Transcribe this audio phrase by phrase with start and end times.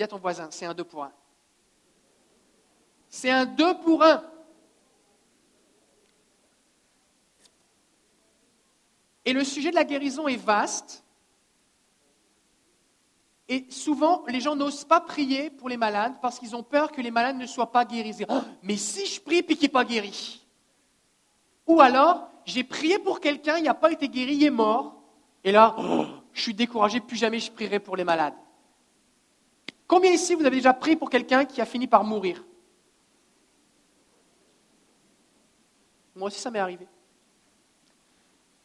[0.00, 1.12] Dis à ton voisin, c'est un deux pour un.
[3.10, 4.24] C'est un deux pour un.
[9.26, 11.04] Et le sujet de la guérison est vaste.
[13.46, 17.02] Et souvent, les gens n'osent pas prier pour les malades parce qu'ils ont peur que
[17.02, 18.24] les malades ne soient pas guéris.
[18.30, 20.46] Oh, mais si je prie puis qu'il n'est pas guéri
[21.66, 24.94] Ou alors, j'ai prié pour quelqu'un, il n'a pas été guéri, il est mort.
[25.44, 28.32] Et là, oh, je suis découragé, plus jamais je prierai pour les malades.
[29.90, 32.44] Combien ici vous avez déjà prié pour quelqu'un qui a fini par mourir?
[36.14, 36.86] Moi aussi, ça m'est arrivé.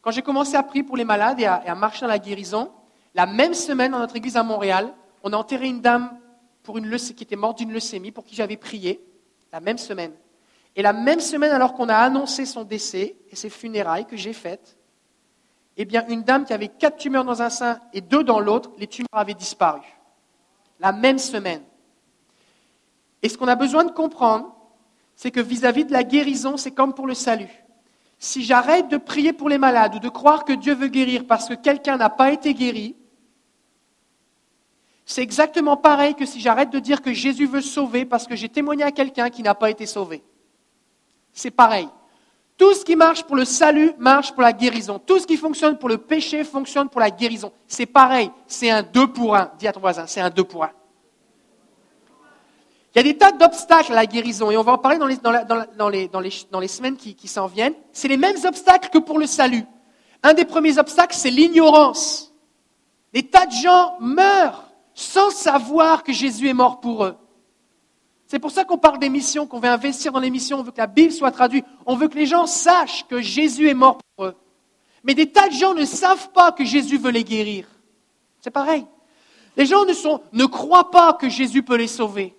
[0.02, 2.70] Quand j'ai commencé à prier pour les malades et à, marcher dans la guérison,
[3.12, 4.94] la même semaine dans notre église à Montréal,
[5.24, 6.16] on a enterré une dame
[6.62, 9.04] pour une qui était morte d'une leucémie, pour qui j'avais prié,
[9.52, 10.12] la même semaine.
[10.76, 14.32] Et la même semaine, alors qu'on a annoncé son décès et ses funérailles que j'ai
[14.32, 14.78] faites,
[15.76, 18.70] eh bien, une dame qui avait quatre tumeurs dans un sein et deux dans l'autre,
[18.78, 19.95] les tumeurs avaient disparu.
[20.80, 21.62] La même semaine.
[23.22, 24.54] Et ce qu'on a besoin de comprendre,
[25.14, 27.64] c'est que vis-à-vis -vis de la guérison, c'est comme pour le salut.
[28.18, 31.48] Si j'arrête de prier pour les malades ou de croire que Dieu veut guérir parce
[31.48, 32.96] que quelqu'un n'a pas été guéri,
[35.04, 38.48] c'est exactement pareil que si j'arrête de dire que Jésus veut sauver parce que j'ai
[38.48, 40.24] témoigné à quelqu'un qui n'a pas été sauvé.
[41.32, 41.88] C'est pareil.
[42.56, 44.98] Tout ce qui marche pour le salut marche pour la guérison.
[44.98, 47.52] Tout ce qui fonctionne pour le péché fonctionne pour la guérison.
[47.66, 48.30] C'est pareil.
[48.46, 49.50] C'est un deux pour un.
[49.58, 50.70] Dis à ton voisin, c'est un deux pour un.
[52.94, 55.06] Il y a des tas d'obstacles à la guérison et on va en parler dans
[55.10, 57.74] les, semaines qui, qui s'en viennent.
[57.92, 59.64] C'est les mêmes obstacles que pour le salut.
[60.22, 62.32] Un des premiers obstacles, c'est l'ignorance.
[63.12, 67.16] Des tas de gens meurent sans savoir que Jésus est mort pour eux.
[68.26, 70.72] C'est pour ça qu'on parle des missions, qu'on veut investir dans les missions, on veut
[70.72, 73.98] que la Bible soit traduite, on veut que les gens sachent que Jésus est mort
[73.98, 74.36] pour eux.
[75.04, 77.68] Mais des tas de gens ne savent pas que Jésus veut les guérir.
[78.40, 78.84] C'est pareil.
[79.56, 79.92] Les gens ne,
[80.32, 82.34] ne croient pas que Jésus peut les sauver.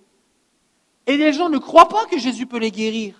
[1.05, 3.15] Et les gens ne croient pas que Jésus peut les guérir.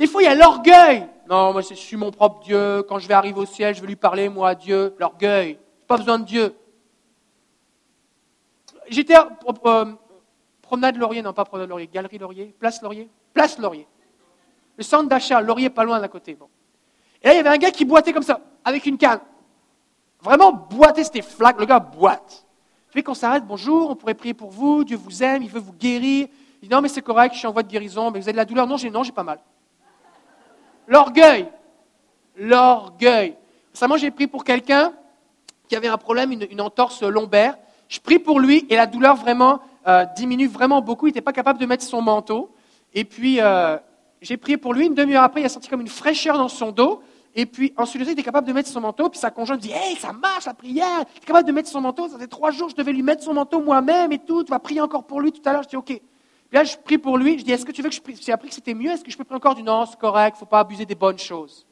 [0.00, 1.06] Des fois, il y a l'orgueil.
[1.30, 2.82] Non, moi, je suis mon propre Dieu.
[2.88, 4.94] Quand je vais arriver au ciel, je vais lui parler, moi, Dieu.
[4.98, 5.58] L'orgueil.
[5.86, 6.54] Pas besoin de Dieu.
[8.88, 9.84] J'étais euh,
[10.68, 13.86] promenade Laurier, non pas promenade Laurier, galerie Laurier, place Laurier, place Laurier.
[14.76, 16.34] Le centre d'achat, Laurier pas loin d'à côté.
[16.34, 16.46] Bon.
[17.22, 19.20] Et là, il y avait un gars qui boitait comme ça, avec une canne.
[20.20, 22.44] Vraiment boiter, c'était flac, le gars boite.
[22.90, 25.72] Fais qu'on s'arrête, bonjour, on pourrait prier pour vous, Dieu vous aime, il veut vous
[25.72, 26.28] guérir.
[26.60, 28.32] Il dit non, mais c'est correct, je suis en voie de guérison, mais vous avez
[28.32, 28.66] de la douleur.
[28.66, 29.40] Non, j'ai non, j'ai pas mal.
[30.86, 31.48] L'orgueil.
[32.36, 33.36] L'orgueil.
[33.72, 34.92] Récemment, j'ai pris pour quelqu'un
[35.68, 37.56] qui avait un problème, une, entorse lombaire.
[37.88, 41.06] Je prie pour lui et la douleur vraiment euh, diminue vraiment beaucoup.
[41.06, 42.50] Il n'était pas capable de mettre son manteau.
[42.94, 43.76] Et puis, euh,
[44.20, 44.86] j'ai prié pour lui.
[44.86, 47.02] Une demi-heure après, il a senti comme une fraîcheur dans son dos.
[47.34, 49.08] Et puis, ensuite, il était capable de mettre son manteau.
[49.08, 51.04] Puis sa conjointe dit Hey, ça marche la prière.
[51.14, 52.08] Il est capable de mettre son manteau.
[52.08, 54.44] Ça fait trois jours, je devais lui mettre son manteau moi-même et tout.
[54.44, 55.62] Tu vas prier encore pour lui tout à l'heure.
[55.62, 56.00] Je dis Ok
[56.52, 57.38] là, je prie pour lui.
[57.38, 58.16] Je dis, est-ce que tu veux que je prie?
[58.20, 58.90] J'ai appris que c'était mieux.
[58.90, 59.54] Est-ce que je peux prier encore?
[59.54, 61.66] Du non, c'est correct, faut pas abuser des bonnes choses.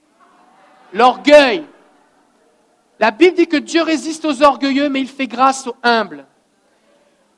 [0.93, 1.65] L'orgueil.
[2.99, 6.27] La Bible dit que Dieu résiste aux orgueilleux, mais il fait grâce aux humbles.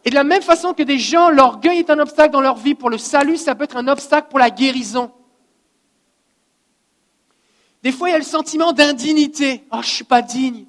[0.09, 2.75] Et de la même façon que des gens, l'orgueil est un obstacle dans leur vie
[2.75, 5.13] pour le salut, ça peut être un obstacle pour la guérison.
[7.83, 9.67] Des fois, il y a le sentiment d'indignité.
[9.71, 10.65] Oh, je ne suis pas digne.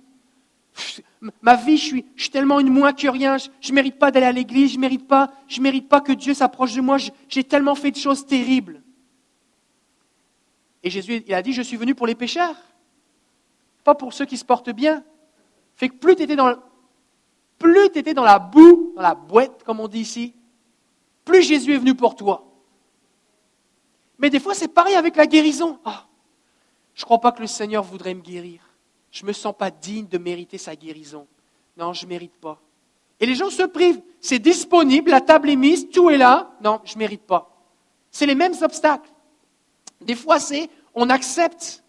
[1.42, 3.38] Ma vie, je suis, tellement une moins que rien.
[3.38, 4.72] Je ne mérite pas d'aller à l'église.
[4.72, 6.98] Je ne mérite pas, je mérite pas que Dieu s'approche de moi.
[7.30, 8.82] J'ai tellement fait de choses terribles.
[10.84, 12.58] Et Jésus, il a dit, je suis venu pour les pécheurs,
[13.86, 15.02] pas pour ceux qui se portent bien.
[15.78, 16.58] Fait que plus tu étais dans,
[17.60, 20.34] plus étais dans la boue, dans la boîte, comme on dit ici,
[21.26, 22.46] plus Jésus est venu pour toi.
[24.18, 25.80] Mais des fois, c'est pareil avec la guérison.
[25.86, 26.08] Ah,
[26.96, 28.62] je ne crois pas que le Seigneur voudrait me guérir.
[29.12, 31.28] Je ne me sens pas digne de mériter sa guérison.
[31.78, 32.60] Non, je ne mérite pas.
[33.20, 34.02] Et les gens se privent.
[34.20, 36.52] C'est disponible, la table est mise, tout est là.
[36.64, 37.50] Non, je ne mérite pas.
[38.12, 39.10] C'est les mêmes obstacles.
[40.02, 41.84] Des fois, c'est on accepte.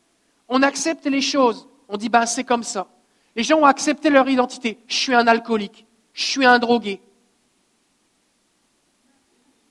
[0.49, 1.69] On accepte les choses.
[1.89, 2.87] On dit, ben, c'est comme ça.
[3.37, 4.79] Les gens ont accepté leur identité.
[4.87, 5.87] Je suis un alcoolique.
[6.13, 7.01] Je suis un drogué.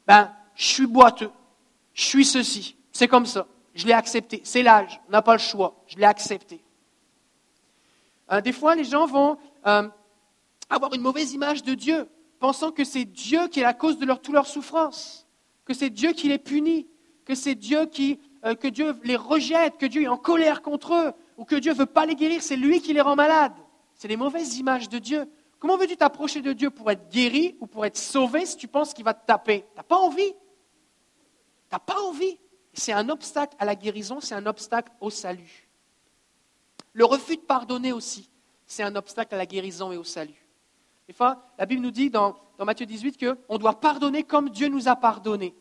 [0.08, 1.32] Ben, je suis boiteux.
[1.94, 2.76] Je suis ceci.
[2.92, 3.48] C'est comme ça.
[3.76, 4.42] Je l'ai accepté.
[4.44, 5.00] C'est l'âge.
[5.08, 5.84] On n'a pas le choix.
[5.88, 6.62] Je l'ai accepté.
[8.32, 9.88] Euh, des fois, les gens vont euh,
[10.70, 12.08] avoir une mauvaise image de Dieu,
[12.40, 15.28] pensant que c'est Dieu qui est la cause de leur, toute leur souffrance,
[15.66, 16.88] que c'est Dieu qui les punit,
[17.26, 18.56] que c'est Dieu qui, euh,
[19.04, 22.06] les rejette, que Dieu est en colère contre eux, ou que Dieu ne veut pas
[22.06, 23.56] les guérir, c'est lui qui les rend malades.
[23.96, 25.26] C'est les mauvaises images de Dieu.
[25.58, 28.94] Comment veux-tu t'approcher de Dieu pour être guéri ou pour être sauvé si tu penses
[28.94, 29.62] qu'il va te taper?
[29.62, 30.34] Tu n'as pas envie.
[30.34, 30.38] Tu
[31.72, 32.38] n'as pas envie.
[32.74, 35.70] C'est un obstacle à la guérison, c'est un obstacle au salut.
[36.92, 38.30] Le refus de pardonner aussi,
[38.66, 40.46] c'est un obstacle à la guérison et au salut.
[41.08, 44.68] Des fois, la Bible nous dit dans dans Matthieu 18 qu'on doit pardonner comme Dieu
[44.68, 45.56] nous a pardonné.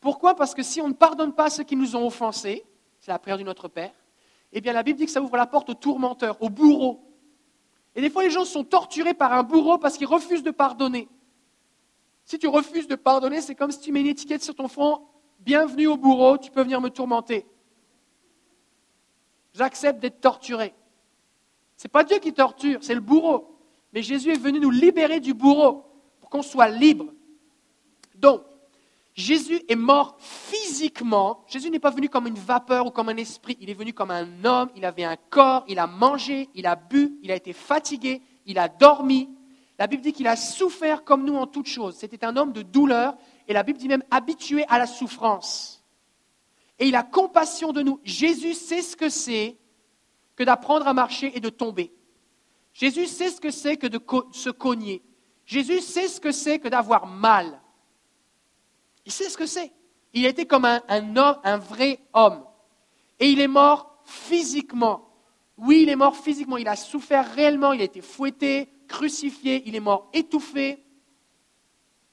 [0.00, 0.34] Pourquoi?
[0.34, 2.64] Parce que si on ne pardonne pas ceux qui nous ont offensés,
[2.98, 3.92] c'est la prière du Notre Père,
[4.52, 7.00] eh bien la Bible dit que ça ouvre la porte aux tourmenteurs, aux bourreaux.
[7.94, 11.08] Et des fois, les gens sont torturés par un bourreau parce qu'ils refusent de pardonner.
[12.24, 15.02] Si tu refuses de pardonner, c'est comme si tu mets une étiquette sur ton front
[15.40, 17.44] Bienvenue au bourreau, tu peux venir me tourmenter.
[19.54, 20.72] J'accepte d'être torturé.
[21.76, 23.58] Ce n'est pas Dieu qui torture, c'est le bourreau.
[23.92, 25.84] Mais Jésus est venu nous libérer du bourreau
[26.20, 27.06] pour qu'on soit libre.
[28.14, 28.42] Donc,
[29.14, 31.44] Jésus est mort physiquement.
[31.46, 33.58] Jésus n'est pas venu comme une vapeur ou comme un esprit.
[33.60, 34.70] Il est venu comme un homme.
[34.74, 35.64] Il avait un corps.
[35.68, 36.48] Il a mangé.
[36.54, 37.18] Il a bu.
[37.22, 38.22] Il a été fatigué.
[38.46, 39.28] Il a dormi.
[39.78, 41.96] La Bible dit qu'il a souffert comme nous en toutes choses.
[41.96, 43.16] C'était un homme de douleur.
[43.48, 45.84] Et la Bible dit même habitué à la souffrance.
[46.78, 48.00] Et il a compassion de nous.
[48.04, 49.58] Jésus sait ce que c'est
[50.36, 51.92] que d'apprendre à marcher et de tomber.
[52.72, 54.00] Jésus sait ce que c'est que de
[54.32, 55.02] se cogner.
[55.44, 57.61] Jésus sait ce que c'est que d'avoir mal.
[59.06, 59.72] Il sait ce que c'est.
[60.12, 60.80] Il était comme un,
[61.16, 62.44] homme, un vrai homme.
[63.18, 65.08] Et il est mort physiquement.
[65.56, 66.56] Oui, il est mort physiquement.
[66.56, 67.72] Il a souffert réellement.
[67.72, 69.62] Il a été fouetté, crucifié.
[69.66, 70.84] Il est mort étouffé.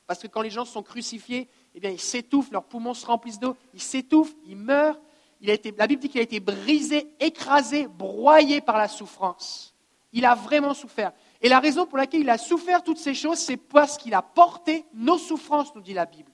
[0.07, 3.39] Parce que quand les gens sont crucifiés, eh bien, ils s'étouffent, leurs poumons se remplissent
[3.39, 4.99] d'eau, ils s'étouffent, ils meurent.
[5.41, 9.75] La Bible dit qu'il a été brisé, écrasé, broyé par la souffrance.
[10.11, 11.13] Il a vraiment souffert.
[11.41, 14.21] Et la raison pour laquelle il a souffert toutes ces choses, c'est parce qu'il a
[14.21, 16.28] porté nos souffrances, nous dit la Bible.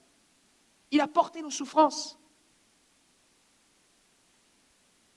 [0.90, 2.18] Il a porté nos souffrances.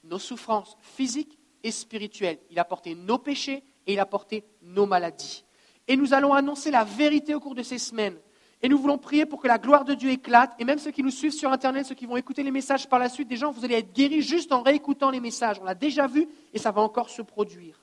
[0.04, 2.40] Nos souffrances physiques et spirituelles.
[2.50, 5.44] Il a porté nos péchés et il a porté nos maladies.
[5.88, 8.18] Et nous allons annoncer la vérité au cours de ces semaines.
[8.62, 10.54] Et nous voulons prier pour que la gloire de Dieu éclate.
[10.60, 13.00] Et même ceux qui nous suivent sur Internet, ceux qui vont écouter les messages par
[13.00, 15.60] la suite, des gens, vous allez être guéris juste en réécoutant les messages.
[15.62, 17.80] On l'a déjà vu et ça va encore se produire.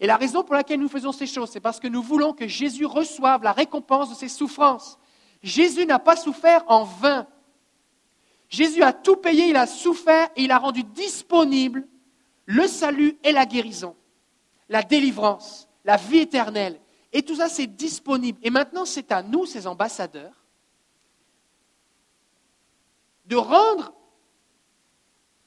[0.00, 2.46] Et la raison pour laquelle nous faisons ces choses, c'est parce que nous voulons que
[2.46, 4.98] Jésus reçoive la récompense de ses souffrances.
[5.42, 7.26] Jésus n'a pas souffert en vain.
[8.48, 11.86] Jésus a tout payé, il a souffert et il a rendu disponible
[12.46, 13.96] le salut et la guérison,
[14.68, 16.80] la délivrance, la vie éternelle.
[17.12, 18.38] Et tout ça, c'est disponible.
[18.42, 20.44] Et maintenant, c'est à nous, ces ambassadeurs,
[23.26, 23.92] de rendre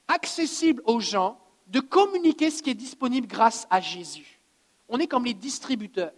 [0.08, 4.40] accessible aux gens, de communiquer ce qui est disponible grâce à Jésus.
[4.88, 6.12] On est comme les distributeurs.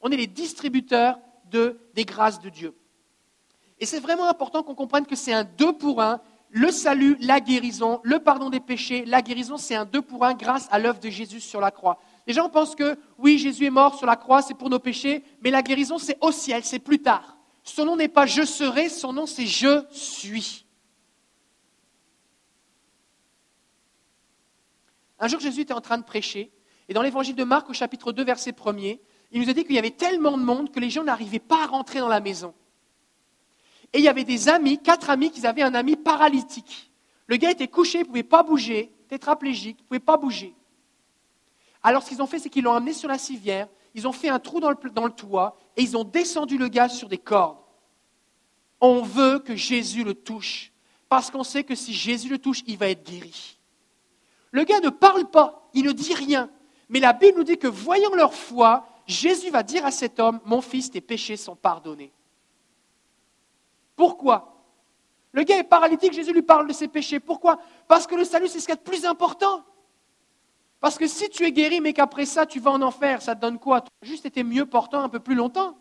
[0.00, 1.18] On est les distributeurs
[1.50, 2.74] de, des grâces de Dieu.
[3.84, 6.22] Et c'est vraiment important qu'on comprenne que c'est un deux pour un.
[6.48, 10.32] Le salut, la guérison, le pardon des péchés, la guérison, c'est un deux pour un
[10.32, 12.00] grâce à l'œuvre de Jésus sur la croix.
[12.26, 15.22] Les gens pensent que oui, Jésus est mort sur la croix, c'est pour nos péchés,
[15.42, 17.36] mais la guérison, c'est au ciel, c'est plus tard.
[17.62, 20.64] Son nom n'est pas je serai, son nom c'est je suis.
[25.18, 26.50] Un jour, Jésus était en train de prêcher,
[26.88, 28.98] et dans l'évangile de Marc, au chapitre 2, verset 1er,
[29.30, 31.64] il nous a dit qu'il y avait tellement de monde que les gens n'arrivaient pas
[31.64, 32.54] à rentrer dans la maison.
[33.94, 36.90] Et il y avait des amis, quatre amis, qui avaient un ami paralytique.
[37.28, 40.52] Le gars était couché, il ne pouvait pas bouger, tétraplégique, il ne pouvait pas bouger.
[41.80, 44.28] Alors ce qu'ils ont fait, c'est qu'ils l'ont amené sur la civière, ils ont fait
[44.28, 47.58] un trou dans le, toit et ils ont descendu le gars sur des cordes.
[48.80, 50.72] On veut que Jésus le touche,
[51.08, 53.58] parce qu'on sait que si Jésus le touche, il va être guéri.
[54.50, 56.50] Le gars ne parle pas, il ne dit rien,
[56.88, 60.40] mais la Bible nous dit que voyant leur foi, Jésus va dire à cet homme,
[60.44, 62.12] mon fils, tes péchés sont pardonnés.
[63.96, 64.54] Pourquoi?
[65.32, 67.18] Le gars est paralytique, Jésus lui parle de ses péchés.
[67.20, 67.58] Pourquoi?
[67.88, 69.64] Parce que le salut, c'est ce qui est le plus important.
[70.80, 73.40] Parce que si tu es guéri, mais qu'après ça, tu vas en enfer, ça te
[73.40, 73.80] donne quoi?
[73.80, 75.76] Tu as juste été mieux portant un peu plus longtemps.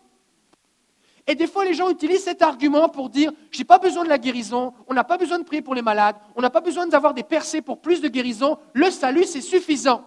[1.28, 4.10] Et des fois, les gens utilisent cet argument pour dire Je n'ai pas besoin de
[4.10, 6.88] la guérison, on n'a pas besoin de prier pour les malades, on n'a pas besoin
[6.88, 10.06] d'avoir des percées pour plus de guérison, le salut, c'est suffisant.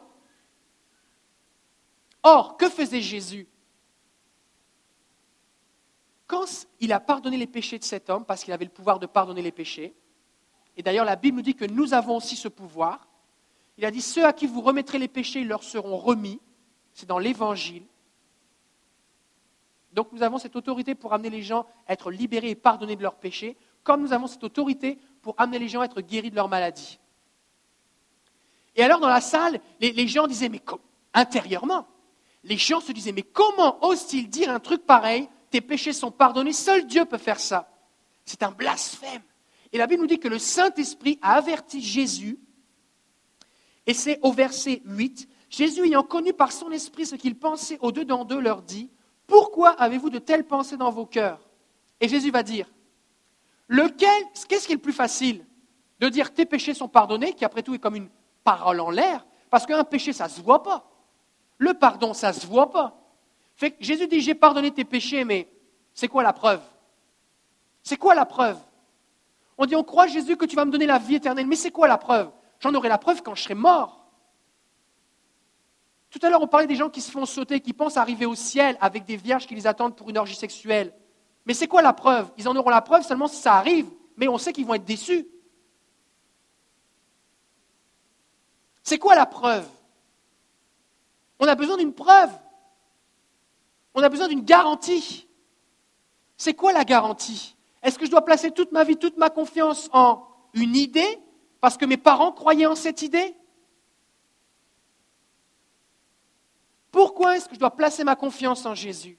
[2.22, 3.46] Or, que faisait Jésus?
[6.26, 9.06] Quand il a pardonné les péchés de cet homme, parce qu'il avait le pouvoir de
[9.06, 9.94] pardonner les péchés,
[10.76, 13.08] et d'ailleurs la Bible nous dit que nous avons aussi ce pouvoir,
[13.78, 16.40] il a dit, ceux à qui vous remettrez les péchés, leur seront remis,
[16.94, 17.84] c'est dans l'Évangile.
[19.92, 23.02] Donc nous avons cette autorité pour amener les gens à être libérés et pardonnés de
[23.02, 26.36] leurs péchés, comme nous avons cette autorité pour amener les gens à être guéris de
[26.36, 26.98] leur maladie.
[28.74, 30.62] Et alors dans la salle, les, gens disaient, mais
[31.14, 31.86] intérieurement,
[32.44, 36.52] les gens se disaient, mais comment ose-t-il dire un truc pareil tes péchés sont pardonnés.
[36.52, 37.72] Seul Dieu peut faire ça.
[38.26, 39.22] C'est un blasphème.
[39.72, 42.38] Et la Bible nous dit que le Saint-Esprit a averti Jésus,
[43.86, 48.26] et c'est au verset 8, Jésus ayant connu par son esprit ce qu'il pensait au-dedans
[48.26, 48.90] d'eux, leur dit,
[49.26, 51.40] Pourquoi avez-vous de telles pensées dans vos cœurs?
[52.02, 52.70] Et Jésus va dire,
[53.68, 55.42] lequel, qu'est-ce qui est le plus facile
[56.00, 58.10] De dire tes péchés sont pardonnés, qui après tout est comme une
[58.44, 60.90] parole en l'air, parce qu'un péché, ça ne se voit pas.
[61.56, 63.05] Le pardon, ça ne se voit pas.
[63.80, 65.48] Jésus dit, j'ai pardonné tes péchés, mais
[65.96, 66.60] C'est quoi la preuve?
[67.82, 68.58] C'est quoi la preuve?
[69.56, 71.70] On dit, on croit Jésus que tu vas me donner la vie éternelle, mais c'est
[71.70, 72.30] quoi la preuve?
[72.60, 74.06] J'en aurai la preuve quand je serai mort.
[76.10, 78.34] Tout à l'heure, on parlait des gens qui se font sauter, qui pensent arriver au
[78.34, 80.94] ciel avec des vierges qui les attendent pour une orgie sexuelle.
[81.46, 82.30] Mais c'est quoi la preuve?
[82.36, 84.84] Ils en auront la preuve seulement si ça arrive, mais on sait qu'ils vont être
[84.84, 85.26] déçus.
[88.82, 89.66] C'est quoi la preuve?
[91.38, 92.30] On a besoin d'une preuve.
[93.96, 95.26] On a besoin d'une garantie.
[96.36, 97.56] C'est quoi la garantie?
[97.82, 101.18] Est-ce que je dois placer toute ma vie, toute ma confiance en une idée
[101.60, 103.34] parce que mes parents croyaient en cette idée?
[106.90, 109.18] Pourquoi est-ce que je dois placer ma confiance en Jésus?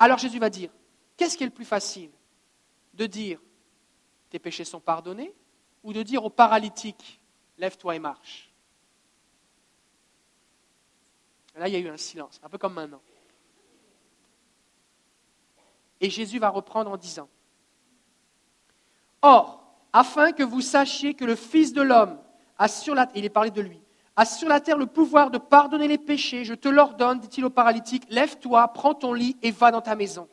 [0.00, 0.70] Alors Jésus va dire,
[1.16, 2.10] qu'est-ce qui est le plus facile?
[2.94, 3.40] De dire,
[4.30, 5.32] tes péchés sont pardonnés,
[5.84, 7.20] ou de dire au paralytique,
[7.56, 8.52] lève-toi et marche?
[11.54, 13.00] Là, il y a eu un silence, un peu comme maintenant.
[16.00, 17.28] Et Jésus va reprendre en disant,
[19.22, 22.18] Or, afin que vous sachiez que le Fils de l'homme
[22.56, 23.80] a sur la il est parlé de lui,
[24.16, 27.50] a sur la terre le pouvoir de pardonner les péchés, je te l'ordonne, dit-il au
[27.50, 30.28] paralytique, lève-toi, prends ton lit et va dans ta maison.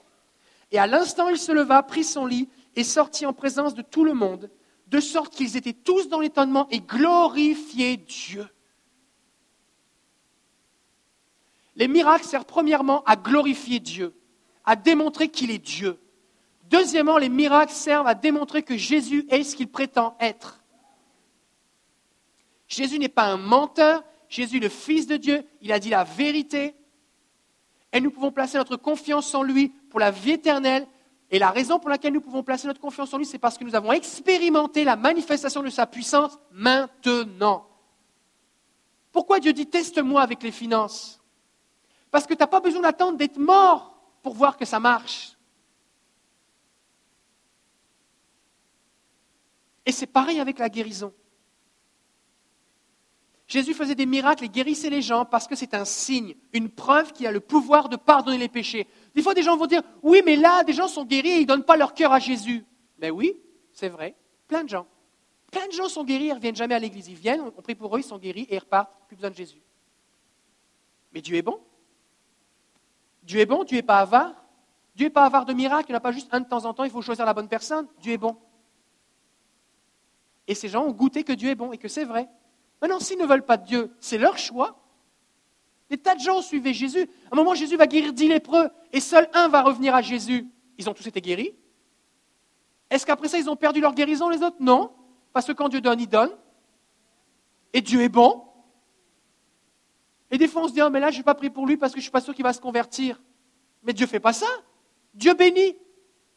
[0.71, 4.03] Et à l'instant, il se leva, prit son lit et sortit en présence de tout
[4.03, 4.49] le monde,
[4.87, 8.47] de sorte qu'ils étaient tous dans l'étonnement et glorifiaient Dieu.
[11.75, 14.15] Les miracles servent premièrement à glorifier Dieu
[14.65, 15.99] à démontrer qu'il est Dieu.
[16.69, 20.63] Deuxièmement, les miracles servent à démontrer que Jésus est ce qu'il prétend être.
[22.67, 26.03] Jésus n'est pas un menteur, Jésus est le Fils de Dieu, il a dit la
[26.03, 26.75] vérité,
[27.95, 30.85] et nous pouvons placer notre confiance en lui pour la vie éternelle.
[31.31, 33.63] Et la raison pour laquelle nous pouvons placer notre confiance en lui, c'est parce que
[33.63, 37.65] nous avons expérimenté la manifestation de sa puissance maintenant.
[39.13, 41.21] Pourquoi Dieu dit teste-moi avec les finances?
[42.11, 43.94] Parce que tu n'as pas besoin d'attendre d'être mort
[44.25, 45.37] pour voir que ça marche.
[49.85, 51.13] Et c'est pareil avec la guérison.
[53.45, 57.13] Jésus faisait des miracles et guérissait les gens parce que c'est un signe, une preuve
[57.13, 58.87] qu'il a le pouvoir de pardonner les péchés.
[59.13, 61.41] Des fois, des gens vont dire Oui, mais là, des gens sont guéris et ils
[61.41, 62.65] ne donnent pas leur cœur à Jésus.
[62.97, 63.39] Mais ben oui,
[63.73, 64.15] c'est vrai.
[64.47, 64.87] Plein de gens.
[65.51, 67.07] Plein de gens sont guéris, ils ne reviennent jamais à l'église.
[67.09, 68.91] Ils viennent, on prie pour eux, ils sont guéris et ils repartent.
[69.05, 69.61] Plus besoin de Jésus.
[71.13, 71.59] Mais Dieu est bon.
[73.25, 74.33] Dieu est bon, Dieu n'est pas avare.
[74.95, 76.65] Dieu n'est pas avare de miracles, il n'y en a pas juste un de temps
[76.65, 77.87] en temps, il faut choisir la bonne personne.
[77.99, 78.37] Dieu est bon.
[80.47, 82.29] Et ces gens ont goûté que Dieu est bon et que c'est vrai.
[82.81, 84.79] Maintenant, s'ils ne veulent pas de Dieu, c'est leur choix.
[85.89, 87.09] Des tas de gens suivaient Jésus.
[87.29, 90.47] À un moment, Jésus va guérir dix lépreux et seul un va revenir à Jésus.
[90.77, 91.55] Ils ont tous été guéris.
[92.89, 94.57] Est-ce qu'après ça, ils ont perdu leur guérison, les autres?
[94.59, 94.91] Non.
[95.33, 96.31] Parce que quand Dieu donne, il donne.
[97.73, 98.43] Et Dieu est bon.
[100.35, 101.77] Et des fois, on se dit, ah, mais là, je n'ai pas pris pour lui
[101.77, 103.21] parce que je ne suis pas sûr qu'il va se convertir.
[103.83, 104.49] Mais Dieu ne fait pas ça.
[105.13, 105.77] Dieu bénit.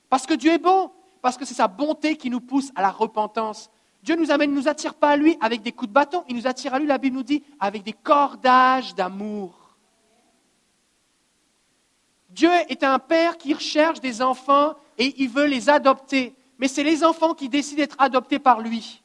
[0.08, 0.92] Parce que Dieu est bon.
[1.20, 3.72] Parce que c'est sa bonté qui nous pousse à la repentance.
[4.04, 6.22] Dieu nous amène, ne nous attire pas à lui avec des coups de bâton.
[6.28, 9.76] Il nous attire à lui, la Bible nous dit, avec des cordages d'amour.
[12.30, 16.36] Dieu est un père qui recherche des enfants et il veut les adopter.
[16.60, 19.02] Mais c'est les enfants qui décident d'être adoptés par lui.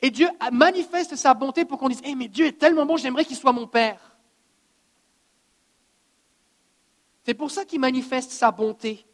[0.00, 3.26] Et Dieu manifeste sa bonté pour qu'on dise, eh, mais Dieu est tellement bon, j'aimerais
[3.26, 4.11] qu'il soit mon père.
[7.24, 9.06] C'est pour ça qu'il manifeste sa bonté.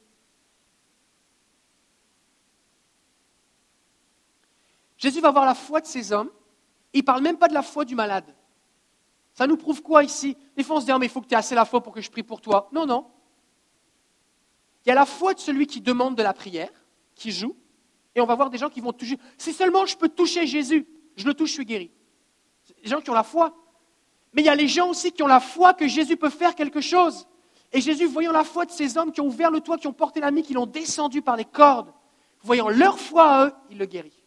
[4.97, 6.31] Jésus va voir la foi de ces hommes.
[6.93, 8.35] Il ne parle même pas de la foi du malade.
[9.35, 10.37] Ça nous prouve quoi ici?
[10.57, 11.81] Des fois, on se dit, ah, mais il faut que tu aies assez la foi
[11.83, 12.69] pour que je prie pour toi.
[12.73, 13.07] Non, non.
[14.85, 16.71] Il y a la foi de celui qui demande de la prière,
[17.15, 17.55] qui joue,
[18.15, 19.19] et on va voir des gens qui vont toucher.
[19.37, 21.93] Si seulement je peux toucher Jésus, je le touche, je suis guéri.
[22.83, 23.55] Des gens qui ont la foi.
[24.33, 26.55] Mais il y a les gens aussi qui ont la foi que Jésus peut faire
[26.55, 27.29] quelque chose.
[27.73, 29.93] Et Jésus, voyant la foi de ces hommes qui ont ouvert le toit, qui ont
[29.93, 31.93] porté l'ami, qui l'ont descendu par les cordes,
[32.43, 34.25] voyant leur foi à eux, il le guérit.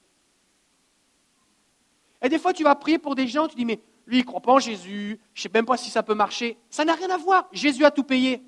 [2.22, 4.26] Et des fois, tu vas prier pour des gens, tu dis, mais lui, il ne
[4.26, 6.58] croit pas en Jésus, je ne sais même pas si ça peut marcher.
[6.70, 7.48] Ça n'a rien à voir.
[7.52, 8.44] Jésus a tout payé.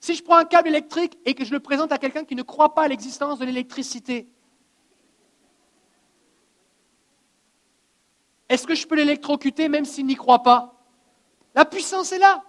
[0.00, 2.42] Si je prends un câble électrique et que je le présente à quelqu'un qui ne
[2.42, 4.26] croit pas à l'existence de l'électricité,
[8.48, 10.74] est-ce que je peux l'électrocuter même s'il n'y croit pas?
[11.54, 12.42] La puissance est là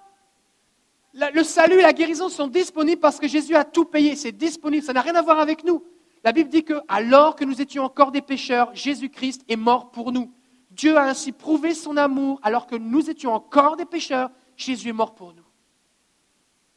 [1.14, 4.16] le salut et la guérison sont disponibles parce que Jésus a tout payé.
[4.16, 4.86] C'est disponible.
[4.86, 5.84] Ça n'a rien à voir avec nous.
[6.24, 10.12] La Bible dit que, alors que nous étions encore des pécheurs, Jésus-Christ est mort pour
[10.12, 10.32] nous.
[10.70, 14.94] Dieu a ainsi prouvé son amour, alors que nous étions encore des pécheurs, Jésus est
[14.94, 15.44] mort pour nous.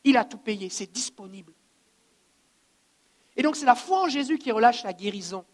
[0.02, 1.52] Il a tout payé, c'est disponible.
[3.36, 5.44] Et donc c'est la foi en Jésus qui relâche la guérison.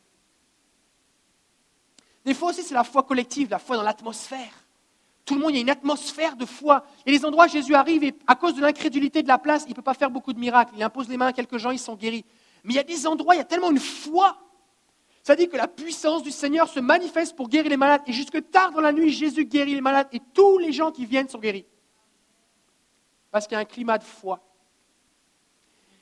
[2.25, 4.60] Des fois aussi c'est la foi collective, la foi dans l'atmosphère.
[5.25, 6.85] Tout le monde, il y a une atmosphère de foi.
[7.07, 9.71] Et les endroits où Jésus arrive, et à cause de l'incrédulité de la place, il
[9.71, 10.73] ne peut pas faire beaucoup de miracles.
[10.77, 12.25] Il impose les mains à quelques gens, ils sont guéris.
[12.65, 14.37] Mais il y a des endroits, il y a tellement une foi.
[15.23, 18.03] Ça dit que la puissance du Seigneur se manifeste pour guérir les malades.
[18.07, 21.05] Et jusque tard dans la nuit, Jésus guérit les malades et tous les gens qui
[21.05, 21.67] viennent sont guéris.
[23.31, 24.41] Parce qu'il y a un climat de foi.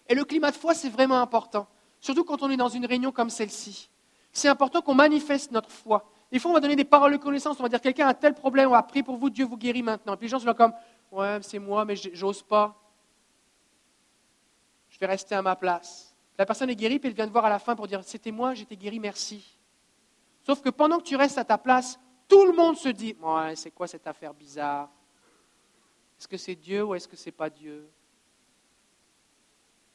[0.09, 1.69] Et le climat de foi, c'est vraiment important.
[2.01, 3.91] Surtout quand on est dans une réunion comme celle-ci.
[4.33, 6.11] C'est important qu'on manifeste notre foi.
[6.31, 7.59] Des fois, on va donner des paroles de connaissance.
[7.59, 9.83] On va dire quelqu'un a tel problème, on va prier pour vous, Dieu vous guérit
[9.83, 10.17] maintenant.
[10.17, 10.73] Puis les gens sont là comme
[11.11, 12.77] Ouais, c'est moi, mais j'ose pas.
[14.91, 16.15] Je vais rester à ma place.
[16.37, 18.31] La personne est guérie, puis elle vient te voir à la fin pour dire C'était
[18.31, 19.59] moi, j'étais guéri, merci.
[20.43, 23.57] Sauf que pendant que tu restes à ta place, tout le monde se dit Ouais,
[23.57, 24.91] c'est quoi cette affaire bizarre?
[26.19, 27.89] Est-ce que c'est Dieu ou est-ce que c'est pas Dieu?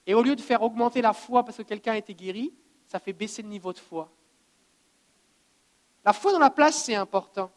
[0.05, 2.53] Et au lieu de faire augmenter la foi parce que quelqu'un a été guéri,
[2.87, 4.11] ça fait baisser le niveau de foi.
[6.05, 7.51] La foi dans la place, c'est important.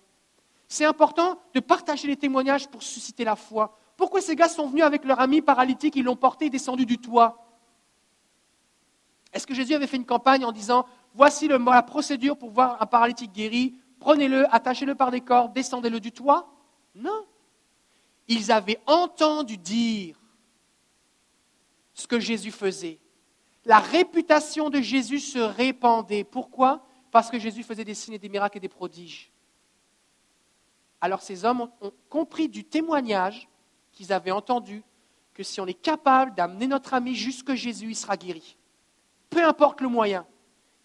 [0.69, 3.79] C'est important de partager les témoignages pour susciter la foi.
[3.97, 6.99] Pourquoi ces gars sont venus avec leur ami paralytique, ils l'ont porté et descendu du
[6.99, 7.43] toit?
[9.33, 12.87] Est-ce que Jésus avait fait une campagne en disant, voici la procédure pour voir un
[12.87, 16.49] paralytique guéri, prenez-le, attachez-le par des cordes, descendez-le du toit?
[16.95, 17.27] Non.
[18.29, 20.17] Ils avaient entendu dire
[21.95, 22.99] ce que Jésus faisait.
[23.65, 26.25] La réputation de Jésus se répandait.
[26.25, 26.87] Pourquoi?
[27.17, 29.33] Parce que Jésus faisait des signes et des miracles et des prodiges.
[31.01, 33.49] Alors ces hommes ont compris du témoignage
[33.91, 34.85] qu'ils avaient entendu
[35.33, 38.59] que si on est capable d'amener notre ami jusque Jésus, il sera guéri
[39.31, 40.27] peu importe le moyen.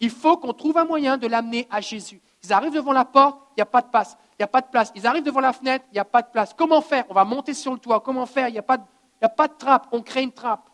[0.00, 2.22] Il faut qu'on trouve un moyen de l'amener à Jésus.
[2.42, 4.16] Ils arrivent devant la porte, il n'y a pas de place.
[4.32, 4.90] Il n'y a pas de place.
[4.94, 6.54] Ils arrivent devant la fenêtre, il n'y a pas de place.
[6.54, 7.04] Comment faire?
[7.10, 8.00] On va monter sur le toit.
[8.00, 8.48] Comment faire?
[8.48, 8.84] Il n'y a, pas de,
[9.20, 9.86] a pas de trappe.
[9.92, 10.70] On crée une trappe.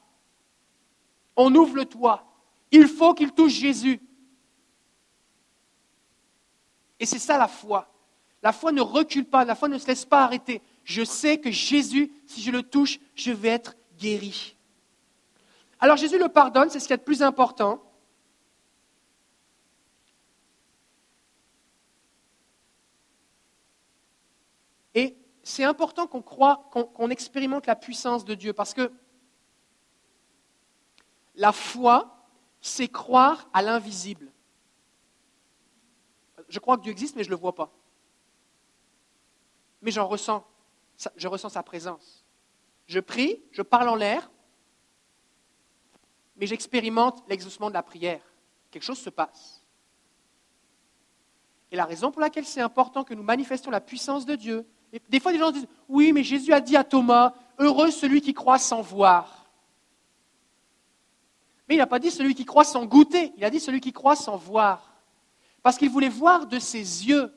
[1.35, 2.23] On ouvre le toit.
[2.71, 4.01] Il faut qu'il touche Jésus.
[7.01, 7.93] Et c'est ça la foi.
[8.43, 10.63] La foi ne recule pas, la foi ne se laisse pas arrêter.
[10.85, 14.57] Je sais que Jésus, si je le touche, je vais être guéri.
[15.81, 17.83] Alors Jésus le pardonne, c'est ce qui est le plus important.
[24.95, 28.91] Et c'est important qu'on croit, qu'on expérimente la puissance de Dieu, parce que
[31.35, 32.27] la foi,
[32.61, 34.33] c'est croire à l'invisible.
[36.49, 37.71] Je crois que Dieu existe, mais je ne le vois pas.
[39.83, 40.45] Mais j'en ressens,
[41.17, 42.25] je ressens sa présence.
[42.87, 44.31] Je prie, je parle en l'air,
[46.37, 48.23] mais j'expérimente l'exaucement de la prière.
[48.71, 49.65] Quelque chose se passe.
[51.71, 54.67] Et la raison pour laquelle c'est important que nous manifestions la puissance de Dieu,
[55.09, 58.33] des fois des gens disent, oui, mais Jésus a dit à Thomas, heureux celui qui
[58.33, 59.51] croit sans voir.
[61.69, 63.93] Mais il n'a pas dit celui qui croit sans goûter, il a dit celui qui
[63.93, 64.98] croit sans voir.
[65.63, 67.33] Parce qu'il voulait voir de ses yeux.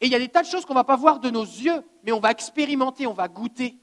[0.00, 1.44] Et il y a des tas de choses qu'on ne va pas voir de nos
[1.44, 3.76] yeux, mais on va expérimenter, on va goûter.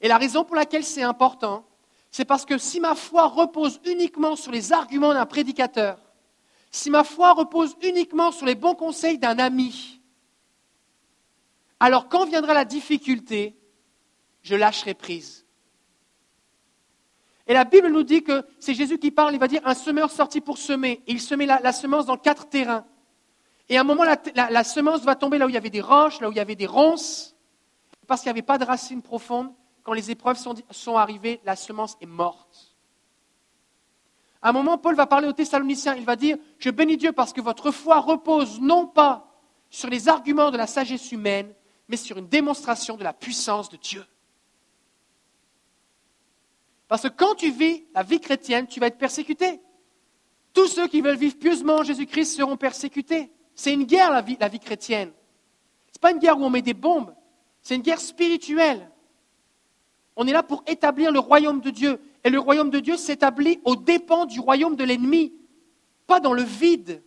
[0.00, 1.66] Et la raison pour laquelle c'est important,
[2.10, 5.98] c'est parce que si ma foi repose uniquement sur les arguments d'un prédicateur,
[6.70, 10.00] si ma foi repose uniquement sur les bons conseils d'un ami,
[11.80, 13.56] alors quand viendra la difficulté,
[14.42, 15.46] je lâcherai prise.
[17.48, 20.10] Et la Bible nous dit que c'est Jésus qui parle, il va dire un semeur
[20.10, 21.02] sorti pour semer.
[21.06, 22.84] Et il semait la, semence dans quatre terrains.
[23.70, 26.20] Et à un moment, la, semence va tomber là où il y avait des roches,
[26.20, 27.34] là où il y avait des ronces,
[28.06, 29.50] parce qu'il n'y avait pas de racines profondes
[29.82, 32.76] quand les épreuves sont, arrivées, la semence est morte.
[34.42, 35.94] À un moment, Paul va parler aux Thessaloniciens.
[35.96, 39.26] Il va dire Je bénis Dieu parce que votre foi repose non pas
[39.70, 41.54] sur les arguments de la sagesse humaine,
[41.88, 44.04] mais sur une démonstration de la puissance de Dieu.
[46.88, 49.60] Parce que quand tu vis la vie chrétienne, tu vas être persécuté.
[50.54, 53.30] Tous ceux qui veulent vivre pieusement en Jésus-Christ seront persécutés.
[53.54, 55.12] C'est une guerre, la vie, la vie chrétienne.
[55.92, 57.14] Ce n'est pas une guerre où on met des bombes.
[57.60, 58.90] C'est une guerre spirituelle.
[60.16, 62.00] On est là pour établir le royaume de Dieu.
[62.24, 65.32] Et le royaume de Dieu s'établit aux dépens du royaume de l'ennemi,
[66.06, 67.02] pas dans le vide.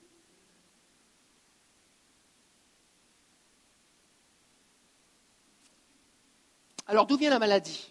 [6.87, 7.90] Alors d'où vient la maladie?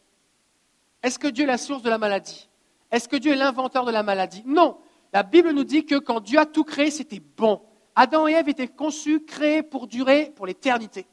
[1.03, 2.49] Est-ce que Dieu est la source de la maladie?
[2.91, 4.43] Est-ce que Dieu est l'inventeur de la maladie?
[4.47, 4.79] Non.
[5.13, 7.63] La Bible nous dit que quand Dieu a tout créé, c'était bon.
[7.95, 11.07] Adam et Ève étaient conçus, créés pour durer pour l'éternité.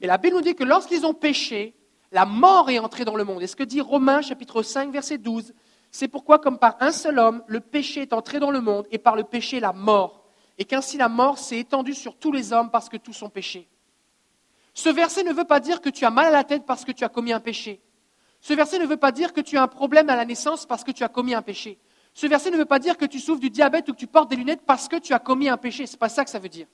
[0.00, 1.74] Mais la Bible nous dit que lorsqu'ils ont péché,
[2.10, 3.42] la mort est entrée dans le monde.
[3.42, 5.54] Et ce que dit Romains chapitre 5 verset 12,
[5.90, 8.98] c'est pourquoi comme par un seul homme, le péché est entré dans le monde et
[8.98, 10.24] par le péché la mort.
[10.58, 13.68] Et qu'ainsi la mort s'est étendue sur tous les hommes parce que tous ont péché.
[14.74, 16.92] Ce verset ne veut pas dire que tu as mal à la tête parce que
[16.92, 17.80] tu as commis un péché.
[18.42, 20.82] Ce verset ne veut pas dire que tu as un problème à la naissance parce
[20.82, 21.78] que tu as commis un péché.
[22.12, 24.28] Ce verset ne veut pas dire que tu souffres du diabète ou que tu portes
[24.28, 25.86] des lunettes parce que tu as commis un péché.
[25.86, 26.66] Ce n'est pas ça que ça veut dire.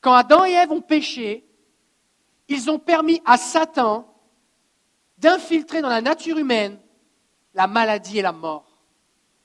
[0.00, 1.46] Quand Adam et Ève ont péché,
[2.48, 4.10] ils ont permis à Satan
[5.18, 6.78] d'infiltrer dans la nature humaine
[7.52, 8.66] la maladie et la mort.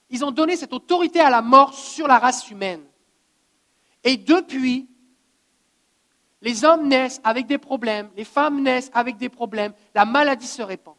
[0.09, 2.83] Ils ont donné cette autorité à la mort sur la race humaine.
[4.05, 4.87] Et depuis,
[6.41, 10.61] les hommes naissent avec des problèmes, les femmes naissent avec des problèmes, la maladie se
[10.61, 10.95] répand.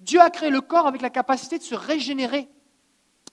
[0.00, 2.48] Dieu a créé le corps avec la capacité de se régénérer.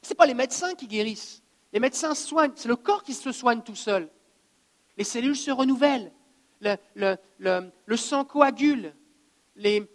[0.01, 1.41] Ce n'est pas les médecins qui guérissent.
[1.73, 4.09] Les médecins soignent, c'est le corps qui se soigne tout seul.
[4.97, 6.11] Les cellules se renouvellent,
[6.61, 8.93] le, sang coagule,
[9.55, 9.87] les,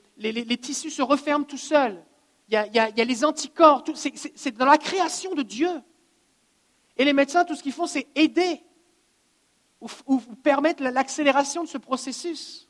[0.61, 2.03] tissus se referment tout seuls.
[2.49, 5.71] Il y a, les anticorps, c'est dans la création de Dieu.
[6.97, 8.63] Et les médecins, tout ce qu'ils font, c'est aider
[10.07, 12.69] ou, permettre l'accélération de ce processus.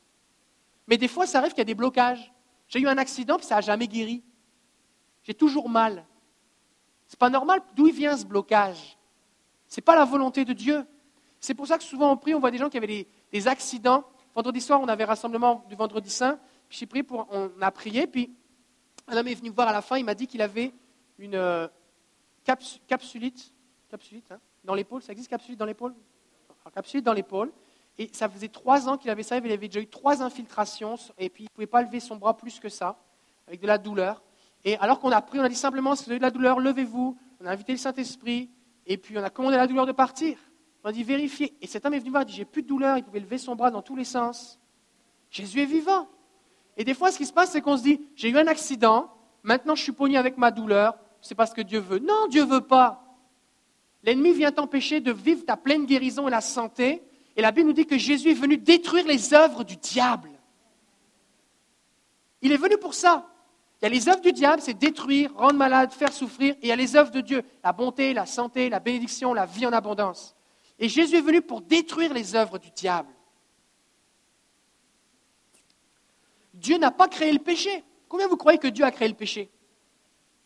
[0.87, 2.33] Mais des fois, ça arrive qu'il y a des blocages.
[2.69, 4.23] J'ai eu un accident, puis ça n'a jamais guéri.
[5.23, 6.05] J'ai toujours mal.
[7.07, 7.61] C'est pas normal.
[7.75, 8.99] D'où vient ce blocage?
[9.69, 10.85] Ce n'est pas la volonté de Dieu.
[11.41, 14.05] C'est pour ça que souvent on prie, on voit des gens qui avaient des, accidents.
[14.35, 16.39] Vendredi soir, on avait rassemblement du vendredi saint.
[16.69, 18.35] Puis j'ai prié on a prié, puis
[19.07, 20.73] un homme est venu me voir à la fin, il m'a dit qu'il avait
[21.19, 21.69] une euh,
[22.45, 23.53] capsulite,
[23.91, 25.03] capsulite hein, dans l'épaule.
[25.03, 25.95] Ça existe capsulite dans l'épaule?
[26.73, 27.53] Capsulite dans l'épaule.
[27.99, 31.29] Et ça faisait trois ans qu'il avait ça, il avait déjà eu trois infiltrations, et
[31.29, 32.97] puis il ne pouvait pas lever son bras plus que ça,
[33.47, 34.23] avec de la douleur.
[34.65, 36.59] Et alors qu'on a pris, on a dit simplement, si vous avez de la douleur,
[36.59, 37.17] levez-vous.
[37.41, 38.51] On a invité le Saint-Esprit,
[38.87, 40.39] et puis on a commandé à la douleur de partir.
[40.83, 41.55] On a dit vérifiez.
[41.61, 43.39] Et cet homme est venu voir, il dit j'ai plus de douleur, il pouvait lever
[43.39, 44.59] son bras dans tous les sens.
[45.31, 46.09] Jésus est vivant.
[46.77, 49.11] Et des fois, ce qui se passe, c'est qu'on se dit j'ai eu un accident,
[49.43, 52.01] maintenant je suis pogné avec ma douleur, c'est parce que Dieu veut.
[52.01, 53.04] Non, Dieu veut pas.
[54.05, 57.03] L'ennemi vient t'empêcher de vivre ta pleine guérison et la santé,
[57.37, 60.31] et la Bible nous dit que Jésus est venu détruire les œuvres du diable.
[62.43, 63.31] Il est venu pour ça.
[63.81, 66.55] Il y a les œuvres du diable, c'est détruire, rendre malade, faire souffrir.
[66.57, 69.47] Et il y a les œuvres de Dieu, la bonté, la santé, la bénédiction, la
[69.47, 70.37] vie en abondance.
[70.79, 73.09] Et Jésus est venu pour détruire les œuvres du diable.
[76.53, 77.83] Dieu n'a pas créé le péché.
[78.09, 79.51] Combien vous croyez que Dieu a créé le péché?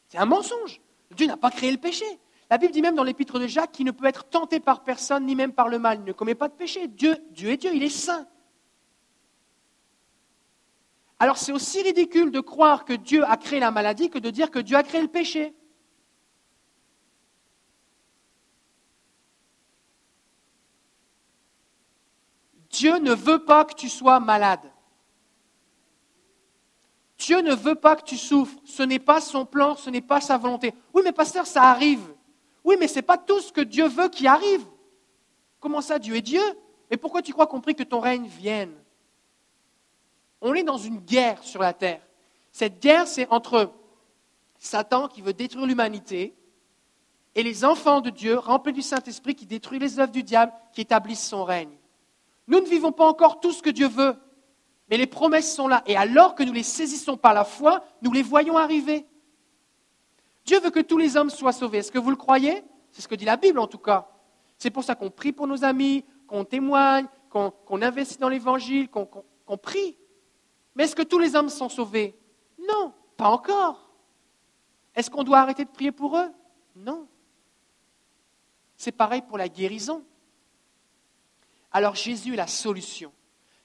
[0.09, 0.81] C'est un mensonge.
[1.11, 2.07] Dieu n'a pas créé le péché.
[2.51, 5.27] La Bible dit même dans l'épître de Jacques qu'il ne peut être tenté par personne,
[5.27, 5.99] ni même par le mal.
[6.01, 6.89] Il ne commet pas de péché.
[6.89, 8.27] Dieu, Dieu est Dieu, il est saint.
[11.19, 14.51] Alors c'est aussi ridicule de croire que Dieu a créé la maladie que de dire
[14.51, 15.55] que Dieu a créé le péché.
[22.71, 24.71] Dieu ne veut pas que tu sois malade.
[27.19, 28.57] Dieu ne veut pas que tu souffres.
[28.65, 30.73] Ce n'est pas son plan, ce n'est pas sa volonté.
[30.95, 32.15] Oui, mais pasteur, ça arrive.
[32.69, 34.63] Oui, mais ce n'est pas tout ce que Dieu veut qui arrive.
[35.59, 36.43] Comment ça, Dieu est Dieu?
[36.91, 38.75] Mais pourquoi tu crois qu'on prie que ton règne vienne?
[40.43, 42.03] On est dans une guerre sur la terre.
[42.53, 43.73] Cette guerre, c'est entre
[44.59, 46.37] Satan qui veut détruire l'humanité
[47.35, 50.83] et les enfants de Dieu remplis du Saint-Esprit qui détruisent les œuvres du diable, qui
[50.83, 51.75] établissent son règne.
[52.49, 54.15] Nous ne vivons pas encore tout ce que Dieu veut,
[54.91, 55.83] mais les promesses sont là.
[55.87, 59.07] Et alors que nous les saisissons par la foi, nous les voyons arriver.
[60.49, 61.79] Dieu veut que tous les hommes soient sauvés.
[61.79, 62.65] Est-ce que vous le croyez?
[62.91, 64.09] C'est ce que dit la Bible en tout cas.
[64.57, 69.59] C'est pour ça qu'on prie pour nos amis, qu'on témoigne, qu'on investit dans l'Évangile, qu'on
[69.59, 69.99] prie.
[70.75, 72.19] Mais est-ce que tous les hommes sont sauvés?
[72.59, 73.93] Non, pas encore.
[74.95, 76.31] Est-ce qu'on doit arrêter de prier pour eux?
[76.75, 77.07] Non.
[78.79, 80.03] C'est pareil pour la guérison.
[81.73, 83.13] Alors Jésus est la solution.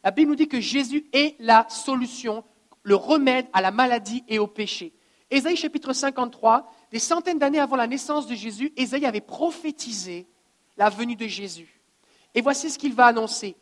[0.03, 2.43] La Bible nous dit que Jésus est la solution,
[2.81, 4.93] le remède à la maladie et au péché.
[5.29, 10.27] Ésaïe chapitre 53, des centaines d'années avant la naissance de Jésus, Ésaïe avait prophétisé
[10.77, 11.81] la venue de Jésus.
[12.35, 13.55] Et voici ce qu'il va annoncer.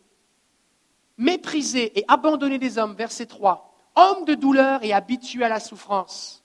[1.17, 6.43] Méprisé et abandonné des hommes, verset 3, homme de douleur et habitué à la souffrance,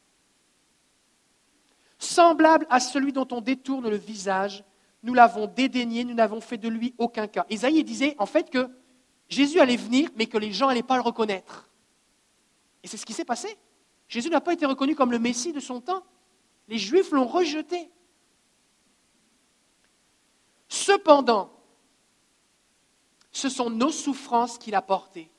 [1.99, 4.65] semblable à celui dont on détourne le visage,
[5.03, 7.47] nous l'avons dédaigné, nous n'avons fait de lui aucun cas.
[7.49, 8.69] Ésaïe disait en fait que
[9.29, 11.69] Jésus allait venir, mais que les gens n'allaient pas le reconnaître.
[12.83, 13.57] Et c'est ce qui s'est passé.
[14.09, 16.05] Jésus n'a pas été reconnu comme le Messie de son temps.
[16.69, 17.91] Les Juifs l'ont rejeté.
[20.69, 21.53] Cependant,
[23.33, 25.31] ce sont nos souffrances qu'il a portées.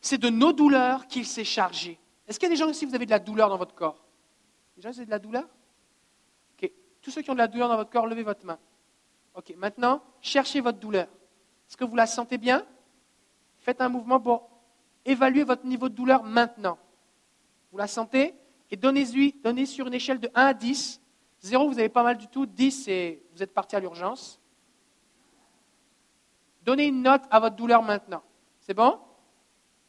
[0.00, 1.98] C'est de nos douleurs qu'il s'est chargé.
[2.26, 4.04] Est-ce qu'il y a des gens ici, vous avez de la douleur dans votre corps?
[4.76, 5.48] Des gens, de la douleur?
[7.02, 8.58] Tous ceux qui ont de la douleur dans votre corps, levez votre main.
[9.34, 9.54] Ok.
[9.56, 11.06] Maintenant, cherchez votre douleur.
[11.68, 12.66] Est-ce que vous la sentez bien?
[13.58, 14.50] Faites un mouvement pour
[15.04, 16.78] évaluer votre niveau de douleur maintenant.
[17.72, 18.34] Vous la sentez
[18.70, 21.00] Et donnez-lui, donnez sur une échelle de 1 à 10.
[21.42, 22.46] 0, vous avez pas mal du tout.
[22.46, 24.40] 10, c'est vous êtes parti à l'urgence.
[26.62, 28.22] Donnez une note à votre douleur maintenant.
[28.60, 28.98] C'est bon?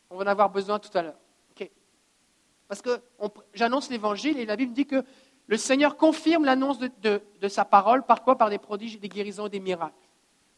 [0.10, 1.20] On va en avoir besoin tout à l'heure.
[2.72, 3.02] Parce que
[3.54, 5.04] j'annonce l'évangile et la Bible dit que
[5.48, 6.90] le Seigneur confirme l'annonce de,
[7.42, 8.06] de, sa parole.
[8.06, 8.38] Par quoi?
[8.38, 10.08] Par des prodiges, des guérisons et des miracles.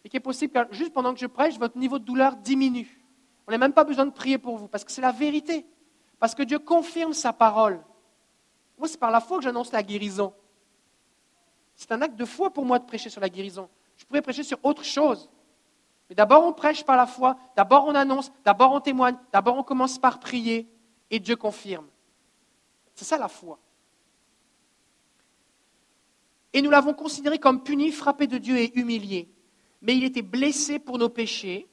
[0.05, 3.03] et qu'il est possible que juste pendant que je prêche, votre niveau de douleur diminue.
[3.47, 5.65] On n'a même pas besoin de prier pour vous, parce que c'est la vérité.
[6.23, 7.83] Parce que Dieu confirme sa parole.
[8.77, 10.33] Moi, c'est par la foi que j'annonce la guérison.
[11.75, 13.67] C'est un acte de foi pour moi de prêcher sur la guérison.
[13.97, 15.29] Je pourrais prêcher sur autre chose.
[16.07, 19.63] Mais d'abord, on prêche par la foi, d'abord, on annonce, d'abord, on témoigne, d'abord, on
[19.63, 20.65] commence par prier,
[21.11, 21.87] et Dieu confirme.
[22.95, 23.59] C'est ça la foi.
[26.53, 29.29] Et nous l'avons considéré comme puni, frappé de Dieu et humilié.
[29.81, 31.67] Mais il était blessé pour nos péchés,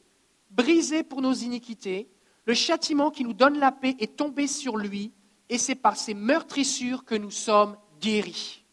[0.51, 2.11] brisé pour nos iniquités.
[2.47, 5.13] Le châtiment qui nous donne la paix est tombé sur lui,
[5.49, 8.65] et c'est par ses meurtrissures que nous sommes guéris.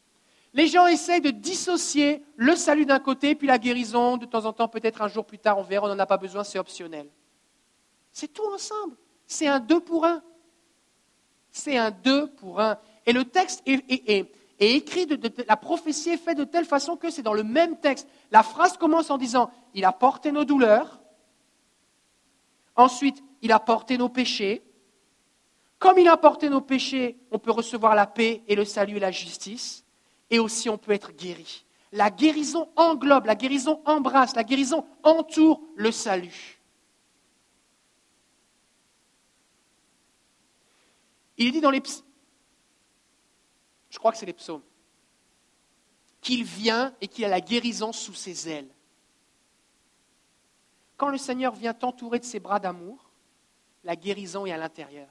[0.54, 4.54] Les gens essayent de dissocier le salut d'un côté, puis la guérison, de temps en
[4.54, 7.08] temps, peut-être un jour plus tard, on verra, on n'en a pas besoin, c'est optionnel.
[8.12, 8.96] C'est tout ensemble.
[9.28, 10.24] C'est un deux pour un.
[11.52, 12.80] C'est un deux pour un.
[13.06, 15.08] Et le texte est, écrit,
[15.48, 18.08] la prophétie est faite de telle façon que c'est dans le même texte.
[18.32, 21.00] La phrase commence en disant Il a porté nos douleurs.
[22.76, 24.64] Ensuite, il a porté nos péchés.
[25.80, 29.00] Comme il a porté nos péchés, on peut recevoir la paix et le salut et
[29.00, 29.86] la justice.
[30.30, 31.66] Et aussi, on peut être guéri.
[31.92, 36.60] La guérison englobe, la guérison embrasse, la guérison entoure le salut.
[41.38, 41.82] Il est dit dans les
[43.90, 44.62] je crois que c'est les psaumes,
[46.22, 48.70] qu'il vient et qu'il a la guérison sous ses ailes.
[50.98, 53.07] Quand le Seigneur vient t'entourer de ses bras d'amour,
[53.88, 55.08] la guérison est à l'intérieur.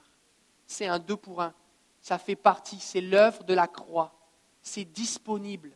[0.66, 1.54] C'est un deux pour un.
[2.02, 4.14] Ça fait partie, c'est l'œuvre de la croix.
[4.60, 5.72] C'est disponible.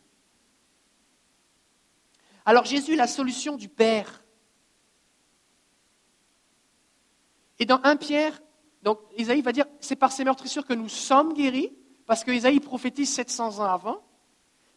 [2.45, 4.23] Alors Jésus, la solution du Père.
[7.57, 8.39] Et dans 1 Pierre,
[8.83, 12.59] donc Isaïe va dire, c'est par ces meurtrissures que nous sommes guéris, parce que Isaïe
[12.59, 14.03] prophétise 700 ans avant.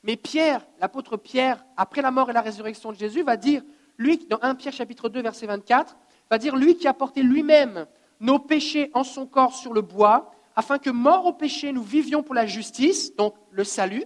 [0.03, 3.63] Mais Pierre, l'apôtre Pierre, après la mort et la résurrection de Jésus, va dire,
[3.99, 5.95] lui, dans 1 Pierre chapitre 2, verset 24,
[6.31, 7.87] va dire, lui qui a porté lui-même
[8.21, 12.23] nos péchés en son corps sur le bois, afin que, mort au péché, nous vivions
[12.23, 14.05] pour la justice, donc le salut.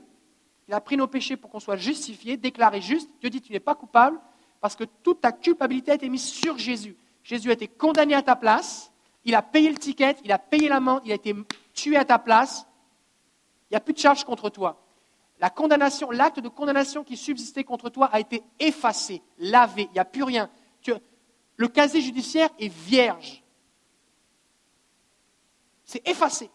[0.67, 3.11] Il a pris nos péchés pour qu'on soit justifié, déclaré juste.
[3.21, 4.19] Dieu dit, tu n'es pas coupable,
[4.61, 6.97] parce que toute ta culpabilité a été mise sur Jésus.
[7.23, 8.93] Jésus a été condamné à ta place,
[9.25, 11.35] il a payé le ticket, il a payé l'amende, il a été
[11.75, 12.67] tué à ta place.
[13.71, 14.83] Il n'y a plus de charge contre toi.
[15.41, 19.83] La condamnation, l'acte de condamnation qui subsistait contre toi a été effacé, lavé.
[19.91, 20.51] Il n'y a plus rien.
[21.57, 23.43] le casier judiciaire est vierge.
[25.89, 26.51] C'est effacé.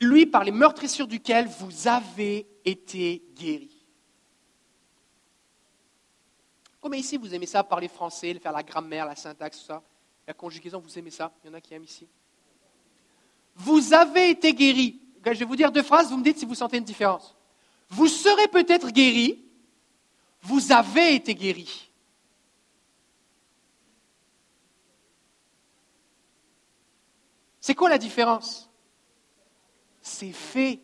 [0.00, 3.84] Lui, par les meurtrissures duquel vous avez été guéris.
[6.80, 9.82] Comme ici, vous aimez ça, parler français, faire la grammaire, la syntaxe, tout ça?
[10.24, 11.32] La conjugaison, vous aimez ça?
[11.42, 12.06] Il y en a qui aiment ici.
[13.56, 15.00] Vous avez été guéris.
[15.26, 17.34] Je vais vous dire deux phrases, vous me dites si vous sentez une différence.
[17.88, 19.44] Vous serez peut-être guéri,
[20.42, 21.89] vous avez été guéri.
[27.70, 28.68] C'est quoi la différence?
[30.00, 30.80] C'est fait.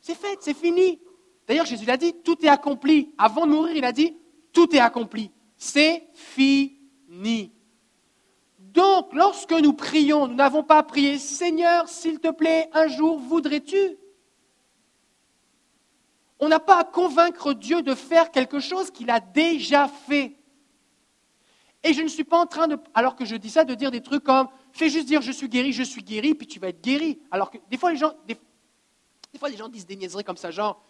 [0.00, 0.98] C'est fait, c'est fini.
[1.46, 3.12] D'ailleurs, Jésus l'a dit, tout est accompli.
[3.18, 4.16] Avant de mourir, il a dit,
[4.50, 5.30] tout est accompli.
[5.58, 7.52] C'est fini.
[8.56, 13.98] Donc, lorsque nous prions, nous n'avons pas prié, Seigneur, s'il te plaît, un jour voudrais-tu?
[16.38, 20.34] On n'a pas à convaincre Dieu de faire quelque chose qu'il a déjà fait.
[21.84, 23.90] Et je ne suis pas en train de, alors que je dis ça, de dire
[23.90, 26.68] des trucs comme fais juste dire je suis guéri, je suis guéri, puis tu vas
[26.68, 27.18] être guéri.
[27.30, 28.36] Alors que des fois les gens, des,
[29.38, 30.82] fois les gens disent des niaiseries comme ça, genre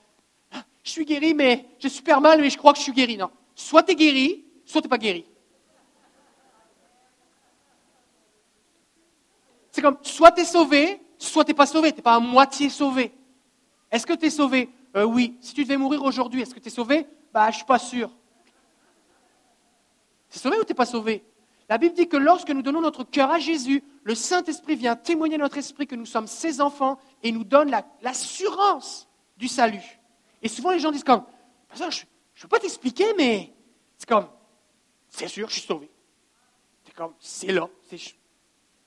[0.53, 3.17] ah, je suis guéri, mais j'ai super mal, mais je crois que je suis guéri.
[3.17, 5.25] Non, soit tu es guéri, soit tu n'es pas guéri.
[9.73, 12.21] C'est comme, soit tu es sauvé, soit tu n'es pas sauvé, tu n'es pas à
[12.21, 13.13] moitié sauvé.
[13.91, 14.69] Est-ce que tu es sauvé?
[14.97, 15.39] Euh, Oui.
[15.41, 17.07] Si tu devais mourir aujourd'hui, est-ce que tu es sauvé?
[17.33, 18.11] Bah, je ne suis pas sûr.
[20.29, 21.25] Tu es sauvé ou tu n'es pas sauvé?
[21.71, 25.37] La Bible dit que lorsque nous donnons notre cœur à Jésus, le Saint-Esprit vient témoigner
[25.37, 27.71] à notre esprit que nous sommes ses enfants et nous donne
[28.03, 30.01] l'assurance du salut.
[30.43, 31.23] Et souvent les gens disent comme,
[31.73, 33.55] je ne peux pas t'expliquer, mais
[33.97, 34.27] c'est comme,
[35.09, 35.89] c'est sûr, je suis sauvé.
[36.85, 37.69] C'est comme, c'est là.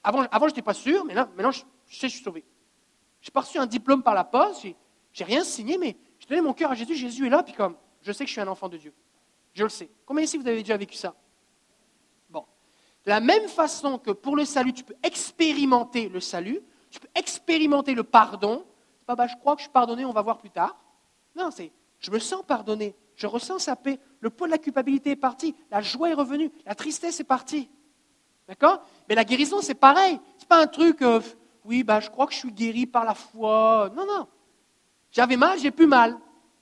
[0.04, 2.44] Avant, avant je n'étais pas sûr, mais maintenant, je, sais, je suis sauvé.
[3.22, 4.68] J'ai pas reçu un diplôme par la poste,
[5.14, 7.78] j'ai rien signé, mais j'ai donné mon cœur à Jésus, Jésus est là, puis comme,
[8.02, 8.94] je sais que je suis un enfant de Dieu.
[9.54, 9.90] Je le sais.
[10.06, 11.16] Combien ici vous avez déjà vécu ça?
[13.06, 17.10] De la même façon que pour le salut, tu peux expérimenter le salut, tu peux
[17.16, 18.66] expérimenter le pardon.
[19.00, 20.78] C'est pas, bah, je crois que je suis pardonné, on va voir plus tard.
[21.36, 25.12] Non, c'est, je me sens pardonné, je ressens sa paix, le poids de la culpabilité
[25.12, 27.70] est parti, la joie est revenue, la tristesse est partie.
[28.48, 28.82] D'accord?
[29.10, 30.20] Mais la guérison, c'est pareil.
[30.38, 31.22] Ce n'est pas un truc, euh,
[31.66, 33.90] oui, bah, je crois que je suis guéri par la foi.
[33.96, 34.28] Non, non.
[35.12, 36.18] J'avais mal, j'ai plus mal.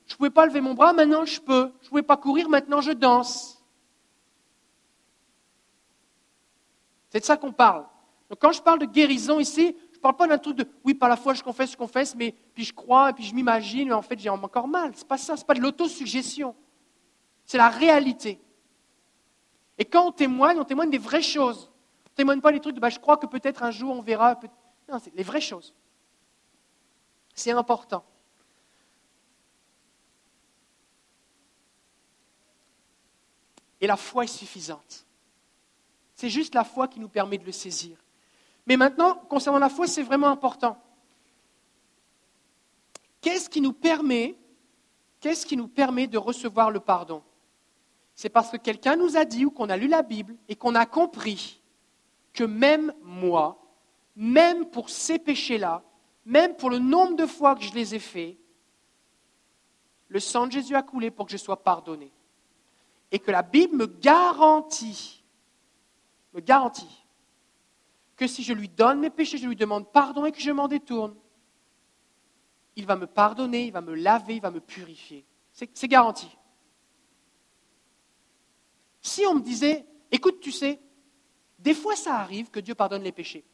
[0.08, 1.72] Je ne pouvais pas lever mon bras, maintenant je peux.
[1.82, 3.61] Je ne pouvais pas courir, maintenant je danse.
[7.12, 7.86] C'est de ça qu'on parle.
[8.30, 10.94] Donc quand je parle de guérison ici, je ne parle pas d'un truc de oui,
[10.94, 13.90] par la foi je confesse, je confesse, mais puis je crois, et puis je m'imagine,
[13.90, 14.96] mais en fait j'ai encore mal.
[14.96, 16.56] Ce n'est pas ça, ce n'est pas de l'autosuggestion.
[17.46, 18.40] C'est la réalité.
[19.78, 21.70] Et quand on témoigne, on témoigne des vraies choses.
[22.06, 24.02] On ne témoigne pas des trucs de bah, je crois que peut-être un jour on
[24.02, 24.40] verra.
[24.90, 25.76] Non, c'est les vraies choses.
[27.34, 28.06] C'est important.
[33.82, 35.06] Et la foi est suffisante.
[36.22, 37.98] C'est juste la foi qui nous permet de le saisir.
[38.68, 40.78] Mais maintenant, concernant la foi, c'est vraiment important.
[43.22, 44.38] Qu'est-ce qui nous permet,
[45.20, 47.24] qu'est-ce qui nous permet de recevoir le pardon?
[48.14, 50.76] C'est parce que quelqu'un nous a dit ou qu'on a lu la Bible et qu'on
[50.76, 51.60] a compris
[52.34, 53.60] que même moi,
[54.16, 55.82] même pour ces péchés-là,
[56.28, 58.38] même pour le nombre de fois que je les ai faits,
[60.08, 62.12] le sang de Jésus a coulé pour que je sois pardonné.
[63.12, 65.21] Et que la Bible me garantit,
[66.34, 67.06] me garantit,
[68.16, 70.68] que si je lui donne mes péchés, je lui demande pardon et que je m'en
[70.68, 71.16] détourne,
[72.76, 75.26] il va me pardonner, il va me laver, il va me purifier.
[75.52, 76.30] C'est garanti.
[79.02, 80.80] Si on me disait, écoute, tu sais,
[81.60, 83.46] des fois ça arrive que Dieu pardonne les péchés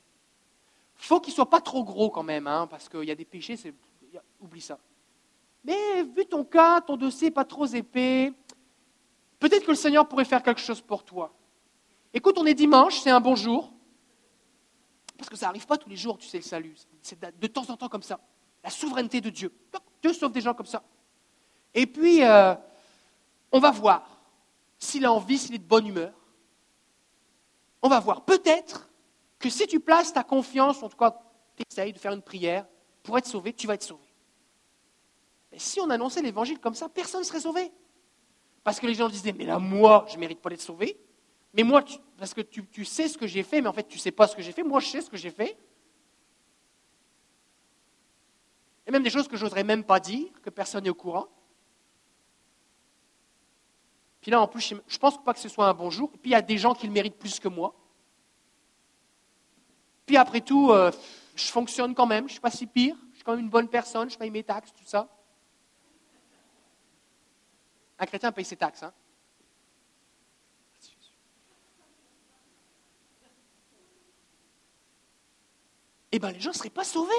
[0.98, 3.26] faut qu'il ne soit pas trop gros quand même, hein, parce qu'il y a des
[3.26, 3.56] péchés,
[4.40, 4.80] oublie ça.
[5.64, 8.34] Mais vu ton cas, ton dossier n'est pas trop épais,
[9.40, 11.34] peut-être que le Seigneur pourrait faire quelque chose pour toi.
[12.14, 13.72] Écoute, on est dimanche, c'est un bon jour,
[15.18, 16.76] parce que ça n'arrive pas tous les jours, tu sais, le salut.
[17.02, 18.20] C'est de temps en temps comme ça.
[18.64, 19.52] La souveraineté de Dieu.
[20.02, 20.84] Dieu sauve des gens comme ça.
[21.74, 22.54] Et puis, euh,
[23.52, 24.20] on va voir
[24.78, 26.14] s'il a envie, s'il est de bonne humeur.
[27.82, 28.26] On va voir.
[28.26, 28.90] Peut-être
[29.40, 31.20] que si tu places ta confiance, en tout cas,
[31.56, 32.66] tu essayes de faire une prière
[33.04, 34.08] pour être sauvé, tu vas être sauvé.
[35.52, 37.72] Mais si on annonçait l'évangile comme ça, personne ne serait sauvé.
[38.64, 41.00] Parce que les gens disaient, mais là, moi, je ne mérite pas d'être sauvé.
[41.54, 41.84] Mais moi,
[42.18, 44.28] parce que tu, sais ce que j'ai fait, mais en fait, tu ne sais pas
[44.28, 44.64] ce que j'ai fait.
[44.64, 45.58] Moi, je sais ce que j'ai fait.
[48.86, 51.28] Et même des choses que je n'oserais même pas dire, que personne n'est au courant.
[54.22, 56.12] Puis là, en plus, je ne pense pas que ce soit un bon jour.
[56.12, 57.74] Puis, il y a des gens qui le méritent plus que moi.
[60.08, 60.90] Puis après tout, euh,
[61.36, 63.50] je fonctionne quand même, je ne suis pas si pire, je suis quand même une
[63.50, 65.08] bonne personne, je paye mes taxes, tout ça.
[68.00, 68.84] Un chrétien paye ses taxes.
[68.84, 68.94] Hein?
[76.12, 77.12] Eh bien, les gens ne seraient pas sauvés.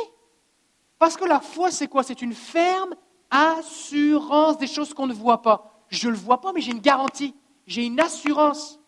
[0.99, 2.03] Parce que la foi, c'est quoi?
[2.03, 2.95] C'est une ferme
[3.31, 5.85] assurance des choses qu'on ne voit pas.
[5.89, 7.35] Je ne le vois pas, mais j'ai une garantie.
[7.67, 8.81] J'ai une assurance.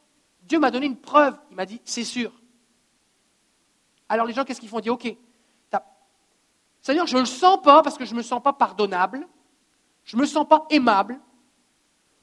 [0.42, 1.38] Dieu m'a donné une preuve.
[1.50, 2.32] Il m'a dit, c'est sûr.
[4.08, 4.78] Alors les gens, qu'est-ce qu'ils font?
[4.78, 5.16] Ils disent, OK,
[6.82, 9.28] Seigneur, je ne le sens pas parce que je ne me sens pas pardonnable,
[10.04, 11.20] je ne me sens pas aimable,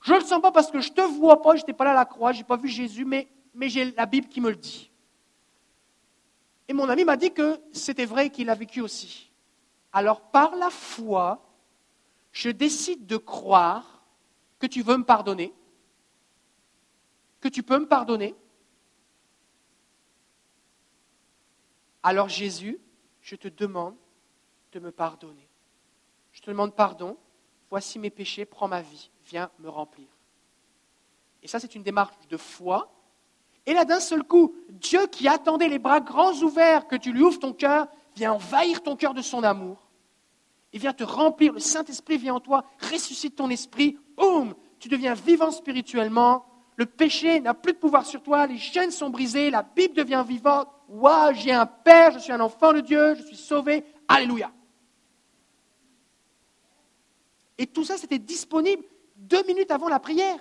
[0.02, 1.86] je ne le sens pas parce que je ne te vois pas, je n'étais pas
[1.86, 4.42] là à la croix, je n'ai pas vu Jésus, mais, mais j'ai la Bible qui
[4.42, 4.92] me le dit.
[6.68, 9.32] Et mon ami m'a dit que c'était vrai qu'il a vécu aussi.
[9.94, 11.44] Alors par la foi,
[12.32, 14.04] je décide de croire
[14.60, 15.54] que tu veux me pardonner,
[17.40, 18.36] que tu peux me pardonner,
[22.08, 22.80] Alors Jésus,
[23.20, 23.98] je te demande
[24.72, 25.46] de me pardonner.
[26.32, 27.18] Je te demande pardon.
[27.70, 30.08] Voici mes péchés, prends ma vie, viens me remplir.
[31.44, 32.90] Et ça, c'est une démarche de foi.
[33.68, 37.22] Et là, d'un seul coup, Dieu qui attendait les bras grands ouverts que tu lui
[37.22, 39.78] ouvres ton cœur, vient envahir ton cœur de son amour.
[40.72, 41.52] Il vient te remplir.
[41.52, 43.98] Le Saint-Esprit vient en toi, ressuscite ton esprit.
[44.16, 46.46] Boum Tu deviens vivant spirituellement.
[46.78, 48.48] Le péché n'a plus de pouvoir sur toi.
[48.48, 49.50] Les chaînes sont brisées.
[49.50, 50.70] La Bible devient vivante.
[50.88, 53.84] Waouh, j'ai un Père, je suis un enfant de Dieu, je suis sauvé.
[54.08, 54.50] Alléluia.
[57.58, 58.84] Et tout ça, c'était disponible
[59.18, 60.40] deux minutes avant la prière.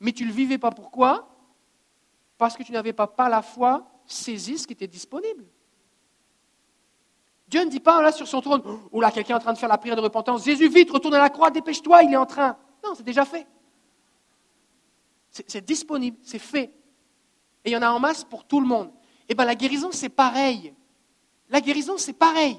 [0.00, 0.72] Mais tu ne le vivais pas.
[0.72, 1.35] Pourquoi?
[2.38, 5.44] Parce que tu n'avais pas la foi saisi ce qui était disponible.
[7.48, 9.58] Dieu ne dit pas là sur son trône, oh là, quelqu'un est en train de
[9.58, 10.44] faire la prière de repentance.
[10.44, 12.56] Jésus, vite, retourne à la croix, dépêche-toi, il est en train.
[12.82, 13.46] Non, c'est déjà fait.
[15.30, 16.72] C'est disponible, c'est fait.
[17.64, 18.90] Et il y en a en masse pour tout le monde.
[19.28, 20.74] Eh bien, la guérison, c'est pareil.
[21.48, 22.58] La guérison, c'est pareil.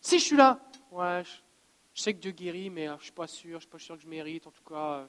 [0.00, 0.60] Si je suis là,
[0.92, 1.22] ouais,
[1.92, 3.68] je, sais que Dieu guérit, mais euh, je ne suis pas sûr, je ne suis
[3.68, 4.74] pas sûr que je mérite, en tout cas.
[4.74, 5.06] Euh,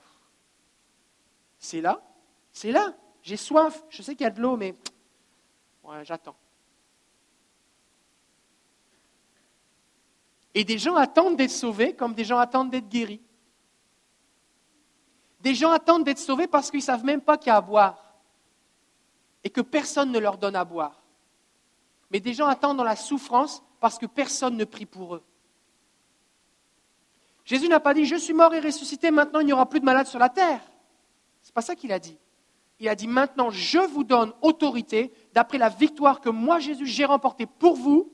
[1.59, 2.01] c'est là,
[2.51, 2.93] c'est là.
[3.21, 4.73] J'ai soif, je sais qu'il y a de l'eau, mais
[6.03, 6.35] j'attends.
[10.53, 13.21] Et des gens attendent d'être sauvés comme des gens attendent d'être guéris.
[15.41, 17.61] Des gens attendent d'être sauvés parce qu'ils ne savent même pas qu'il y a à
[17.61, 18.15] boire
[19.43, 21.01] et que personne ne leur donne à boire.
[22.11, 25.23] Mais des gens attendent dans la souffrance parce que personne ne prie pour eux.
[27.45, 29.85] Jésus n'a pas dit Je suis mort et ressuscité, maintenant il n'y aura plus de
[29.85, 30.61] malades sur la terre.
[31.41, 32.17] Ce n'est pas ça qu'il a dit.
[32.79, 37.05] Il a dit Maintenant je vous donne autorité d'après la victoire que moi, Jésus, j'ai
[37.05, 38.11] remportée pour vous,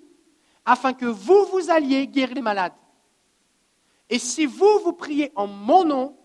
[0.65, 2.73] afin que vous, vous alliez guérir les malades.
[4.09, 6.17] Et si vous, vous priez en mon nom,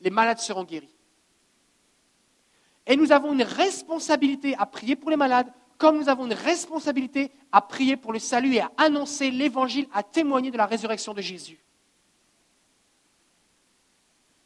[0.00, 0.94] les malades seront guéris.
[2.86, 7.30] Et nous avons une responsabilité à prier pour les malades, comme nous avons une responsabilité
[7.52, 11.20] à prier pour le salut et à annoncer l'évangile, à témoigner de la résurrection de
[11.20, 11.62] Jésus.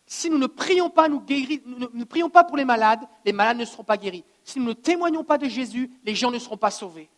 [0.06, 3.64] Si nous ne prions pas, nous, ne prions pas pour les malades, les malades ne
[3.64, 4.24] seront pas guéris.
[4.44, 7.10] Si nous ne témoignons pas de Jésus, les gens ne seront pas sauvés.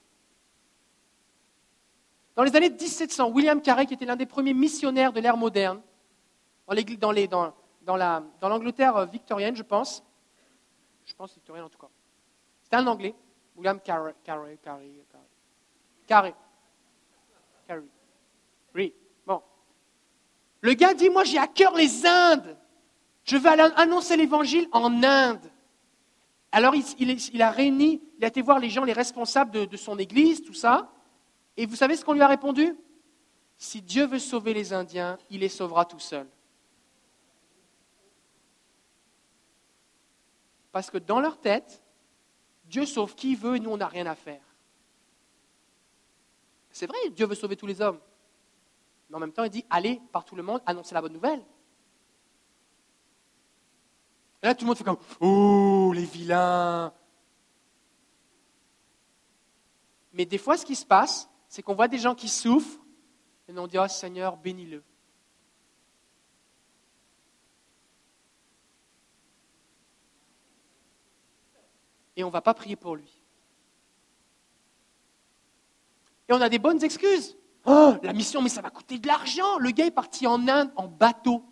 [2.34, 5.82] Dans les années 1700, William Carey, qui était l'un des premiers missionnaires de l'ère moderne,
[6.66, 10.02] dans l'Angleterre victorienne, je pense,
[11.04, 11.88] je pense victorienne en tout cas,
[12.62, 13.14] c'était un Anglais,
[13.56, 14.88] William Carey, Carey, Carey,
[16.06, 16.34] Carey,
[17.66, 17.82] Carey,
[18.74, 18.94] oui,
[19.26, 19.42] bon.
[20.60, 22.56] Le gars dit, moi j'ai à cœur les Indes,
[23.28, 25.50] je veux annoncer l'évangile en Inde.
[26.50, 30.42] Alors il, a réuni, il a été voir les gens, les responsables de son église,
[30.42, 30.90] tout ça,
[31.58, 32.78] et vous savez ce qu'on lui a répondu?
[33.56, 36.28] Si Dieu veut sauver les Indiens, il les sauvera tout seul.
[40.70, 41.82] Parce que dans leur tête,
[42.64, 44.40] Dieu sauve qui veut et nous, on n'a rien à faire.
[46.70, 47.98] C'est vrai, Dieu veut sauver tous les hommes.
[49.10, 51.44] Mais en même temps, il dit, allez par tout le monde, annoncez la bonne nouvelle.
[54.42, 56.92] Là, tout le monde fait comme, oh, les vilains.
[60.12, 62.80] Mais des fois, ce qui se passe, c'est qu'on voit des gens qui souffrent
[63.48, 64.84] et on dit, oh Seigneur, bénis-le.
[72.16, 73.22] Et on ne va pas prier pour lui.
[76.28, 77.36] Et on a des bonnes excuses.
[77.64, 79.58] Oh, la mission, mais ça va coûter de l'argent.
[79.58, 81.44] Le gars est parti en Inde en bateau.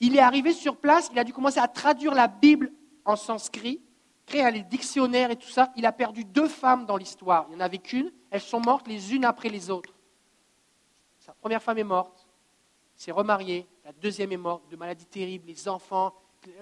[0.00, 2.72] Il est arrivé sur place, il a dû commencer à traduire la Bible
[3.04, 3.80] en sanskrit
[4.28, 7.46] créé les dictionnaires et tout ça, il a perdu deux femmes dans l'histoire.
[7.48, 8.12] Il n'y en avait qu'une.
[8.30, 9.94] Elles sont mortes les unes après les autres.
[11.18, 12.28] Sa première femme est morte,
[12.94, 13.66] s'est remariée.
[13.84, 16.14] La deuxième est morte de maladies terribles, les enfants.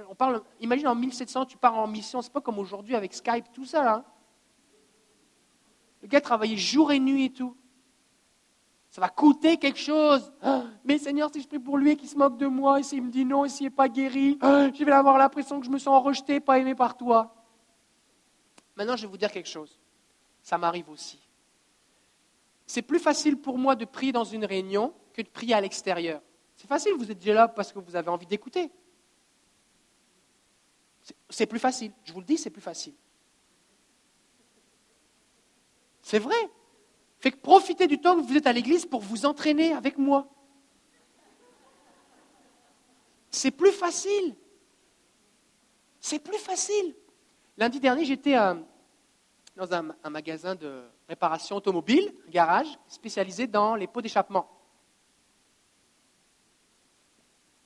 [0.08, 3.52] On parle, imagine en 1700, tu pars en mission, c'est pas comme aujourd'hui avec Skype,
[3.52, 4.04] tout ça là.
[6.02, 7.56] Le gars travaillait jour et nuit et tout.
[8.96, 10.32] Ça va coûter quelque chose.
[10.40, 12.82] Ah, mais Seigneur, si je prie pour lui et qu'il se moque de moi, et
[12.82, 15.66] s'il me dit non, et s'il n'est pas guéri, ah, je vais avoir l'impression que
[15.66, 17.44] je me sens rejeté, pas aimé par toi.
[18.74, 19.78] Maintenant, je vais vous dire quelque chose.
[20.42, 21.20] Ça m'arrive aussi.
[22.66, 26.22] C'est plus facile pour moi de prier dans une réunion que de prier à l'extérieur.
[26.54, 28.70] C'est facile, vous êtes déjà là parce que vous avez envie d'écouter.
[31.28, 31.92] C'est plus facile.
[32.02, 32.94] Je vous le dis, c'est plus facile.
[36.00, 36.48] C'est vrai.
[37.18, 40.28] Fait que profitez du temps que vous êtes à l'église pour vous entraîner avec moi.
[43.30, 44.34] C'est plus facile.
[46.00, 46.94] C'est plus facile.
[47.58, 48.54] Lundi dernier, j'étais euh,
[49.56, 54.48] dans un, magasin de réparation automobile, un garage, spécialisé dans les pots d'échappement.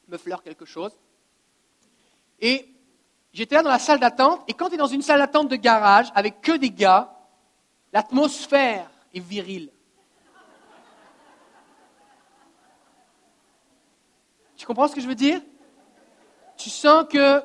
[0.08, 0.98] Me fleure quelque chose.
[2.40, 2.68] Et
[3.32, 5.56] j'étais là dans la salle d'attente, et quand tu es dans une salle d'attente de
[5.56, 7.14] garage avec que des gars,
[7.92, 9.70] l'atmosphère est virile.
[14.56, 15.40] Tu comprends ce que je veux dire?
[16.56, 17.42] Tu sens que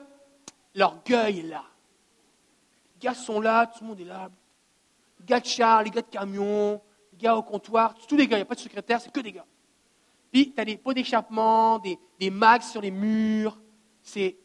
[0.74, 1.64] l'orgueil est là
[3.06, 4.30] gars sont là, tout le monde est là.
[5.20, 8.38] Les gars de char, les gars de camion, les gars au comptoir, tous les gars,
[8.38, 9.46] il n'y a pas de secrétaire, c'est que des gars.
[10.32, 13.58] Puis, tu as des pots d'échappement, des, des mags sur les murs.
[14.02, 14.38] C'est.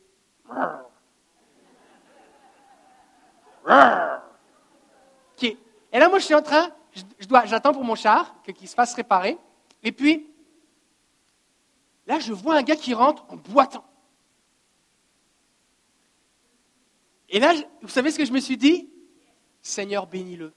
[5.93, 6.71] Et là, moi, je suis en train,
[7.45, 9.39] j'attends pour mon char, qu'il se fasse réparer.
[9.83, 10.29] Et puis,
[12.07, 13.85] là, je vois un gars qui rentre en boitant.
[17.29, 18.91] Et là, vous savez ce que je me suis dit?
[19.63, 20.53] Seigneur, bénis-le.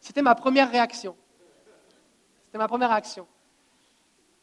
[0.00, 1.16] C'était ma première réaction.
[2.46, 3.26] C'était ma première réaction.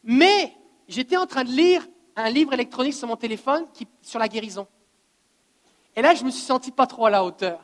[0.04, 0.56] Mais
[0.88, 4.68] j'étais en train de lire un livre électronique sur mon téléphone qui, sur la guérison.
[5.96, 7.64] Et là, je me suis senti pas trop à la hauteur.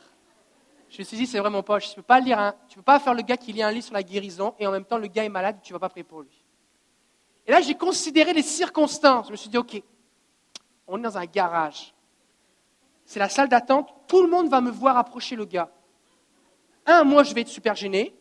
[0.92, 3.14] Je me suis dit, c'est vraiment pas, je peux pas lire tu peux pas faire
[3.14, 5.24] le gars qui lit un livre sur la guérison et en même temps le gars
[5.24, 6.44] est malade, tu vas pas prier pour lui.
[7.48, 9.28] Et là, j'ai considéré les circonstances.
[9.28, 9.82] Je me suis dit, ok,
[10.88, 11.94] on est dans un garage.
[13.06, 13.90] C'est la salle d'attente.
[14.08, 15.72] Tout le monde va me voir approcher le gars.
[16.86, 18.14] Un, moi, je vais être super gêné.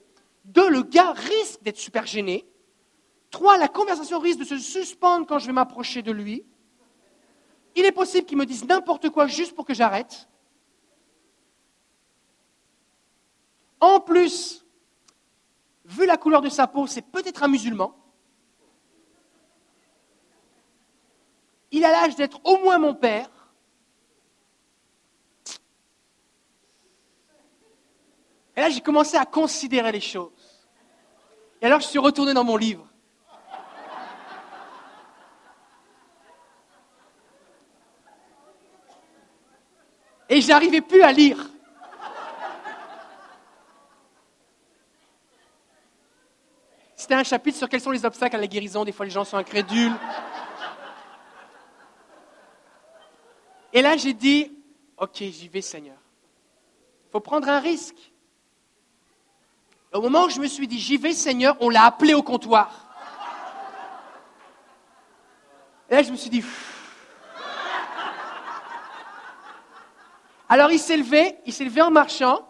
[0.44, 2.46] Deux, le gars risque d'être super gêné.
[3.30, 6.44] Trois, la conversation risque de se suspendre quand je vais m'approcher de lui.
[7.74, 10.28] Il est possible qu'il me dise n'importe quoi juste pour que j'arrête.
[13.80, 14.64] En plus,
[15.84, 17.94] vu la couleur de sa peau, c'est peut-être un musulman.
[21.72, 23.28] Il a l'âge d'être au moins mon père.
[28.56, 30.68] Et là, j'ai commencé à considérer les choses.
[31.62, 32.86] Et alors, je suis retourné dans mon livre.
[40.28, 41.49] Et j'arrivais plus à lire.
[47.10, 48.84] C'était un chapitre sur quels sont les obstacles à la guérison.
[48.84, 49.92] Des fois, les gens sont incrédules.
[53.72, 54.56] Et là, j'ai dit,
[54.96, 55.96] OK, j'y vais, Seigneur.
[57.08, 58.12] Il faut prendre un risque.
[59.92, 62.70] Au moment où je me suis dit, j'y vais, Seigneur, on l'a appelé au comptoir.
[65.90, 66.44] Et là, je me suis dit,
[70.48, 72.48] alors il s'est levé, il s'est levé en marchant,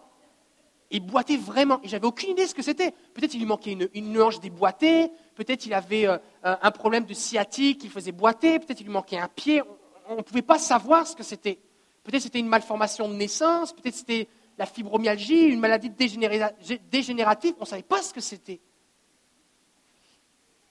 [0.91, 1.81] il boitait vraiment.
[1.83, 2.93] Et j'avais aucune idée ce que c'était.
[3.15, 7.15] Peut-être il lui manquait une, une hanche déboîtée, peut-être il avait euh, un problème de
[7.15, 9.63] sciatique, il faisait boiter, peut-être il lui manquait un pied.
[10.09, 11.61] On ne pouvait pas savoir ce que c'était.
[12.03, 14.29] Peut-être c'était une malformation de naissance, peut-être c'était
[14.59, 18.61] la fibromyalgie, une maladie dégénérative, on ne savait pas ce que c'était.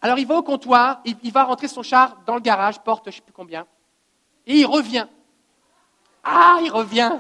[0.01, 3.09] Alors il va au comptoir, il, va rentrer son char dans le garage, porte je
[3.09, 3.65] ne sais plus combien,
[4.45, 5.07] et il revient.
[6.23, 7.11] Ah, il revient.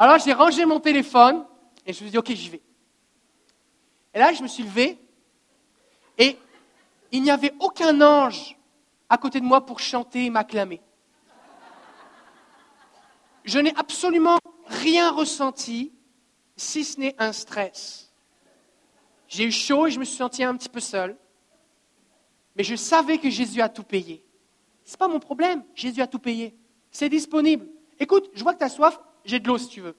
[0.00, 1.46] Alors j'ai rangé mon téléphone
[1.86, 2.62] et je me suis dit, ok, j'y vais.
[4.12, 4.98] Et là, je me suis levé
[6.18, 6.36] et
[7.12, 8.58] il n'y avait aucun ange
[9.08, 10.80] à côté de moi pour chanter et m'acclamer
[13.44, 15.92] je n'ai absolument rien ressenti,
[16.56, 18.12] si ce n'est un stress.
[19.28, 21.16] J'ai eu chaud et je me suis senti un petit peu seul.
[22.56, 24.24] Mais je savais que Jésus a tout payé.
[24.84, 26.56] Ce n'est pas mon problème, Jésus a tout payé.
[26.90, 27.66] C'est disponible.
[27.98, 29.96] Écoute, je vois que tu as soif, j'ai de l'eau si tu veux.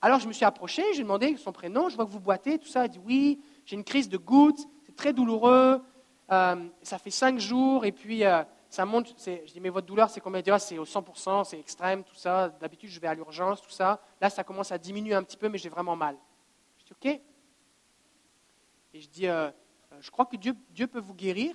[0.00, 2.68] Alors je me suis approché, j'ai demandé son prénom, je vois que vous boitez, tout
[2.68, 2.86] ça.
[2.86, 5.82] Il dit oui, j'ai une crise de gouttes, c'est très douloureux,
[6.30, 8.42] euh, ça fait cinq jours, et puis euh,
[8.74, 10.42] ça monte, je dis, mais votre douleur, c'est combien?
[10.48, 12.48] Ah, C'est au 100%, c'est extrême, tout ça.
[12.48, 14.02] D'habitude, je vais à l'urgence, tout ça.
[14.20, 16.16] Là, ça commence à diminuer un petit peu, mais j'ai vraiment mal.
[16.78, 17.20] Je dis, OK.
[18.94, 19.50] Et je dis, euh,
[20.00, 21.54] je crois que Dieu, Dieu peut vous guérir.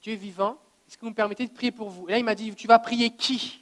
[0.00, 0.56] Dieu est vivant.
[0.86, 2.08] Est-ce que vous me permettez de prier pour vous?
[2.08, 3.61] Et là, il m'a dit, tu vas prier qui?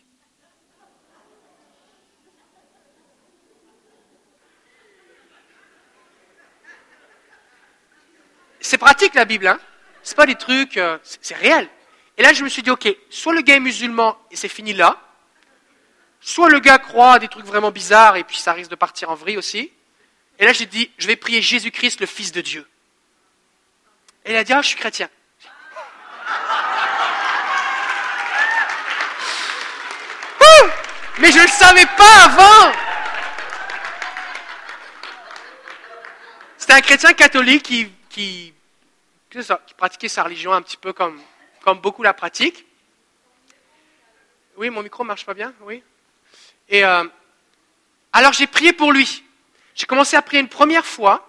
[8.60, 9.58] C'est pratique la Bible, hein
[10.02, 11.68] C'est pas des trucs, euh, c'est réel.
[12.18, 14.74] Et là, je me suis dit, ok, soit le gars est musulman et c'est fini
[14.74, 15.00] là,
[16.20, 19.08] soit le gars croit à des trucs vraiment bizarres et puis ça risque de partir
[19.10, 19.72] en vrille aussi.
[20.38, 22.68] Et là, j'ai dit, je vais prier Jésus-Christ, le Fils de Dieu.
[24.26, 25.08] Et il a dit, ah, je suis chrétien.
[31.18, 32.72] Mais je ne le savais pas avant.
[36.58, 38.52] C'était un chrétien catholique qui, qui,
[39.76, 41.20] pratiquait sa religion un petit peu comme,
[41.62, 42.66] comme beaucoup la pratiquent.
[44.56, 45.82] Oui, mon micro marche pas bien, oui.
[46.68, 47.04] Et euh,
[48.12, 49.24] alors j'ai prié pour lui.
[49.74, 51.26] J'ai commencé à prier une première fois.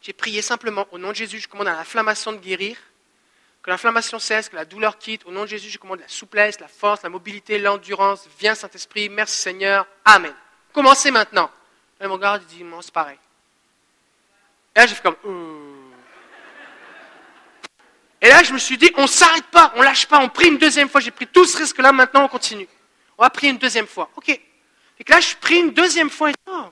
[0.00, 1.40] J'ai prié simplement au nom de Jésus.
[1.40, 2.78] Je commande à l'inflammation de guérir,
[3.62, 5.26] que l'inflammation cesse, que la douleur quitte.
[5.26, 8.26] Au nom de Jésus, je commande la souplesse, la force, la mobilité, l'endurance.
[8.38, 10.34] Viens Saint-Esprit, merci Seigneur, Amen.
[10.72, 11.50] Commencez maintenant.
[12.00, 13.18] Et mon garde dit, c'est pareil.
[14.74, 15.70] Et là, j'ai fait comme, euh,
[18.22, 20.28] et là, je me suis dit, on ne s'arrête pas, on ne lâche pas, on
[20.28, 21.00] prie une deuxième fois.
[21.00, 22.68] J'ai pris tout ce risque-là, maintenant on continue.
[23.16, 24.10] On va prier une deuxième fois.
[24.16, 24.28] OK.
[24.28, 26.66] Et là, je prie une deuxième fois oh,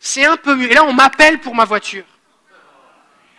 [0.00, 0.70] c'est un peu mieux.
[0.70, 2.04] Et là, on m'appelle pour ma voiture.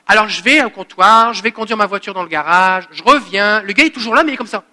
[0.07, 3.61] Alors, je vais au comptoir, je vais conduire ma voiture dans le garage, je reviens.
[3.61, 4.63] Le gars est toujours là, mais il est comme ça.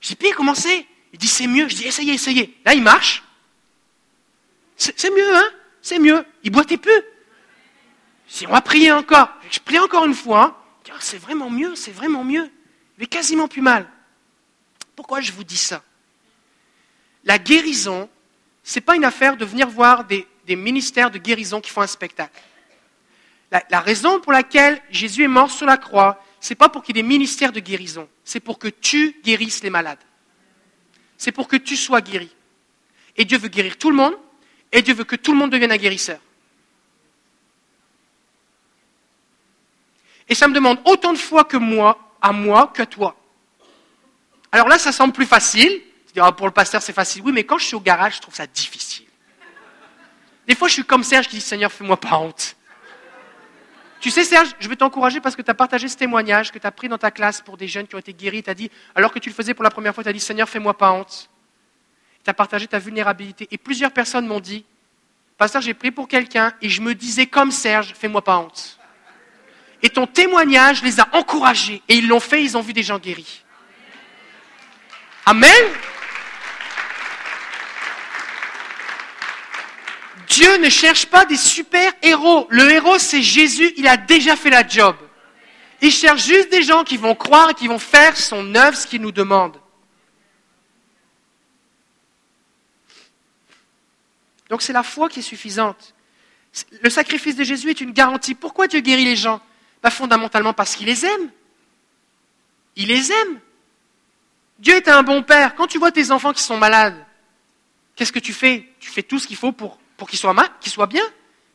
[0.00, 1.68] J'ai dit, comment c'est Il dit, c'est mieux.
[1.68, 2.56] Je dis, essayez, essayez.
[2.64, 3.22] Là, il marche.
[4.76, 5.50] C'est mieux, hein?
[5.80, 6.24] C'est mieux.
[6.42, 7.02] Il boitait plus.
[8.28, 10.58] Si on va prier encore, je prie encore une fois,
[10.88, 10.92] hein.
[11.00, 12.50] c'est vraiment mieux, c'est vraiment mieux.
[12.98, 13.88] Mais quasiment plus mal.
[14.96, 15.82] Pourquoi je vous dis ça?
[17.24, 18.08] La guérison,
[18.64, 21.86] ce n'est pas une affaire de venir voir des, ministères de guérison qui font un
[21.86, 22.40] spectacle.
[23.50, 26.82] La, la raison pour laquelle Jésus est mort sur la croix, ce n'est pas pour
[26.82, 29.98] qu'il y ait des ministères de guérison, c'est pour que tu guérisses les malades.
[31.16, 32.34] C'est pour que tu sois guéri.
[33.16, 34.16] Et Dieu veut guérir tout le monde,
[34.72, 36.18] et Dieu veut que tout le monde devienne un guérisseur.
[40.28, 43.16] Et ça me demande autant de fois que moi, à moi, qu'à toi.
[44.50, 45.82] Alors là, ça semble plus facile.
[46.18, 47.22] Ah, pour le pasteur, c'est facile.
[47.24, 49.06] Oui, mais quand je suis au garage, je trouve ça difficile.
[50.48, 52.56] Des fois, je suis comme Serge qui dit Seigneur, fais-moi pas honte.
[54.00, 56.66] Tu sais, Serge, je veux t'encourager parce que tu as partagé ce témoignage que tu
[56.66, 58.42] as pris dans ta classe pour des jeunes qui ont été guéris.
[58.42, 60.48] Tu dit, alors que tu le faisais pour la première fois, tu as dit Seigneur,
[60.48, 61.28] fais-moi pas honte.
[62.26, 63.46] Tu as partagé ta vulnérabilité.
[63.52, 64.64] Et plusieurs personnes m'ont dit
[65.38, 68.80] Pasteur, j'ai pris pour quelqu'un et je me disais comme Serge, fais-moi pas honte.
[69.80, 71.82] Et ton témoignage les a encouragés.
[71.88, 73.44] Et ils l'ont fait, ils ont vu des gens guéris.
[75.24, 75.52] Amen.
[80.26, 82.48] Dieu ne cherche pas des super héros.
[82.50, 84.96] Le héros, c'est Jésus, il a déjà fait la job.
[85.80, 88.84] Il cherche juste des gens qui vont croire et qui vont faire son œuvre, ce
[88.88, 89.60] qu'il nous demande.
[94.48, 95.94] Donc c'est la foi qui est suffisante.
[96.82, 98.34] Le sacrifice de Jésus est une garantie.
[98.34, 99.40] Pourquoi Dieu guérit les gens?
[99.82, 101.30] Bah, Fondamentalement parce qu'il les aime.
[102.76, 103.40] Il les aime.
[104.58, 105.54] Dieu est un bon père.
[105.54, 106.96] Quand tu vois tes enfants qui sont malades,
[107.94, 108.68] qu'est-ce que tu fais?
[108.80, 109.78] Tu fais tout ce qu'il faut pour,
[110.08, 111.02] qu'ils soient, qu'ils soient bien.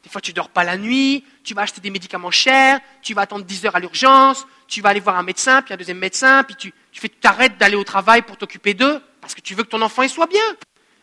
[0.04, 3.22] Des fois, tu dors pas la nuit, tu vas acheter des médicaments chers, tu vas
[3.22, 6.44] attendre 10 heures à l'urgence, tu vas aller voir un médecin, puis un deuxième médecin,
[6.44, 9.70] puis tu, tu t'arrêtes d'aller au travail pour t'occuper d'eux, parce que tu veux que
[9.70, 10.42] ton enfant soit bien.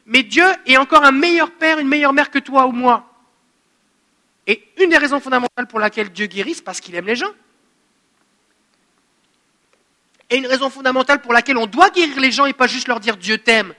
[0.09, 3.05] Mais Dieu est encore un meilleur père, une meilleure mère que toi ou moi.
[4.47, 7.31] Et une des raisons fondamentales pour laquelle Dieu guérit, c'est parce qu'il aime les gens.
[10.31, 13.01] Et une raison fondamentale pour laquelle on doit guérir les gens et pas juste leur
[13.01, 13.75] dire Dieu t'aime.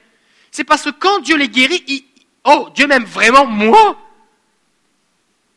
[0.51, 2.05] C'est parce que quand Dieu les guérit,
[2.43, 3.99] oh, Dieu m'aime vraiment moi?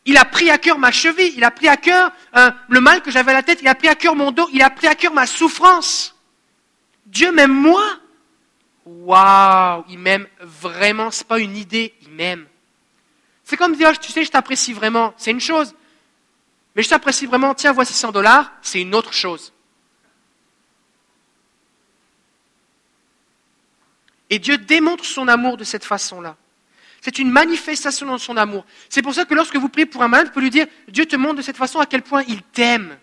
[0.06, 3.02] Il a pris à cœur ma cheville, il a pris à cœur euh, le mal
[3.02, 4.86] que j'avais à la tête, il a pris à cœur mon dos, il a pris
[4.86, 6.16] à cœur ma souffrance.
[7.04, 7.84] Dieu m'aime moi?
[8.84, 12.46] Waouh, il m'aime vraiment, c'est pas une idée, il m'aime.
[13.44, 15.74] C'est comme dire, tu sais, je t'apprécie vraiment, c'est une chose.
[16.74, 19.52] Mais je t'apprécie vraiment, tiens, voici 100 dollars, c'est une autre chose.
[24.30, 26.36] Et Dieu démontre son amour de cette façon-là.
[27.02, 28.64] C'est une manifestation de son amour.
[28.88, 31.04] C'est pour ça que lorsque vous priez pour un malade, vous pouvez lui dire, Dieu
[31.04, 32.96] te montre de cette façon à quel point il t'aime.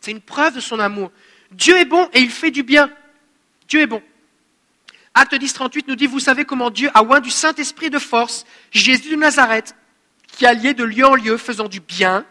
[0.00, 1.12] C'est une preuve de son amour.
[1.50, 2.90] Dieu est bon et il fait du bien.
[3.70, 4.02] Dieu est bon.
[5.14, 8.44] Acte 10, 38 nous dit, vous savez comment Dieu a oint du Saint-Esprit de force
[8.72, 9.74] Jésus de Nazareth,
[10.26, 12.26] qui alliait de lieu en lieu, faisant du bien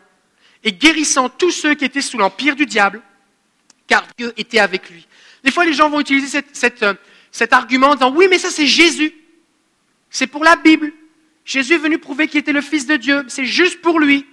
[0.64, 3.02] et guérissant tous ceux qui étaient sous l'empire du diable,
[3.88, 5.08] car Dieu était avec lui.
[5.44, 6.40] Des fois, les gens vont utiliser
[6.84, 6.94] euh,
[7.32, 9.14] cet argument en disant, oui, mais ça c'est Jésus.
[10.10, 10.92] C'est pour la Bible.
[11.46, 13.24] Jésus est venu prouver qu'il était le Fils de Dieu.
[13.30, 14.26] C'est juste pour lui.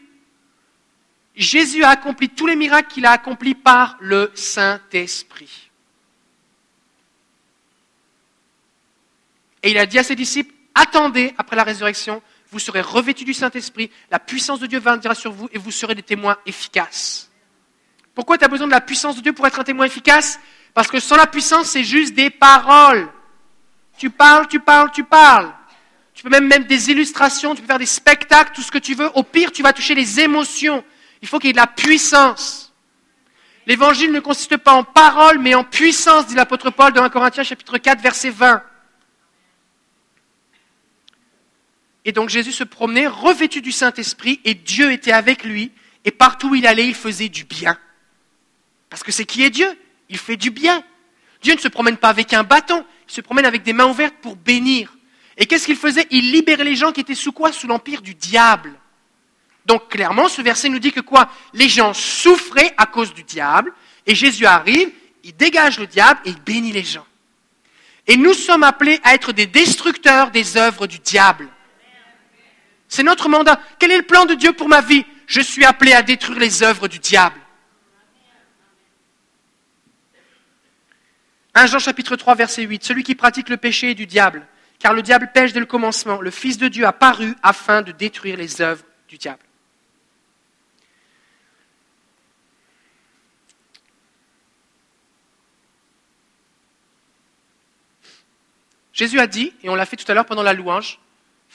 [1.36, 5.65] Jésus a accompli tous les miracles qu'il a accomplis par le Saint-Esprit.
[9.66, 13.34] Et il a dit à ses disciples, attendez après la résurrection, vous serez revêtus du
[13.34, 17.32] Saint-Esprit, la puissance de Dieu viendra sur vous et vous serez des témoins efficaces.
[18.14, 20.38] Pourquoi tu as besoin de la puissance de Dieu pour être un témoin efficace?
[20.72, 23.08] Parce que sans la puissance, c'est juste des paroles.
[23.98, 25.52] Tu parles, tu parles, tu parles.
[26.14, 28.94] Tu peux même mettre des illustrations, tu peux faire des spectacles, tout ce que tu
[28.94, 29.10] veux.
[29.14, 30.84] Au pire, tu vas toucher les émotions.
[31.22, 32.72] Il faut qu'il y ait de la puissance.
[33.66, 37.42] L'évangile ne consiste pas en parole, mais en puissance, dit l'apôtre Paul dans 1 Corinthiens
[37.42, 38.62] chapitre 4, verset 20.
[42.07, 45.72] Et donc Jésus se promenait revêtu du Saint-Esprit et Dieu était avec lui
[46.04, 47.76] et partout où il allait, il faisait du bien.
[48.88, 49.68] Parce que c'est qui est Dieu?
[50.09, 50.84] Il fait du bien.
[51.42, 54.14] Dieu ne se promène pas avec un bâton, il se promène avec des mains ouvertes
[54.22, 54.96] pour bénir.
[55.36, 56.07] Et qu'est-ce qu'il faisait?
[56.11, 57.52] Il libérait les gens qui étaient sous quoi?
[57.52, 58.72] Sous l'empire du diable.
[59.66, 61.28] Donc clairement, ce verset nous dit que quoi?
[61.54, 63.74] Les gens souffraient à cause du diable,
[64.07, 64.92] et Jésus arrive,
[65.24, 67.07] il dégage le diable et il bénit les gens.
[68.07, 71.48] Et nous sommes appelés à être des destructeurs des œuvres du diable.
[72.89, 73.61] C'est notre mandat.
[73.78, 75.05] Quel est le plan de Dieu pour ma vie?
[75.26, 77.41] Je suis appelé à détruire les œuvres du diable.
[81.55, 82.84] 1 Jean chapitre 3 verset 8.
[82.84, 84.47] Celui qui pratique le péché est du diable
[84.78, 86.20] car le diable pêche dès le commencement.
[86.20, 89.43] Le Fils de Dieu a paru afin de détruire les œuvres du diable.
[98.93, 100.99] Jésus a dit, et on l'a fait tout à l'heure pendant la louange,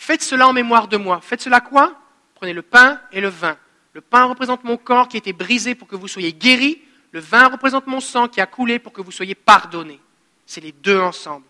[0.01, 1.21] faites cela en mémoire de moi.
[1.21, 1.95] Faites cela quoi?
[2.33, 3.55] Prenez le pain et le vin.
[3.93, 6.81] Le pain représente mon corps qui a été brisé pour que vous soyez guéris.
[7.11, 9.99] Le vin représente mon sang qui a coulé pour que vous soyez pardonnés.
[10.47, 11.45] C'est les deux ensemble.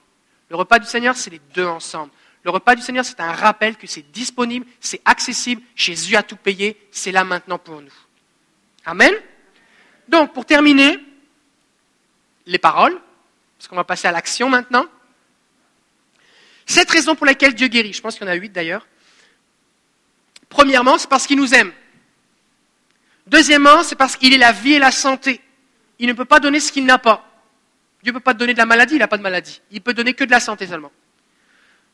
[0.50, 2.12] Le repas du Seigneur, c'est les deux ensemble.
[2.44, 6.36] Le repas du Seigneur, c'est un rappel que c'est disponible, c'est accessible, Jésus a tout
[6.36, 7.94] payé, c'est là maintenant pour nous.
[8.86, 9.14] Amen.
[10.10, 11.00] Donc, pour terminer,
[12.48, 13.00] les paroles,
[13.58, 14.86] parce qu'on va passer à l'action maintenant.
[16.72, 18.88] Cette raison pour laquelle Dieu guérit, je pense qu'il y en a huit d'ailleurs.
[20.48, 21.74] Premièrement, c'est parce qu'il nous aime.
[23.28, 25.42] Deuxièmement, c'est parce qu'il est la vie et la santé.
[26.00, 27.30] Il ne peut pas donner ce qu'il n'a pas.
[28.02, 29.62] Dieu ne peut pas donner de la maladie, il n'a pas de maladie.
[29.70, 30.94] Il peut donner que de la santé seulement.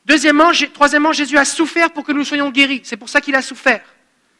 [0.06, 2.82] Deuxièmement, troisièmement, Jésus a souffert pour que nous soyons guéris.
[2.84, 3.82] C'est pour ça qu'il a souffert.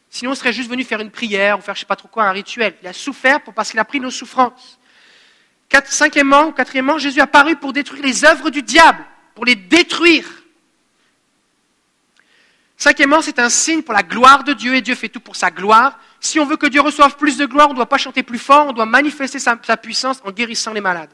[0.09, 2.07] Sinon, on serait juste venu faire une prière ou faire je ne sais pas trop
[2.07, 2.75] quoi, un rituel.
[2.81, 4.79] Il a souffert parce qu'il a pris nos souffrances.
[5.83, 9.03] cinquièmement ou quatrièmement, Jésus a paru pour détruire les œuvres du diable,
[9.39, 10.27] pour les détruire.
[12.75, 15.49] Cinquièmement, c'est un signe pour la gloire de Dieu et Dieu fait tout pour sa
[15.49, 15.97] gloire.
[16.19, 18.37] Si on veut que Dieu reçoive plus de gloire, on ne doit pas chanter plus
[18.37, 21.11] fort, on doit manifester sa, puissance en guérissant les malades.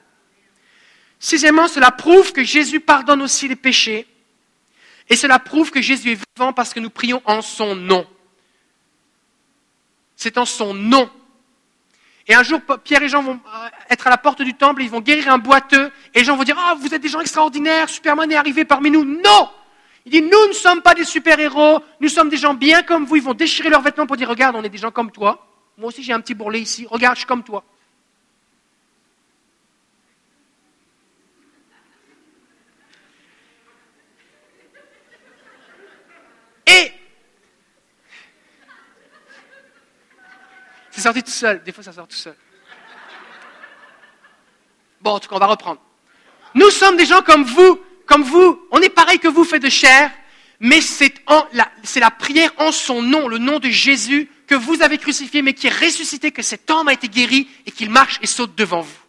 [1.20, 4.08] Sixièmement, cela prouve que Jésus pardonne aussi les péchés.
[5.08, 8.08] Et cela prouve que Jésus est vivant parce que nous prions en son nom.
[10.16, 11.12] C'est en son nom.
[12.28, 14.86] Et un jour, Pierre et Jean vont euh, être à la porte du temple, et
[14.86, 17.22] ils vont guérir un boiteux, et les gens vont dire, ah, vous êtes des gens
[17.22, 19.06] extraordinaires, Superman est arrivé parmi nous.
[19.06, 19.50] Non!
[20.06, 23.16] Il dit, nous ne sommes pas des super-héros, nous sommes des gens bien comme vous.
[23.16, 25.48] Ils vont déchirer leurs vêtements pour dire, regarde, on est des gens comme toi.
[25.78, 26.86] Moi aussi, j'ai un petit bourrelet ici.
[26.90, 27.64] Regarde, je suis comme toi.
[36.68, 36.92] Et
[41.06, 41.64] sorti tout seul.
[41.64, 42.36] Des fois, ça sort tout seul.
[45.01, 45.82] Bon, en tout cas, on va reprendre.
[46.53, 49.70] Nous sommes des gens comme vous comme vous, on est pareil que vous, fait de
[49.70, 50.12] chair,
[50.60, 51.14] mais c'est
[51.53, 55.53] la, la prière en son nom, le nom de Jésus, que vous avez crucifié, mais
[55.53, 58.82] qui est ressuscité, que cet homme a été guéri et qu'il marche et saute devant
[58.82, 58.99] vous.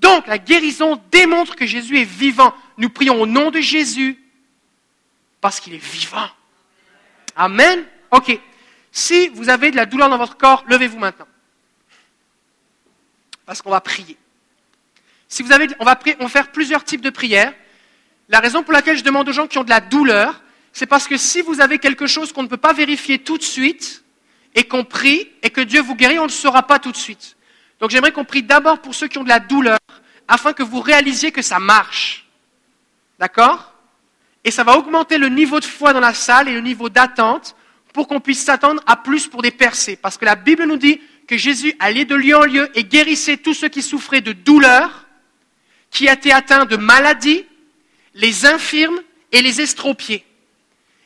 [0.00, 2.54] Donc, la guérison démontre que Jésus est vivant.
[2.78, 4.18] Nous prions au nom de Jésus
[5.40, 6.28] parce qu'il est vivant.
[7.34, 7.84] Amen.
[8.10, 8.38] Ok.
[8.96, 11.28] Si vous avez de la douleur dans votre corps, levez-vous maintenant.
[13.44, 14.16] Parce qu'on va prier.
[15.28, 15.98] Si vous avez, on, va
[16.30, 17.52] faire plusieurs types de prières.
[18.30, 20.40] La raison pour laquelle je demande aux gens qui ont de la douleur,
[20.72, 23.42] c'est parce que si vous avez quelque chose qu'on ne peut pas vérifier tout de
[23.42, 24.02] suite,
[24.54, 26.96] et qu'on prie, et que Dieu vous guérit, on ne le saura pas tout de
[26.96, 27.36] suite.
[27.80, 29.78] Donc j'aimerais qu'on prie d'abord pour ceux qui ont de la douleur,
[30.26, 32.26] afin que vous réalisiez que ça marche.
[33.18, 33.74] D'accord?
[34.42, 37.56] Et ça va augmenter le niveau de foi dans la salle et le niveau d'attente
[37.96, 39.96] pour qu'on puisse s'attendre à plus pour des percées.
[39.96, 43.38] Parce que la Bible nous dit que Jésus allait de lieu en lieu et guérissait
[43.38, 45.06] tous ceux qui souffraient de douleur
[45.90, 47.46] qui a été atteint de maladies,
[48.12, 49.00] les infirmes
[49.32, 50.26] et les estropiés.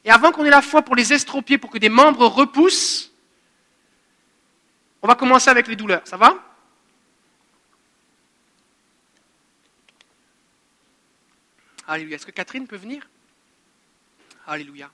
[0.05, 3.13] Et avant qu'on ait la foi pour les estropiés, pour que des membres repoussent,
[5.01, 6.03] on va commencer avec les douleurs.
[6.07, 6.43] Ça va?
[11.87, 12.17] Alléluia.
[12.17, 13.09] Est-ce que Catherine peut venir?
[14.45, 14.91] Alléluia.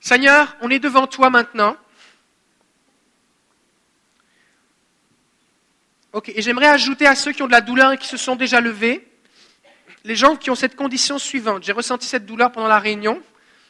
[0.00, 1.76] Seigneur, on est devant toi maintenant.
[6.12, 8.36] Ok, et j'aimerais ajouter à ceux qui ont de la douleur et qui se sont
[8.36, 9.06] déjà levés,
[10.04, 11.64] les gens qui ont cette condition suivante.
[11.64, 13.22] J'ai ressenti cette douleur pendant la réunion,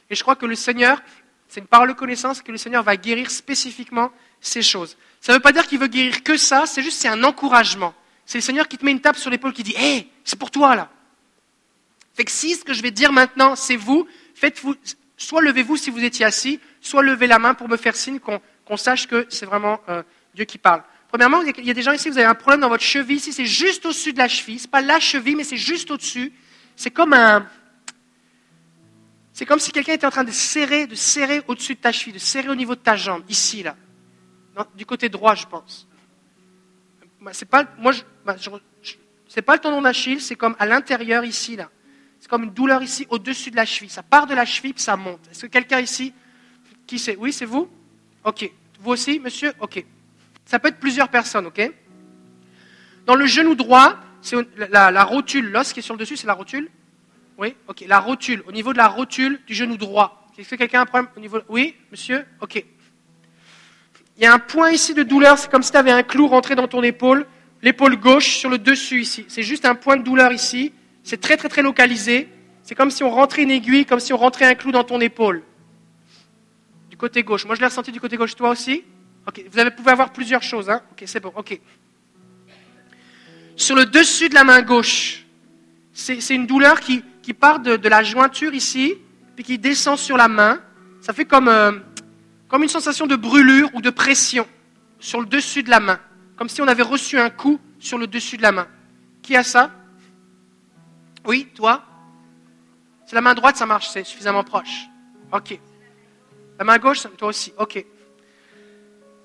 [0.09, 1.03] et je crois que le Seigneur,
[1.49, 4.97] c'est une parole de connaissance, que le Seigneur va guérir spécifiquement ces choses.
[5.21, 7.93] Ça ne veut pas dire qu'il veut guérir que ça, c'est juste c'est un encouragement.
[8.25, 10.51] C'est le Seigneur qui te met une tape sur l'épaule qui dit Hé, c'est pour
[10.51, 10.91] toi là.
[12.15, 14.75] Fait que si ce que je vais dire maintenant, c'est vous, faites-vous,
[15.19, 18.77] soit levez-vous si vous étiez assis, soit levez la main pour me faire signe qu'on
[18.77, 20.03] sache que c'est vraiment euh,
[20.35, 20.83] Dieu qui parle.
[21.09, 23.17] Premièrement, il y a des gens ici, vous avez un problème dans votre cheville.
[23.17, 24.59] Ici, c'est juste au-dessus de la cheville.
[24.59, 26.33] Ce n'est pas la cheville, mais c'est juste au-dessus.
[26.77, 27.47] C'est comme un.
[29.33, 32.13] C'est comme si quelqu'un était en train de serrer, de serrer au-dessus de ta cheville,
[32.13, 33.77] de serrer au niveau de ta jambe, ici, là.
[34.75, 35.89] du côté droit, je pense.
[37.33, 37.93] C'est pas, moi,
[39.29, 41.71] c'est pas le tendon d'Achille, c'est comme à l'intérieur, ici, là.
[42.21, 43.91] C'est comme une douleur ici, au-dessus de la cheville.
[43.91, 45.21] Ça part de la cheville, puis ça monte.
[45.31, 46.13] Est-ce que quelqu'un ici,
[46.87, 47.69] qui c'est Oui, c'est vous?
[48.25, 48.51] Ok.
[48.81, 49.53] Vous aussi, monsieur?
[49.61, 49.85] Ok.
[50.45, 51.73] Ça peut être plusieurs personnes, ok?
[53.07, 56.35] Dans le genou droit, c'est la, rotule, l'os qui est sur le dessus, c'est la
[56.35, 56.69] rotule?
[57.37, 57.55] Oui?
[57.69, 60.27] Ok, la rotule, au niveau de la rotule du genou droit.
[60.37, 62.25] Est-ce que quelqu'un a un problème au niveau Oui, monsieur?
[62.41, 62.65] Ok.
[64.17, 66.27] Il y a un point ici de douleur, c'est comme si tu avais un clou
[66.27, 67.27] rentré dans ton épaule,
[67.63, 69.25] l'épaule gauche sur le dessus ici.
[69.29, 70.73] C'est juste un point de douleur ici.
[71.09, 72.29] C'est très très très localisé.
[72.63, 75.01] C'est comme si on rentrait une aiguille, comme si on rentrait un clou dans ton
[75.01, 75.43] épaule.
[76.91, 77.47] Du côté gauche.
[77.47, 78.85] Moi je l'ai ressenti du côté gauche, toi aussi?
[79.25, 80.69] Vous pouvez avoir plusieurs choses.
[80.69, 80.83] Hein?
[80.93, 81.33] Ok, c'est bon.
[81.35, 81.59] Ok.
[83.57, 85.25] Sur le dessus de la main gauche,
[85.95, 87.03] c'est une douleur qui,
[87.33, 88.95] part de, la jointure ici,
[89.35, 90.61] puis qui descend sur la main.
[91.01, 91.73] Ça fait euh,
[92.49, 94.47] comme une sensation de brûlure ou de pression
[94.99, 96.01] sur le dessus de la main.
[96.37, 98.69] Comme si on avait reçu un coup sur le dessus de la main.
[99.23, 99.71] Qui a ça?
[101.29, 101.85] Oui, toi?
[103.05, 104.87] C'est la main droite, ça marche, c'est suffisamment proche.
[105.31, 105.61] Ok.
[106.59, 107.53] La main gauche, toi aussi.
[107.59, 107.85] Ok.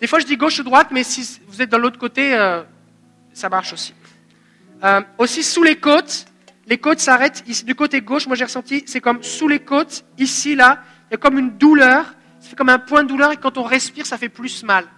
[0.02, 2.62] Des fois, je dis gauche ou droite, mais si vous êtes dans l'autre côté, euh,
[3.32, 3.94] ça marche aussi.
[4.84, 6.26] Euh, aussi sous les côtes,
[6.68, 8.28] les côtes s'arrêtent ici du côté gauche.
[8.28, 11.58] Moi, j'ai ressenti, c'est comme sous les côtes, ici, là, il y a comme une
[11.58, 12.04] douleur.
[12.42, 14.90] Ça fait comme un point de douleur et quand on respire, ça fait plus mal.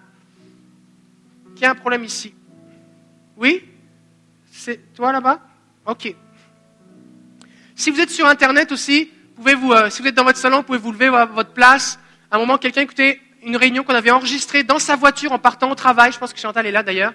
[1.56, 2.34] Qui a un problème ici
[3.38, 3.64] Oui?
[4.52, 5.40] C'est toi là-bas?
[5.86, 6.16] Ok.
[7.76, 10.58] Si vous êtes sur Internet aussi, pouvez vous, euh, si vous êtes dans votre salon,
[10.58, 12.00] vous pouvez vous lever votre place.
[12.32, 15.70] À un moment, quelqu'un, écoutez, une réunion qu'on avait enregistrée dans sa voiture en partant
[15.70, 16.12] au travail.
[16.12, 17.14] Je pense que Chantal est là d'ailleurs.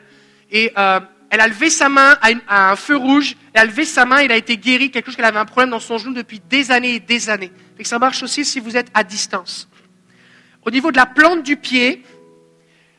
[0.51, 1.01] Et euh,
[1.31, 4.33] elle a levé sa main à, un feu rouge, elle a levé sa main, elle
[4.33, 6.97] a été guérie, quelque chose qu'elle avait un problème dans son genou depuis des années
[6.97, 7.53] et des années.
[7.79, 9.69] Et ça marche aussi si vous êtes à distance.
[10.65, 12.03] Au niveau de la plante du pied,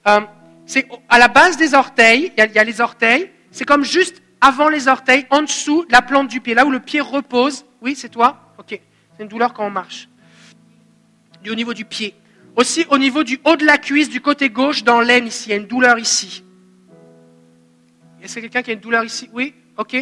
[0.07, 0.22] euh,
[0.66, 4.69] c'est à la base des orteils, il y, a, les orteils, c'est comme juste avant
[4.69, 7.63] les orteils, en dessous de la plante du pied, là où le pied repose.
[7.81, 8.53] Oui, c'est toi?
[8.57, 8.79] Ok.
[9.15, 10.09] C'est une douleur quand on marche.
[11.49, 12.15] Au niveau du pied.
[12.55, 15.51] Aussi au niveau du haut de la cuisse, du côté gauche, dans l'aine ici, il
[15.51, 16.43] y a une douleur ici.
[18.21, 19.29] Est-ce a quelqu'un qui a une douleur ici?
[19.33, 19.95] Oui Ok.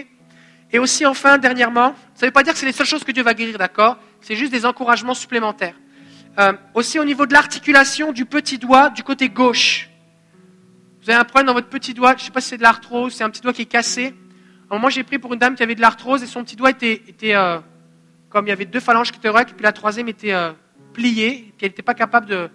[0.72, 3.12] Et aussi, enfin, dernièrement, ça ne veut pas dire que c'est les seules choses que
[3.12, 3.98] Dieu va guérir, d'accord?
[4.22, 5.76] C'est juste des encouragements supplémentaires.
[6.38, 9.90] Euh, aussi au niveau de l'articulation du petit doigt du côté gauche.
[11.02, 12.64] Vous avez un problème dans votre petit doigt, je ne sais pas si c'est de
[12.64, 14.14] l'arthrose, c'est un petit doigt qui est cassé.
[14.72, 16.70] Un moment, j'ai pris pour une dame qui avait de l'arthrose et son petit doigt
[16.70, 17.60] était, était euh,
[18.30, 20.52] comme il y avait deux phalanges qui étaient et puis la troisième était euh,
[20.94, 22.50] pliée, puis elle n'était pas capable de,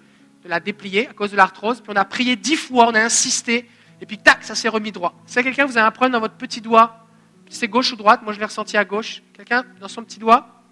[0.45, 1.81] de, la déplier à cause de l'arthrose.
[1.81, 3.69] Puis on a prié dix fois, on a insisté,
[4.01, 5.15] et puis tac, ça s'est remis droit.
[5.27, 7.05] Si quelqu'un, vous avez un problème dans votre petit doigt,
[7.49, 9.23] c'est gauche ou droite, moi je l'ai ressenti à gauche.
[9.33, 10.63] Quelqu'un dans son petit doigt?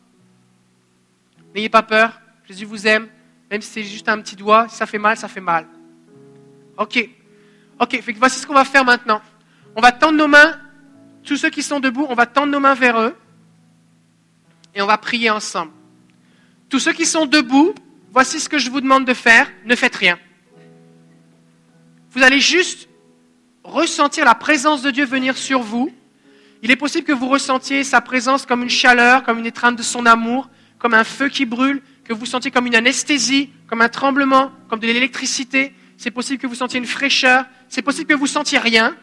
[1.55, 3.09] N'ayez pas peur, Jésus vous aime,
[3.51, 5.67] même si c'est juste un petit doigt, si ça fait mal, ça fait mal.
[6.79, 7.09] Ok.
[7.81, 9.21] Ok, fait voici ce qu'on va faire maintenant.
[9.75, 10.59] On va tendre nos mains,
[11.25, 13.17] tous ceux qui sont debout, on va tendre nos mains vers eux
[14.75, 15.73] et on va prier ensemble.
[16.69, 17.75] Tous ceux qui sont debout,
[18.13, 20.19] voici ce que je vous demande de faire, ne faites rien.
[22.11, 22.89] Vous allez juste
[23.65, 25.93] ressentir la présence de Dieu venir sur vous.
[26.63, 29.83] Il est possible que vous ressentiez sa présence comme une chaleur, comme une étreinte de
[29.83, 30.49] son amour,
[30.79, 34.81] comme un feu qui brûle, que vous sentiez comme une anesthésie, comme un tremblement, comme
[34.81, 35.75] de l'électricité.
[35.97, 37.45] C'est possible que vous sentiez une fraîcheur.
[37.69, 38.97] C'est possible que vous sentiez rien.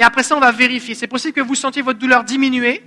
[0.00, 0.94] Et après ça, on va vérifier.
[0.94, 2.82] C'est possible que vous sentiez votre douleur diminuer.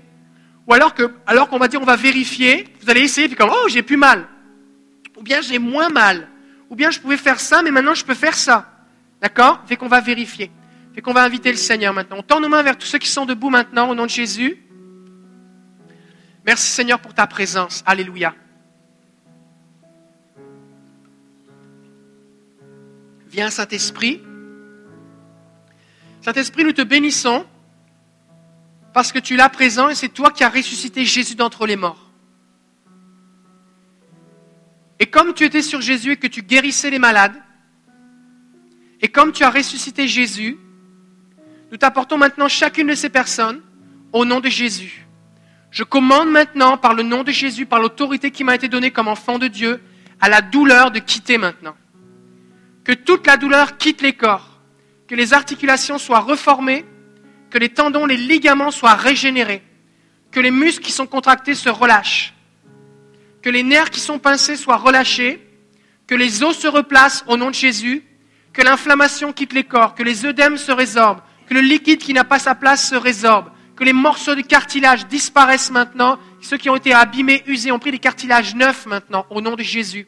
[0.67, 3.51] Ou alors que, alors qu'on va dire on va vérifier, vous allez essayer, puis comme,
[3.53, 4.27] oh, j'ai plus mal.
[5.17, 6.27] Ou bien j'ai moins mal.
[6.71, 8.67] Ou bien je pouvais faire ça, mais maintenant je peux faire ça.
[9.21, 9.61] D'accord?
[9.67, 10.49] Fait qu'on va vérifier.
[10.95, 12.17] Fait qu'on va inviter le Seigneur maintenant.
[12.17, 14.57] On tend nos mains vers tous ceux qui sont debout maintenant au nom de Jésus.
[16.43, 17.83] Merci Seigneur pour ta présence.
[17.85, 18.33] Alléluia.
[23.27, 24.21] Viens Saint-Esprit.
[26.23, 27.45] Saint-Esprit, nous te bénissons
[28.93, 32.09] parce que tu là présent et c'est toi qui as ressuscité Jésus d'entre les morts.
[34.99, 37.35] Et comme tu étais sur Jésus et que tu guérissais les malades,
[39.01, 40.57] et comme tu as ressuscité Jésus,
[41.71, 43.61] nous t'apportons maintenant chacune de ces personnes
[44.13, 45.05] au nom de Jésus.
[45.71, 49.09] Je commande maintenant, par le nom de Jésus, par l'autorité qui m'a été donnée comme
[49.09, 49.81] enfant de Dieu,
[50.21, 51.75] à la douleur de quitter maintenant
[52.85, 54.52] que toute la douleur quitte les corps,
[55.13, 56.85] que les articulations soient reformées,
[57.51, 59.61] que les tendons, les ligaments soient régénérés,
[60.31, 62.33] que les muscles qui sont contractés se relâchent,
[63.43, 65.39] que les nerfs qui sont pincés soient relâchés,
[66.07, 68.01] que les os se replacent au nom de Jésus,
[68.53, 72.23] que l'inflammation quitte les corps, que les œdèmes se résorbent, que le liquide qui n'a
[72.23, 76.75] pas sa place se résorbe, que les morceaux de cartilage disparaissent maintenant, ceux qui ont
[76.75, 80.07] été abîmés, usés, ont pris des cartilages neufs maintenant, au nom de Jésus.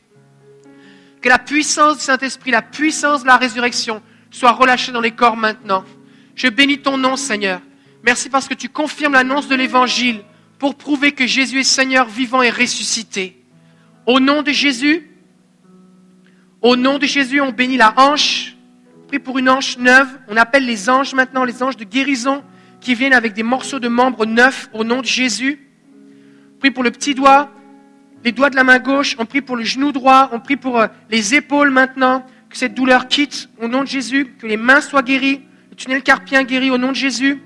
[1.21, 4.01] Que la puissance du Saint-Esprit, la puissance de la résurrection
[4.35, 5.85] soit relâchée dans les corps maintenant.
[6.35, 7.61] Je bénis ton nom, Seigneur.
[8.03, 10.23] Merci parce que tu confirmes l'annonce de l'Évangile
[10.59, 13.41] pour prouver que Jésus est Seigneur vivant et ressuscité.
[14.05, 15.09] Au nom de Jésus,
[16.61, 18.57] au nom de Jésus, on bénit la hanche.
[19.07, 20.09] Prie pour une hanche neuve.
[20.27, 22.43] On appelle les anges maintenant, les anges de guérison
[22.81, 25.65] qui viennent avec des morceaux de membres neufs au nom de Jésus.
[26.59, 27.49] Prie pour le petit doigt
[28.25, 30.79] les doigts de la main gauche, on prie pour le genou droit, on prie pour
[30.79, 32.25] euh, les épaules maintenant,
[32.55, 35.41] que cette douleur quitte au nom de Jésus, que les mains soient guéries,
[35.71, 37.41] le tunnel carpien guéri au nom de Jésus,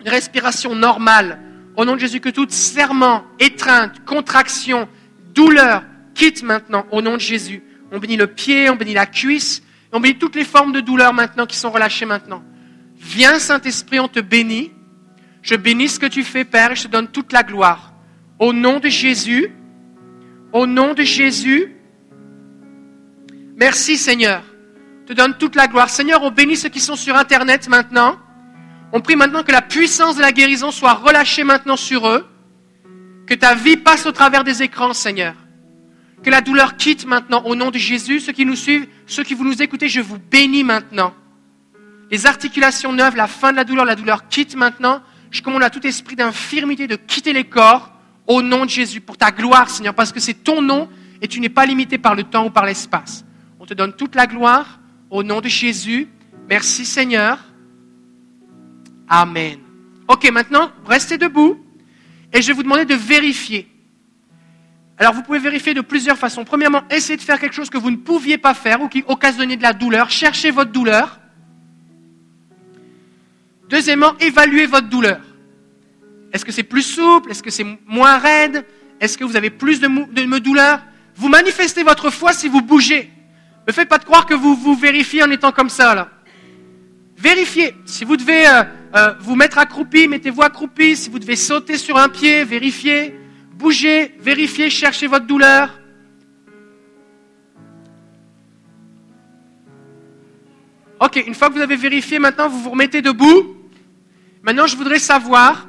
[0.00, 1.38] une respiration normale
[1.76, 4.88] au nom de Jésus, que toute serment, étreinte, contraction,
[5.34, 5.84] douleur
[6.14, 7.62] quitte maintenant au nom de Jésus.
[7.92, 9.62] On bénit le pied, on bénit la cuisse,
[9.92, 12.42] on bénit toutes les formes de douleur maintenant qui sont relâchées maintenant.
[12.96, 14.72] Viens Saint-Esprit, on te bénit.
[15.42, 17.92] Je bénis ce que tu fais, Père, et je te donne toute la gloire.
[18.38, 19.52] Au nom de Jésus,
[20.54, 21.76] au nom de Jésus,
[23.60, 24.42] merci Seigneur.
[25.06, 25.90] Te donne toute la gloire.
[25.90, 28.18] Seigneur, on bénit ceux qui sont sur Internet maintenant.
[28.92, 32.26] On prie maintenant que la puissance de la guérison soit relâchée maintenant sur eux.
[33.26, 35.34] Que ta vie passe au travers des écrans, Seigneur.
[36.24, 38.18] Que la douleur quitte maintenant au nom de Jésus.
[38.18, 41.14] Ceux qui nous suivent, ceux qui vous nous écoutez, je vous bénis maintenant.
[42.10, 45.00] Les articulations neuves, la fin de la douleur, la douleur quitte maintenant.
[45.30, 47.92] Je commande à tout esprit d'infirmité de quitter les corps
[48.26, 50.88] au nom de Jésus, pour ta gloire, Seigneur, parce que c'est ton nom
[51.22, 53.24] et tu n'es pas limité par le temps ou par l'espace.
[53.70, 56.08] Te donne toute la gloire au nom de Jésus.
[56.48, 57.38] Merci, Seigneur.
[59.06, 59.60] Amen.
[60.08, 61.56] Ok, maintenant, restez debout
[62.32, 63.68] et je vais vous demander de vérifier.
[64.98, 66.44] Alors, vous pouvez vérifier de plusieurs façons.
[66.44, 69.56] Premièrement, essayez de faire quelque chose que vous ne pouviez pas faire ou qui occasionnait
[69.56, 70.10] de la douleur.
[70.10, 71.20] Cherchez votre douleur.
[73.68, 75.20] Deuxièmement, évaluez votre douleur.
[76.32, 77.30] Est-ce que c'est plus souple?
[77.30, 78.66] Est-ce que c'est moins raide?
[78.98, 80.82] Est-ce que vous avez plus de, douleur?
[81.14, 83.12] Vous manifestez votre foi si vous bougez.
[83.66, 86.08] Ne faites pas de croire que vous vous vérifiez en étant comme ça, là.
[87.16, 87.74] Vérifiez.
[87.84, 88.62] Si vous devez euh,
[88.96, 90.96] euh, vous mettre accroupi, mettez-vous accroupi.
[90.96, 93.14] Si vous devez sauter sur un pied, vérifiez.
[93.52, 95.78] Bougez, vérifiez, cherchez votre douleur.
[100.98, 103.56] Ok, une fois que vous avez vérifié, maintenant vous vous remettez debout.
[104.42, 105.66] Maintenant, je voudrais savoir,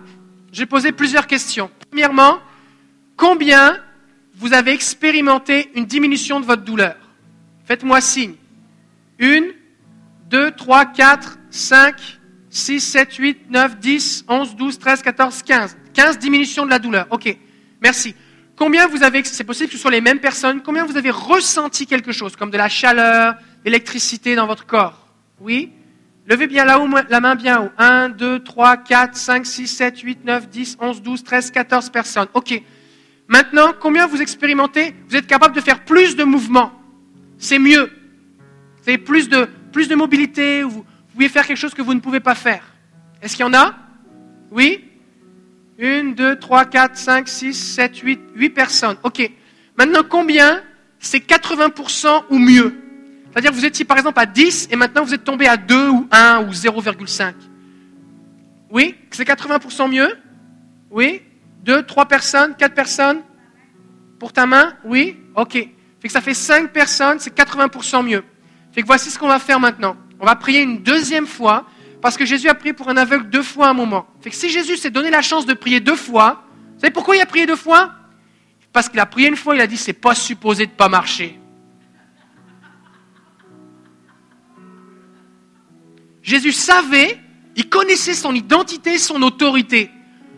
[0.52, 1.70] j'ai posé plusieurs questions.
[1.90, 2.40] Premièrement,
[3.18, 3.78] combien
[4.36, 6.96] vous avez expérimenté une diminution de votre douleur?
[7.72, 8.34] Faites-moi signe.
[9.18, 9.54] Une,
[10.30, 11.96] deux, trois, quatre, cinq,
[12.50, 15.78] six, sept, huit, neuf, dix, onze, douze, treize, quatorze, quinze.
[15.94, 17.08] Quinze diminutions de la douleur.
[17.12, 17.34] Ok.
[17.82, 18.14] Merci.
[18.58, 21.88] Combien vous avez, c'est possible que ce soit les mêmes personnes, combien vous avez ressenti
[21.88, 25.08] quelque chose, comme de la chaleur, l'électricité dans votre corps?
[25.40, 25.72] Oui
[26.26, 27.70] Levez bien là-haut, la main bien haut.
[27.78, 32.28] 1, 2, 3, 4, 5, 6, 7, 8, 9, 10, 11, 12, 13, 14 personnes.
[32.34, 32.62] Ok.
[33.30, 34.94] Maintenant, combien vous expérimentez?
[35.08, 36.81] Vous êtes capable de faire plus de mouvements?
[37.42, 37.92] C'est mieux.
[38.78, 41.96] Vous avez plus de, plus de mobilité, vous, vous pouvez faire quelque chose que vous
[41.96, 42.64] ne pouvez pas faire.
[43.22, 43.76] Est-ce qu'il y en a?
[44.52, 44.86] Oui?
[45.82, 48.98] 1, 2, 3, 4, 5, 6, 7, 8, 8 personnes.
[49.04, 49.30] OK.
[49.76, 50.62] Maintenant, combien
[51.00, 52.76] C'est 80% ou mieux?
[53.32, 55.90] C'est-à-dire que vous étiez par exemple à 10 et maintenant vous êtes tombé à 2
[55.90, 57.34] ou 1 ou 0,5.
[58.70, 58.96] Oui?
[59.10, 60.16] C'est 80% mieux?
[60.92, 61.24] Oui?
[61.64, 62.56] 2, 3 personnes?
[62.56, 63.22] 4 personnes?
[64.20, 64.74] Pour ta main?
[64.84, 65.18] Oui?
[65.36, 65.68] Ok.
[66.02, 68.24] Fait que ça fait 5 personnes, c'est 80% mieux.
[68.72, 69.96] Fait que voici ce qu'on va faire maintenant.
[70.20, 71.68] On va prier une deuxième fois
[72.02, 74.08] parce que Jésus a prié pour un aveugle deux fois à un moment.
[74.20, 76.44] Fait que si Jésus s'est donné la chance de prier deux fois,
[76.74, 77.92] vous savez pourquoi il a prié deux fois?
[78.74, 81.40] Parce qu'il a prié une fois, il a dit c'est pas supposé de pas marcher.
[86.24, 87.20] Jésus savait,
[87.56, 89.92] il connaissait son identité, son autorité.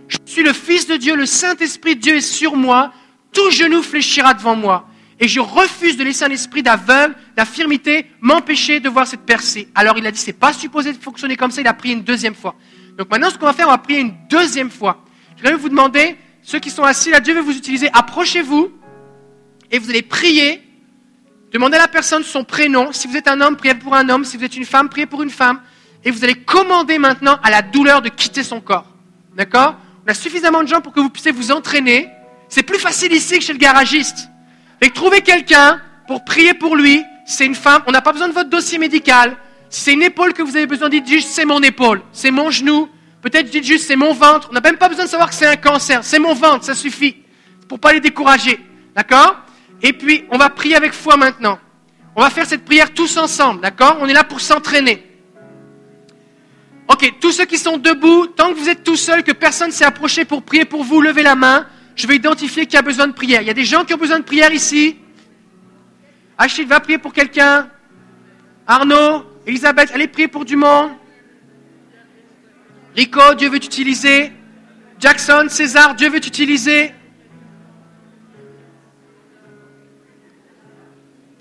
[0.09, 2.91] Je suis le Fils de Dieu, le Saint-Esprit de Dieu est sur moi,
[3.31, 4.89] tout genou fléchira devant moi.
[5.19, 9.67] Et je refuse de laisser un esprit d'aveugle, d'infirmité, m'empêcher de voir cette percée.
[9.75, 12.35] Alors il a dit, c'est pas supposé fonctionner comme ça, il a prié une deuxième
[12.35, 12.55] fois.
[12.97, 15.03] Donc maintenant, ce qu'on va faire, on va prier une deuxième fois.
[15.37, 18.71] Je vais vous demander, ceux qui sont assis là, Dieu veut vous utiliser, approchez-vous
[19.71, 20.61] et vous allez prier.
[21.51, 22.91] Demandez à la personne son prénom.
[22.91, 24.25] Si vous êtes un homme, priez pour un homme.
[24.25, 25.61] Si vous êtes une femme, priez pour une femme.
[26.03, 28.87] Et vous allez commander maintenant à la douleur de quitter son corps.
[29.35, 29.75] D'accord?
[30.05, 32.09] On a suffisamment de gens pour que vous puissiez vous entraîner.
[32.49, 34.29] C'est plus facile ici que chez le garagiste.
[34.83, 38.33] Et trouver quelqu'un pour prier pour lui, c'est une femme, on n'a pas besoin de
[38.33, 39.37] votre dossier médical.
[39.69, 42.89] c'est une épaule que vous avez besoin, dites juste c'est mon épaule, c'est mon genou.
[43.21, 44.49] Peut-être dites juste c'est mon ventre.
[44.51, 46.03] On n'a même pas besoin de savoir que c'est un cancer.
[46.03, 47.15] C'est mon ventre, ça suffit.
[47.69, 48.59] Pour pas les décourager.
[48.93, 49.37] D'accord?
[49.81, 51.57] Et puis, on va prier avec foi maintenant.
[52.17, 53.61] On va faire cette prière tous ensemble.
[53.61, 53.99] D'accord?
[54.01, 55.01] On est là pour s'entraîner.
[56.89, 59.85] Ok, tous ceux qui sont debout, tant que vous êtes tout seul, que personne s'est
[59.85, 61.65] approché pour prier pour vous, levez la main
[61.95, 63.41] je vais identifier qui a besoin de prière.
[63.41, 64.97] Il y a des gens qui ont besoin de prière ici.
[66.37, 67.69] Achille va prier pour quelqu'un.
[68.65, 70.91] Arnaud, Elisabeth, allez prier pour du monde.
[72.95, 74.31] Rico, Dieu veut t'utiliser.
[74.99, 76.93] Jackson, César, Dieu veut t'utiliser.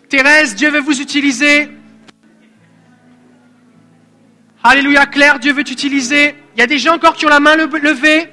[0.09, 1.70] Thérèse, Dieu veut vous utiliser.
[4.62, 6.34] Alléluia, Claire, Dieu veut t'utiliser.
[6.55, 8.28] Il y a des gens encore qui ont la main levée.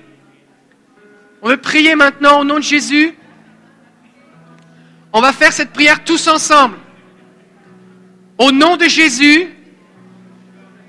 [1.41, 3.15] On veut prier maintenant au nom de Jésus.
[5.13, 6.77] On va faire cette prière tous ensemble.
[8.37, 9.47] Au nom de Jésus,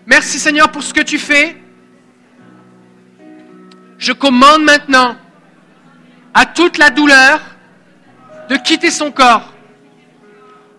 [0.06, 1.56] merci Seigneur pour ce que tu fais.
[3.98, 5.16] Je commande maintenant
[6.32, 7.40] à toute la douleur
[8.48, 9.52] de quitter son corps.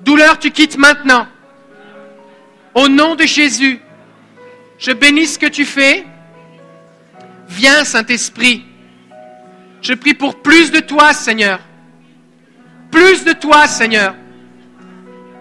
[0.01, 1.27] Douleur, tu quittes maintenant.
[2.73, 3.79] Au nom de Jésus,
[4.79, 6.05] je bénis ce que tu fais.
[7.47, 8.65] Viens, Saint-Esprit.
[9.81, 11.59] Je prie pour plus de toi, Seigneur.
[12.91, 14.15] Plus de toi, Seigneur.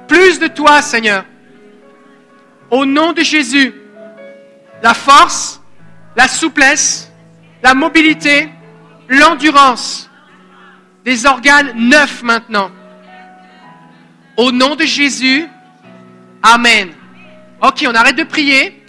[0.08, 1.24] Plus de toi, Seigneur.
[2.70, 3.74] Au nom de Jésus,
[4.82, 5.60] la force,
[6.16, 7.10] la souplesse,
[7.62, 8.48] la mobilité,
[9.08, 10.08] l'endurance,
[11.04, 12.70] des organes neufs maintenant.
[14.36, 15.48] Au nom de Jésus,
[16.42, 16.90] Amen.
[17.62, 18.82] Ok, on arrête de prier.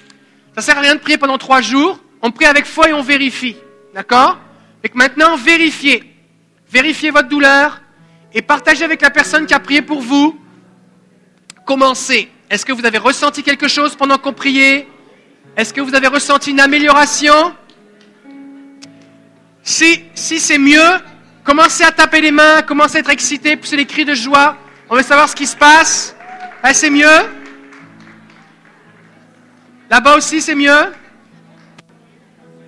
[0.55, 1.99] Ça sert à rien de prier pendant trois jours.
[2.21, 3.57] On prie avec foi et on vérifie.
[3.93, 4.37] D'accord?
[4.83, 6.03] Et que maintenant, vérifiez.
[6.69, 7.81] Vérifiez votre douleur
[8.33, 10.39] et partagez avec la personne qui a prié pour vous.
[11.65, 12.29] Commencez.
[12.49, 14.87] Est-ce que vous avez ressenti quelque chose pendant qu'on priait?
[15.55, 17.55] Est-ce que vous avez ressenti une amélioration?
[19.63, 20.91] Si, si c'est mieux,
[21.43, 24.57] commencez à taper les mains, commencez à être excité, pousser les cris de joie.
[24.89, 26.15] On veut savoir ce qui se passe.
[26.63, 27.07] Ah, c'est mieux?
[29.89, 30.93] Là-bas aussi, c'est mieux?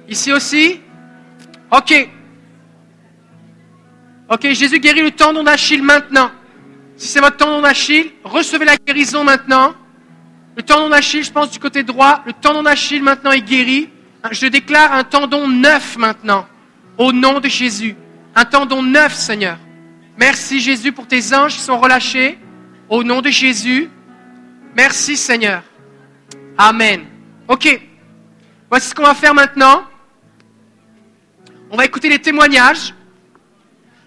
[0.07, 0.82] Ici aussi?
[1.73, 2.09] Ok.
[4.29, 6.29] Ok, Jésus guérit le tendon d'Achille maintenant.
[6.95, 9.73] Si c'est votre tendon d'Achille, recevez la guérison maintenant.
[10.55, 13.89] Le tendon d'Achille, je pense du côté droit, le tendon d'Achille maintenant est guéri.
[14.29, 16.45] Je déclare un tendon neuf maintenant,
[16.99, 17.95] au nom de Jésus.
[18.35, 19.57] Un tendon neuf, Seigneur.
[20.15, 22.37] Merci Jésus pour tes anges qui sont relâchés,
[22.87, 23.89] au nom de Jésus.
[24.75, 25.63] Merci Seigneur.
[26.55, 27.05] Amen.
[27.47, 27.81] Ok.
[28.69, 29.85] Voici ce qu'on va faire maintenant.
[31.73, 32.93] On va écouter les témoignages.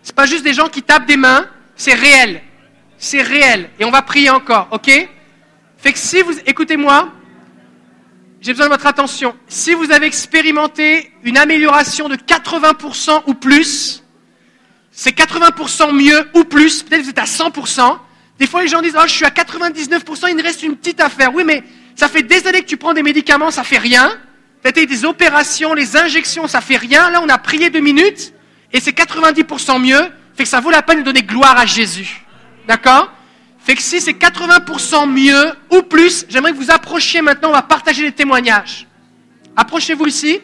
[0.04, 2.40] Ce pas juste des gens qui tapent des mains, c'est réel.
[2.96, 3.70] C'est réel.
[3.80, 4.88] Et on va prier encore, ok?
[5.76, 7.10] Fait que si vous, écoutez-moi,
[8.40, 9.34] j'ai besoin de votre attention.
[9.48, 14.04] Si vous avez expérimenté une amélioration de 80% ou plus,
[14.92, 17.98] c'est 80% mieux ou plus, peut-être vous êtes à 100%.
[18.38, 21.00] Des fois, les gens disent, oh, je suis à 99%, il me reste une petite
[21.00, 21.34] affaire.
[21.34, 21.64] Oui, mais
[21.96, 24.16] ça fait des années que tu prends des médicaments, ça fait rien.
[24.72, 27.10] Des opérations, les injections, ça fait rien.
[27.10, 28.32] Là, on a prié deux minutes
[28.72, 30.00] et c'est 90% mieux.
[30.34, 32.24] Fait que ça vaut la peine de donner gloire à Jésus.
[32.66, 33.12] D'accord?
[33.58, 37.62] Fait que si c'est 80% mieux ou plus, j'aimerais que vous approchiez maintenant, on va
[37.62, 38.86] partager les témoignages.
[39.56, 40.40] Approchez-vous ici.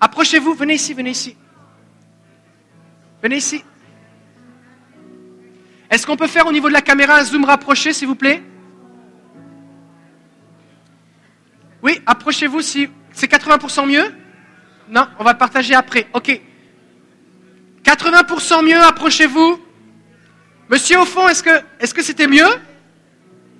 [0.00, 1.36] Approchez-vous, venez ici, venez ici.
[3.22, 3.64] Venez ici.
[5.88, 8.42] Est-ce qu'on peut faire au niveau de la caméra un zoom rapproché, s'il vous plaît?
[11.82, 14.04] Oui, approchez-vous si c'est 80% mieux
[14.88, 16.06] Non, on va partager après.
[16.14, 16.40] OK.
[17.82, 19.60] 80% mieux, approchez-vous.
[20.70, 22.48] Monsieur au fond, est-ce que est-ce que c'était mieux?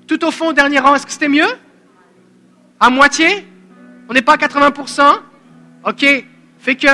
[0.07, 1.49] Tout au fond, au dernier rang, est-ce que c'était mieux?
[2.79, 3.47] À moitié?
[4.09, 5.19] On n'est pas à 80%
[5.85, 6.05] OK.
[6.59, 6.87] Fait que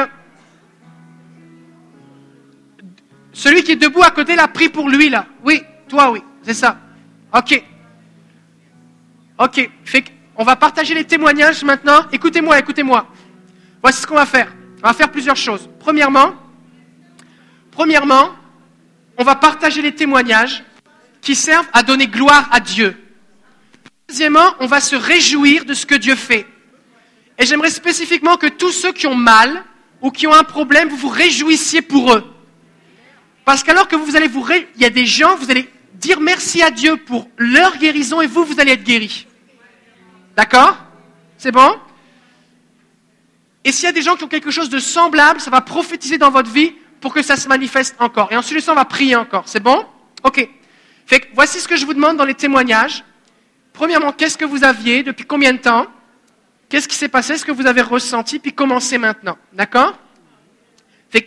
[3.32, 5.26] celui qui est debout à côté l'a pris pour lui là.
[5.44, 6.78] Oui, toi oui, c'est ça.
[7.36, 7.62] OK.
[9.38, 9.70] OK.
[9.84, 12.06] Fait que on va partager les témoignages maintenant.
[12.12, 13.08] Écoutez-moi, écoutez-moi.
[13.82, 14.54] Voici ce qu'on va faire.
[14.82, 15.68] On va faire plusieurs choses.
[15.80, 16.32] Premièrement,
[17.72, 18.30] premièrement,
[19.16, 20.62] on va partager les témoignages
[21.20, 22.96] qui servent à donner gloire à Dieu.
[24.08, 26.46] Deuxièmement, on va se réjouir de ce que Dieu fait.
[27.36, 29.64] Et j'aimerais spécifiquement que tous ceux qui ont mal
[30.00, 32.24] ou qui ont un problème, vous vous réjouissiez pour eux.
[33.44, 36.20] Parce qu'alors que vous allez vous réjouir, il y a des gens, vous allez dire
[36.20, 39.27] merci à Dieu pour leur guérison et vous, vous allez être guéris.
[40.38, 40.76] D'accord?
[41.36, 41.80] C'est bon?
[43.64, 46.16] Et s'il y a des gens qui ont quelque chose de semblable, ça va prophétiser
[46.16, 48.30] dans votre vie pour que ça se manifeste encore.
[48.30, 49.48] Et ensuite, on va prier encore.
[49.48, 49.84] C'est bon?
[50.22, 50.48] Ok.
[51.06, 53.02] Fait que voici ce que je vous demande dans les témoignages.
[53.72, 55.88] Premièrement, qu'est-ce que vous aviez Depuis combien de temps?
[56.68, 57.36] Qu'est-ce qui s'est passé?
[57.36, 58.38] Ce que vous avez ressenti?
[58.38, 59.38] Puis commencez maintenant.
[59.52, 59.98] D'accord?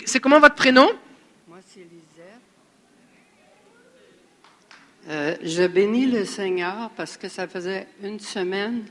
[0.06, 0.90] C'est comment votre prénom?
[1.50, 1.86] Moi, c'est.
[5.10, 8.86] Euh, je bénis le Seigneur parce que ça faisait une semaine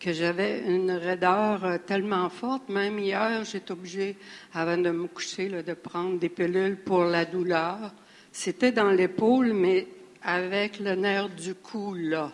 [0.00, 2.68] que j'avais une raideur euh, tellement forte.
[2.70, 4.16] Même hier, j'étais obligée,
[4.54, 7.92] avant de me coucher, là, de prendre des pilules pour la douleur.
[8.32, 9.86] C'était dans l'épaule, mais
[10.22, 12.32] avec le nerf du cou, là.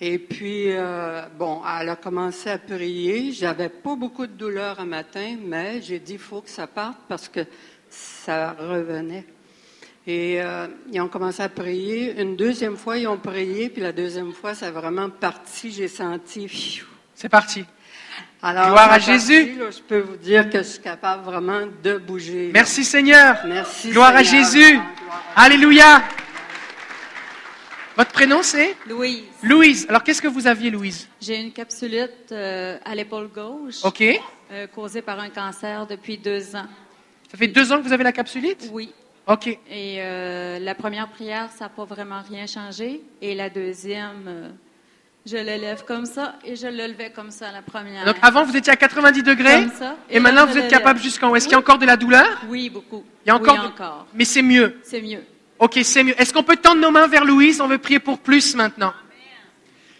[0.00, 3.32] Et puis, euh, bon, elle a commencé à prier.
[3.32, 6.98] J'avais pas beaucoup de douleur un matin, mais j'ai dit, il faut que ça parte
[7.08, 7.40] parce que
[7.88, 9.24] ça revenait.
[10.10, 12.18] Et euh, ils ont commencé à prier.
[12.18, 15.70] Une deuxième fois, ils ont prié, puis la deuxième fois, ça a vraiment parti.
[15.70, 16.80] J'ai senti.
[17.14, 17.62] C'est parti.
[18.40, 19.54] Alors, Gloire à Jésus.
[19.58, 22.46] là, je peux vous dire que je suis capable vraiment de bouger.
[22.46, 22.52] là.
[22.54, 23.36] Merci Seigneur.
[23.46, 23.90] Merci.
[23.90, 24.22] Gloire à.
[24.22, 24.72] Jésus.
[24.76, 26.02] Gloire à- Alléluia.
[27.96, 28.76] Votre prénom c'est?
[28.88, 29.86] Louise, Louise.
[29.88, 31.08] Alors qu'est-ce que vous aviez Louise?
[31.20, 34.02] J'ai une capsulite euh, à l'épaule gauche Ok.
[34.52, 36.66] euh, causée par un cancer depuis deux ans.
[37.30, 38.70] Ça fait deux ans que vous avez la capsulite?
[38.72, 38.94] Oui.
[39.28, 39.46] Ok.
[39.46, 39.58] Et
[39.98, 43.02] euh, la première prière, ça n'a pas vraiment rien changé.
[43.20, 44.48] Et la deuxième, euh,
[45.26, 48.06] je le lève comme ça et je le levais comme ça la première.
[48.06, 49.96] Donc avant vous étiez à 90 degrés Comme ça.
[50.08, 51.36] et, maintenant vous êtes le capable jusqu'en haut.
[51.36, 52.26] Est-ce qu'il y a encore de la douleur?
[52.48, 53.04] Oui, beaucoup.
[53.26, 54.06] Il y a encore Oui, de- encore.
[54.14, 54.78] Mais c'est mieux.
[54.82, 55.22] C'est mieux.
[55.58, 56.18] Ok, c'est mieux.
[56.18, 57.60] Est-ce qu'on peut tendre nos mains vers Louise?
[57.60, 58.94] On veut prier pour plus maintenant.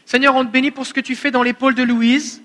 [0.06, 2.42] Seigneur, on te bénit pour ce que tu fais dans l'épaule de Louise.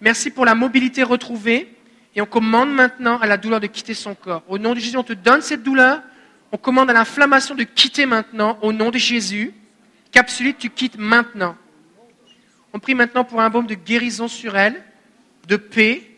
[0.00, 1.72] Merci pour la mobilité retrouvée.
[2.16, 4.42] Et on commande maintenant à la douleur de quitter son corps.
[4.48, 6.00] Au nom de Jésus, on te donne cette douleur.
[6.54, 8.60] On commande à l'inflammation de quitter maintenant.
[8.62, 9.52] Au nom de Jésus.
[10.12, 11.56] Capsulite, tu quittes maintenant.
[12.72, 14.80] On prie maintenant pour un baume de guérison sur elle,
[15.48, 16.08] de paix.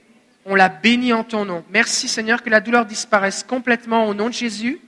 [0.44, 1.64] On la bénit en ton nom.
[1.70, 4.78] Merci Seigneur que la douleur disparaisse complètement au nom de Jésus.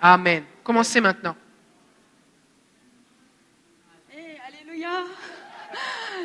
[0.00, 0.42] Amen.
[0.64, 1.36] Commencez maintenant.
[4.10, 5.04] Eh, alléluia.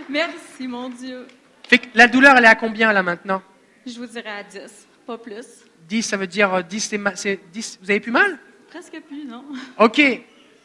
[0.08, 1.28] Merci, mon Dieu.
[1.68, 3.42] Fait que la douleur, elle est à combien là maintenant?
[3.86, 5.66] Je vous dirais à 10, pas plus.
[5.92, 7.80] 10, ça veut dire euh, 10, c'est ma- c'est 10.
[7.84, 8.40] Vous avez plus mal?
[8.70, 9.44] Presque plus, non?
[9.78, 10.00] Ok.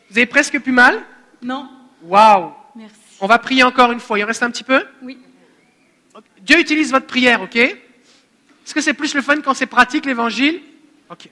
[0.09, 1.03] Vous avez presque plus mal?
[1.43, 1.69] Non.
[2.05, 2.94] Waouh Merci.
[3.20, 4.20] On va prier encore une fois.
[4.20, 4.85] Il en reste un petit peu?
[5.03, 5.19] Oui.
[6.43, 7.57] Dieu utilise votre prière, ok?
[7.57, 10.61] Est-ce que c'est plus le fun quand c'est pratique l'évangile?
[11.11, 11.28] Ok.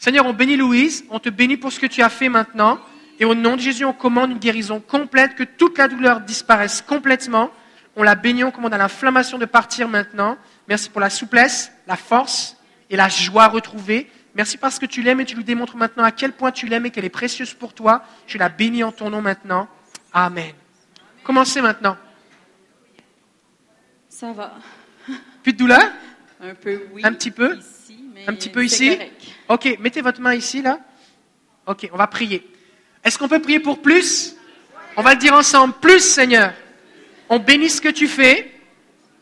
[0.00, 2.80] Seigneur, on bénit Louise, on te bénit pour ce que tu as fait maintenant.
[3.20, 6.82] Et au nom de Jésus, on commande une guérison complète, que toute la douleur disparaisse
[6.82, 7.52] complètement.
[7.94, 10.36] On la bénit, on commande à l'inflammation de partir maintenant.
[10.66, 12.56] Merci pour la souplesse, la force
[12.90, 14.10] et la joie retrouvée.
[14.34, 16.86] Merci parce que tu l'aimes et tu lui démontres maintenant à quel point tu l'aimes
[16.86, 18.02] et qu'elle est précieuse pour toi.
[18.26, 19.68] Je la bénis en ton nom maintenant.
[20.12, 20.52] Amen.
[21.22, 21.96] Commencez maintenant.
[24.08, 24.54] Ça va.
[25.42, 25.82] Plus de douleur?
[26.40, 27.02] Un peu, oui.
[27.04, 27.56] Un petit peu?
[27.56, 28.90] Ici, mais Un petit peu ici?
[28.96, 29.22] correct.
[29.48, 30.78] Ok, mettez votre main ici, là.
[31.66, 32.46] Ok, on va prier.
[33.02, 34.36] Est-ce qu'on peut prier pour plus?
[34.96, 35.74] On va le dire ensemble.
[35.80, 36.52] Plus, Seigneur.
[37.28, 38.53] On bénit ce que tu fais.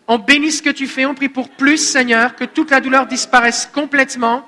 [0.08, 1.06] On bénit ce que tu fais.
[1.06, 2.34] On prie pour plus, Seigneur.
[2.36, 4.46] Que toute la douleur disparaisse complètement.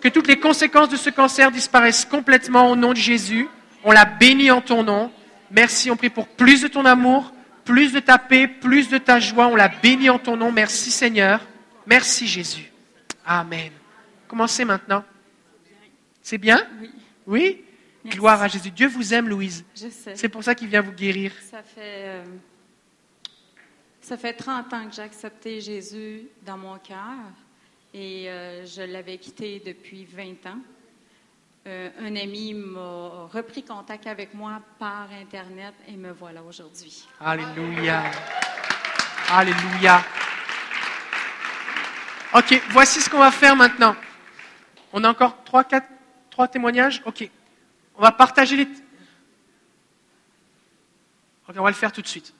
[0.00, 3.48] Que toutes les conséquences de ce cancer disparaissent complètement au nom de Jésus.
[3.84, 5.10] On la bénit en ton nom.
[5.50, 5.90] Merci.
[5.90, 7.32] On prie pour plus de ton amour,
[7.64, 9.46] plus de ta paix, plus de ta joie.
[9.48, 10.50] On la bénit en ton nom.
[10.52, 11.40] Merci, Seigneur.
[11.86, 12.70] Merci, Jésus.
[13.26, 13.70] Amen.
[14.26, 15.04] Commencez maintenant.
[16.22, 16.66] C'est bien?
[16.80, 16.90] Oui,
[17.26, 17.60] Oui?
[18.04, 18.18] Merci.
[18.18, 18.70] Gloire à Jésus.
[18.70, 19.64] Dieu vous aime, Louise.
[19.74, 20.12] je sais.
[20.14, 21.32] C'est pour ça qu'il vient vous guérir.
[21.50, 22.24] Ça fait, euh,
[24.04, 26.98] ça fait 30 ans que j'ai accepté Jésus dans mon cœur
[27.94, 30.58] et euh, je l'avais quitté depuis 20 ans.
[31.66, 37.08] Euh, un ami m'a repris contact avec moi par Internet et me voilà aujourd'hui.
[37.18, 38.02] Alléluia.
[39.30, 40.04] Alléluia.
[42.34, 43.96] Ok, voici ce qu'on va faire maintenant.
[44.92, 45.88] On a encore trois, quatre,
[46.28, 47.00] trois témoignages?
[47.06, 47.30] Ok.
[47.96, 48.68] On va partager les.
[51.48, 52.34] Ok, on va le faire tout de suite.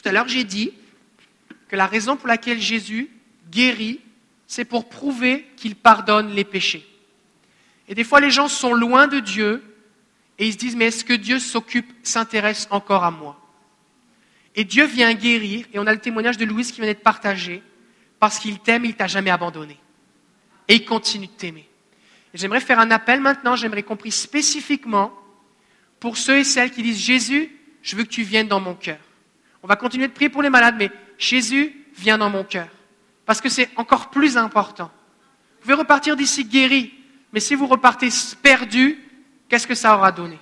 [0.00, 0.72] Tout à l'heure, j'ai dit
[1.66, 3.10] que la raison pour laquelle Jésus
[3.50, 4.00] guérit,
[4.46, 6.86] c'est pour prouver qu'il pardonne les péchés.
[7.88, 9.62] Et des fois, les gens sont loin de Dieu
[10.38, 13.40] et ils se disent, mais est-ce que Dieu s'occupe, s'intéresse encore à moi?
[14.54, 17.60] Et Dieu vient guérir, et on a le témoignage de Louise qui vient d'être partagé,
[18.20, 19.76] parce qu'il t'aime, il t'a jamais abandonné.
[20.68, 21.68] Et il continue de t'aimer.
[22.34, 25.12] J'aimerais faire un appel maintenant, j'aimerais qu'on prie spécifiquement
[25.98, 27.50] pour ceux et celles qui disent, Jésus,
[27.82, 28.98] je veux que tu viennes dans mon cœur.
[29.68, 32.68] On va continuer de prier pour les malades, mais Jésus, viens dans mon cœur.
[33.26, 34.90] Parce que c'est encore plus important.
[35.56, 36.94] Vous pouvez repartir d'ici guéri,
[37.34, 38.08] mais si vous repartez
[38.40, 38.98] perdu,
[39.46, 40.38] qu'est-ce que ça aura donné?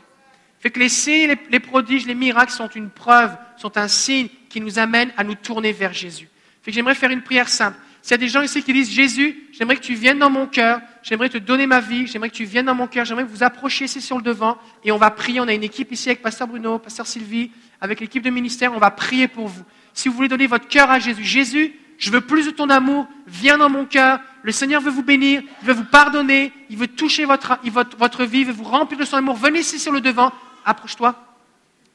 [0.61, 4.29] Fait que les signes, les, les prodiges, les miracles sont une preuve, sont un signe
[4.49, 6.29] qui nous amène à nous tourner vers Jésus.
[6.63, 7.79] Fait que j'aimerais faire une prière simple.
[8.03, 10.47] S'il y a des gens ici qui disent Jésus, j'aimerais que tu viennes dans mon
[10.47, 13.31] cœur, j'aimerais te donner ma vie, j'aimerais que tu viennes dans mon cœur, j'aimerais que
[13.31, 15.41] vous approchiez ici sur le devant et on va prier.
[15.41, 17.51] On a une équipe ici avec Pasteur Bruno, Pasteur Sylvie,
[17.81, 19.65] avec l'équipe de ministère, on va prier pour vous.
[19.93, 23.09] Si vous voulez donner votre cœur à Jésus, Jésus, je veux plus de ton amour,
[23.27, 24.21] viens dans mon cœur.
[24.43, 27.59] Le Seigneur veut vous bénir, il veut vous pardonner, il veut toucher votre,
[27.99, 29.37] votre, vie, il veut vous remplir de son amour.
[29.37, 30.33] Venez ici sur le devant,
[30.65, 31.27] approche-toi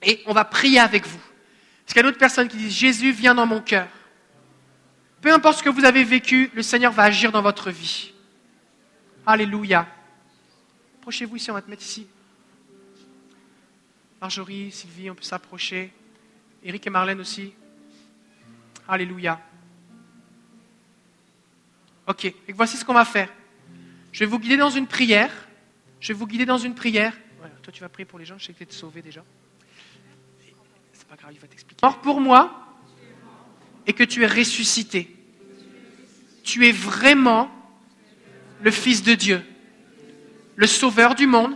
[0.01, 1.19] et on va prier avec vous.
[1.19, 3.87] Parce qu'il y a d'autres personnes qui disent Jésus, viens dans mon cœur.
[5.21, 8.11] Peu importe ce que vous avez vécu, le Seigneur va agir dans votre vie.
[9.25, 9.87] Alléluia.
[10.99, 12.07] Approchez-vous ici, on va te mettre ici.
[14.22, 15.91] Marjorie, Sylvie, on peut s'approcher.
[16.64, 17.53] Eric et Marlène aussi.
[18.88, 19.41] Alléluia.
[22.06, 23.30] Ok, et voici ce qu'on va faire.
[24.11, 25.31] Je vais vous guider dans une prière.
[25.99, 27.18] Je vais vous guider dans une prière.
[27.64, 29.23] Toi, tu vas prier pour les gens, je sais que tu es sauvé déjà.
[30.93, 31.84] C'est pas grave, il va t'expliquer.
[31.84, 32.77] Mort pour moi
[33.88, 35.15] et que tu es ressuscité.
[36.43, 37.49] Tu es vraiment
[38.61, 39.43] le Fils de Dieu,
[40.56, 41.56] le Sauveur du monde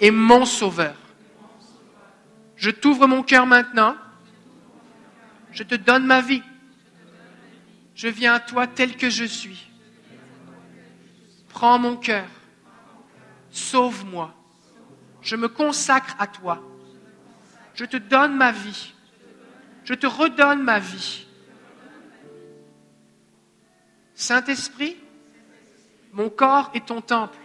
[0.00, 0.99] et mon Sauveur.
[2.60, 3.96] Je t'ouvre mon cœur maintenant.
[5.50, 6.42] Je te donne ma vie.
[7.94, 9.66] Je viens à toi tel que je suis.
[11.48, 12.26] Prends mon cœur.
[13.50, 14.34] Sauve-moi.
[15.22, 16.62] Je me consacre à toi.
[17.74, 18.92] Je te donne ma vie.
[19.84, 21.26] Je te redonne ma vie.
[24.14, 24.98] Saint-Esprit,
[26.12, 27.38] mon corps est ton temple.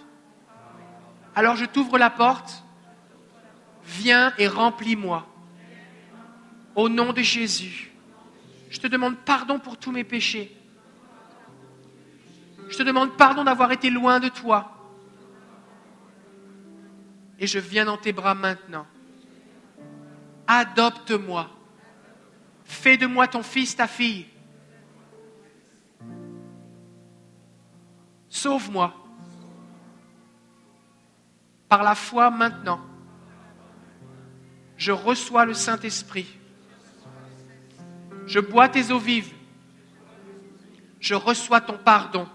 [1.35, 2.64] Alors je t'ouvre la porte.
[3.85, 5.27] Viens et remplis-moi.
[6.75, 7.91] Au nom de Jésus.
[8.69, 10.55] Je te demande pardon pour tous mes péchés.
[12.69, 14.71] Je te demande pardon d'avoir été loin de toi.
[17.39, 18.85] Et je viens dans tes bras maintenant.
[20.47, 21.49] Adopte-moi.
[22.65, 24.25] Fais de moi ton fils, ta fille.
[28.29, 28.93] Sauve-moi.
[31.69, 32.79] Par la foi maintenant,
[34.77, 36.27] je reçois le Saint-Esprit.
[38.27, 39.33] Je bois tes eaux vives.
[40.99, 42.27] Je reçois ton pardon.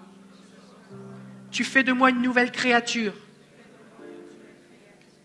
[1.51, 3.15] Tu fais de moi une nouvelle créature.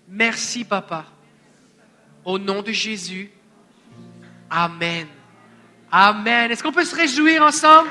[0.08, 1.06] Merci, papa.
[2.24, 3.32] Au nom de Jésus.
[4.50, 5.08] Amen.
[5.92, 6.52] Amen.
[6.52, 7.90] Est-ce qu'on peut se réjouir ensemble?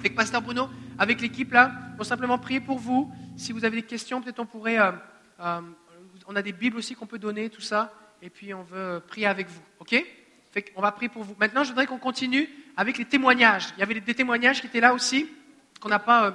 [0.00, 0.68] Fait que Pasteur Bruno,
[0.98, 3.10] avec l'équipe là, on simplement prier pour vous.
[3.36, 4.78] Si vous avez des questions, peut-être on pourrait.
[4.78, 4.92] euh,
[5.40, 5.60] euh,
[6.26, 7.92] on a des Bibles aussi qu'on peut donner, tout ça.
[8.20, 9.62] Et puis on veut prier avec vous.
[9.80, 10.04] OK?
[10.50, 11.36] Fait qu'on va prier pour vous.
[11.38, 13.68] Maintenant, je voudrais qu'on continue avec les témoignages.
[13.76, 15.28] Il y avait des témoignages qui étaient là aussi,
[15.80, 16.26] qu'on n'a pas.
[16.26, 16.30] euh,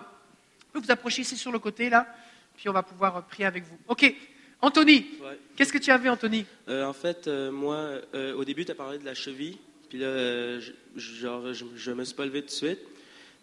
[0.74, 2.08] vous vous approcher ici sur le côté là,
[2.56, 3.78] puis on va pouvoir euh, prier avec vous.
[3.88, 4.16] OK.
[4.62, 5.38] Anthony, Ouais.
[5.58, 6.46] qu'est-ce que tu avais, Anthony?
[6.70, 7.96] En fait, moi,
[8.38, 9.58] au début, tu as parlé de la cheville.
[9.90, 12.80] Puis là, je, genre, je, je me suis pas levé tout de suite.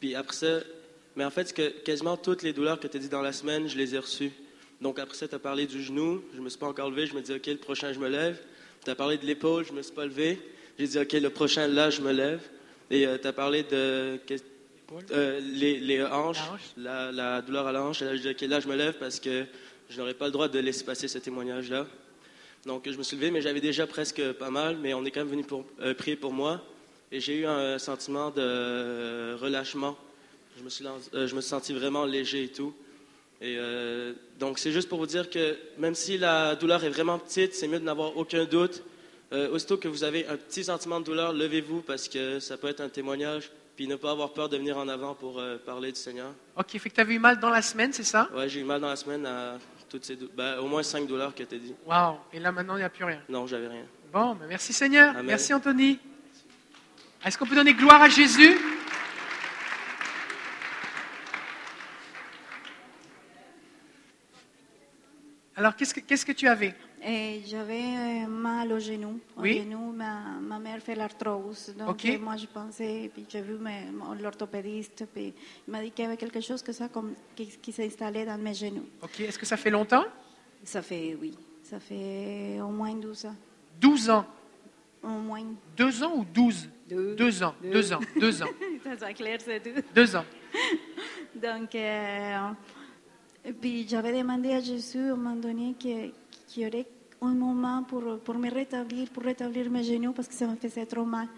[0.01, 0.61] Puis après ça,
[1.17, 3.69] mais en fait, que quasiment toutes les douleurs que tu as dit dans la semaine,
[3.69, 4.33] je les ai reçues.
[4.81, 6.23] Donc après ça, tu as parlé du genou.
[6.35, 7.07] Je me suis pas encore levé.
[7.07, 8.41] Je me dis, OK, le prochain, je me lève.
[8.85, 9.65] Tu as parlé de l'épaule.
[9.67, 10.39] Je me suis pas levé.
[10.79, 12.41] J'ai dit, OK, le prochain, là, je me lève.
[12.91, 14.19] Et tu as parlé de
[15.13, 16.61] euh, les, les hanches, La hanche.
[16.77, 18.03] la, la douleur à la hanche.
[18.03, 19.45] Et là, je dis, OK, là, je me lève parce que
[19.89, 21.87] je n'aurais pas le droit de laisser passer ce témoignage-là.
[22.67, 25.21] Donc, je me suis levé, mais j'avais déjà presque pas mal, mais on est quand
[25.21, 26.63] même venu pour, euh, prier pour moi.
[27.13, 29.97] Et j'ai eu un sentiment de euh, relâchement.
[30.61, 32.75] Je me, suis euh, je me suis senti vraiment léger et tout.
[33.41, 37.19] Et euh, donc, c'est juste pour vous dire que même si la douleur est vraiment
[37.19, 38.83] petite, c'est mieux de n'avoir aucun doute.
[39.33, 42.69] Euh, aussitôt que vous avez un petit sentiment de douleur, levez-vous parce que ça peut
[42.69, 43.51] être un témoignage.
[43.75, 46.33] Puis ne pas avoir peur de venir en avant pour euh, parler du Seigneur.
[46.59, 48.29] OK, fait que tu avais eu mal dans la semaine, c'est ça?
[48.35, 49.57] Ouais, j'ai eu mal dans la semaine à
[49.89, 51.75] toutes ces ben, au moins cinq douleurs que tu as dit.
[51.87, 52.17] Waouh.
[52.35, 53.23] Et là, maintenant, il n'y a plus rien?
[53.31, 53.87] Non, j'avais rien.
[54.13, 55.13] Bon, ben merci Seigneur.
[55.13, 55.25] Amen.
[55.25, 55.99] Merci Anthony.
[57.25, 58.59] Est-ce qu'on peut donner gloire à Jésus?
[65.61, 66.75] Alors, qu'est-ce que, qu'est-ce que tu avais?
[67.05, 67.83] Et J'avais
[68.25, 69.21] euh, mal au genou.
[69.37, 69.59] Au Oui.
[69.59, 71.75] genou, ma, ma mère fait l'arthrose.
[71.79, 72.05] Donc, Ok.
[72.07, 75.35] euh, moi, je pensais, puis j'ai vu mes- mon- l'orthopédiste, puis
[75.69, 78.25] il m'a dit qu'il y avait quelque chose que ça, comme, qui, qui s'est installé
[78.25, 78.87] dans mes genoux.
[79.03, 80.07] Ok, est-ce que ça fait longtemps?
[80.65, 83.37] Ça fait, oui, ça fait au moins 12 ans.
[83.79, 84.25] 12 ans.
[85.03, 85.45] Au moins.
[85.77, 87.15] Deux ans ou 12 Deux.
[87.17, 87.55] Deux ans.
[87.63, 87.71] Deux.
[87.71, 88.01] Deux ans.
[88.19, 88.47] Deux ans.
[88.85, 89.79] ça, ça clair, c'est tout.
[89.95, 90.25] Deux ans.
[91.35, 92.39] Donc, euh,
[93.45, 96.13] et puis j'avais demandé à Jésus à un moment donné qu'il
[96.57, 96.87] y aurait
[97.23, 100.87] un moment pour, pour me rétablir, pour rétablir mes genoux, parce que ça me faisait
[100.87, 101.29] trop mal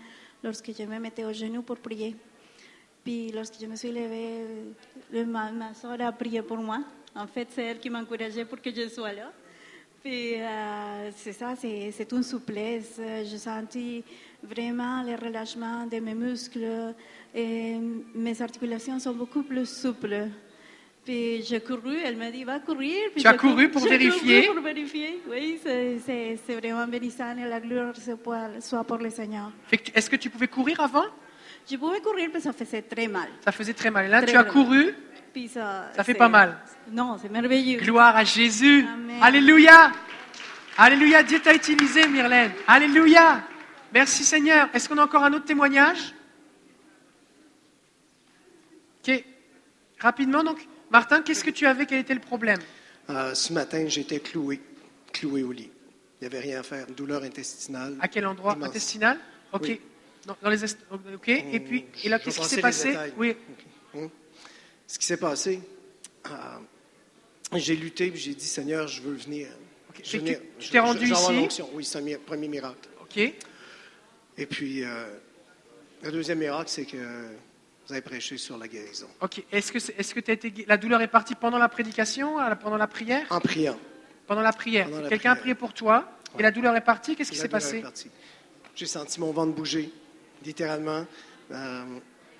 [0.42, 2.14] lorsque je me mettais au genou pour prier.
[3.04, 4.44] Puis lorsque je me suis levée,
[5.12, 6.82] le- ma, ma soeur a prié pour moi.
[7.14, 9.32] En fait, c'est elle qui m'a encouragée pour que je sois là.
[10.02, 13.00] Puis euh, c'est ça, c'est une souplesse.
[13.24, 14.02] J'ai senti
[14.42, 16.94] vraiment le relâchement de mes muscles
[17.34, 17.76] et
[18.14, 20.28] mes articulations sont beaucoup plus souples.
[21.04, 23.10] Puis j'ai couru, elle m'a dit va courir.
[23.12, 24.42] Puis Tu as couru- pour vérifier?
[24.46, 27.92] couru pour vérifier, oui, c'est- vraiment bénissant et la gloire
[28.60, 29.50] soit- pour le Seigneur.
[29.94, 31.06] Est-ce que tu pouvais courir avant?
[31.68, 33.28] Je pouvais courir, mais ça faisait très mal.
[33.44, 34.06] Ça faisait très mal.
[34.06, 34.94] Et là, Très, tu as couru?
[35.32, 36.58] Puis ça, Ça fait pas mal.
[36.90, 37.80] Non, c'est merveilleux.
[37.80, 38.84] Gloire à Jésus.
[38.92, 39.18] Amen.
[39.22, 39.90] Alléluia.
[40.76, 41.22] Alléluia.
[41.22, 42.52] Dieu t'a utilisé, Myrlène.
[42.66, 43.42] Alléluia.
[43.92, 44.68] Merci Seigneur.
[44.74, 46.14] Est-ce qu'on a encore un autre témoignage?
[49.08, 49.24] Ok.
[50.00, 50.66] Rapidement, donc.
[50.92, 51.86] Martin, qu'est-ce que tu avais?
[51.86, 52.58] Quel était le problème?
[53.08, 54.60] Euh, ce matin, j'étais cloué,
[55.12, 55.70] cloué au lit.
[56.20, 56.86] Il n'y avait rien à faire.
[56.86, 57.96] Douleur intestinale.
[57.98, 58.52] À quel endroit?
[58.54, 58.68] Immense.
[58.68, 59.18] Intestinal
[59.52, 59.62] Ok.
[59.64, 59.80] Oui.
[60.26, 60.78] Dans, dans les est-
[61.14, 61.28] Ok.
[61.28, 62.88] Et puis, et là, qu'est-ce qui s'est passé?
[62.90, 63.12] détails.
[63.16, 63.34] Oui.
[63.94, 64.08] Hum.
[64.86, 65.60] Ce qui s'est passé,
[66.26, 66.30] euh,
[67.56, 69.48] j'ai lutté et j'ai dit Seigneur, je veux venir.
[70.04, 70.38] Je veux venir.
[70.58, 71.62] tu Je- t'es rendu je ici?
[71.72, 72.88] Oui, c'est un mi- premier miracle.
[73.00, 73.16] Ok.
[73.18, 75.06] Et puis, euh,
[76.02, 76.96] le deuxième miracle, c'est que
[77.86, 79.08] vous avez prêché sur la guérison.
[79.20, 79.42] Ok.
[79.50, 83.26] Est-ce que, est-ce été la douleur est partie pendant la prédication, pendant la prière?
[83.30, 83.78] En priant.
[84.26, 84.88] Pendant la prière.
[85.08, 87.16] Quelqu'un a prié pour toi et la douleur est partie.
[87.16, 87.82] Qu'est-ce qui s'est passé?
[88.74, 89.92] J'ai senti mon ventre bouger,
[90.44, 91.04] littéralement.
[91.50, 91.84] Euh,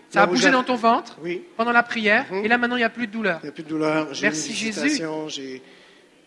[0.09, 2.45] Ça a bougé dans ton ventre Oui, pendant la prière Mhm.
[2.45, 3.39] et là maintenant il n'y a plus de douleur.
[3.43, 4.09] il n'y a plus de douleur.
[4.23, 5.03] Merci, une Jésus.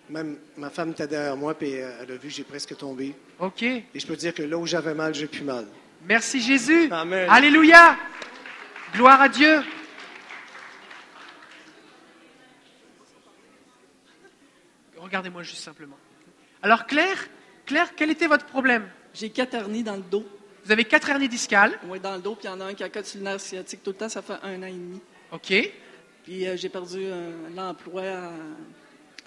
[0.10, 3.16] Même ma femme était derrière moi, puis euh, elle a vu que j'ai presque tombé.
[3.40, 3.64] Ok.
[3.64, 5.66] Et je peux dire que là où j'avais mal, j'ai plus mal.
[6.08, 6.90] Merci Jésus.
[6.92, 7.28] Amen.
[7.28, 7.98] Alléluia.
[8.94, 9.62] Gloire à Dieu.
[14.98, 15.98] Regardez-moi juste simplement.
[16.62, 17.28] Alors Claire,
[17.66, 18.90] Claire, quel était votre problème?
[19.14, 20.26] J'ai quatre hernies dans le dos.
[20.64, 21.78] Vous avez quatre hernies discales.
[21.86, 23.40] Oui, dans le dos, puis il y en a un qui a sur le nerf
[23.40, 25.00] sciatique tout le temps, ça fait un an et demi.
[25.32, 25.54] Ok.
[26.24, 28.32] Puis euh, j'ai perdu euh, l'emploi à,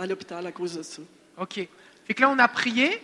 [0.02, 1.02] à l'hôpital à cause de ça.
[1.36, 1.68] Ok.
[2.06, 3.00] Fait que là on a prié.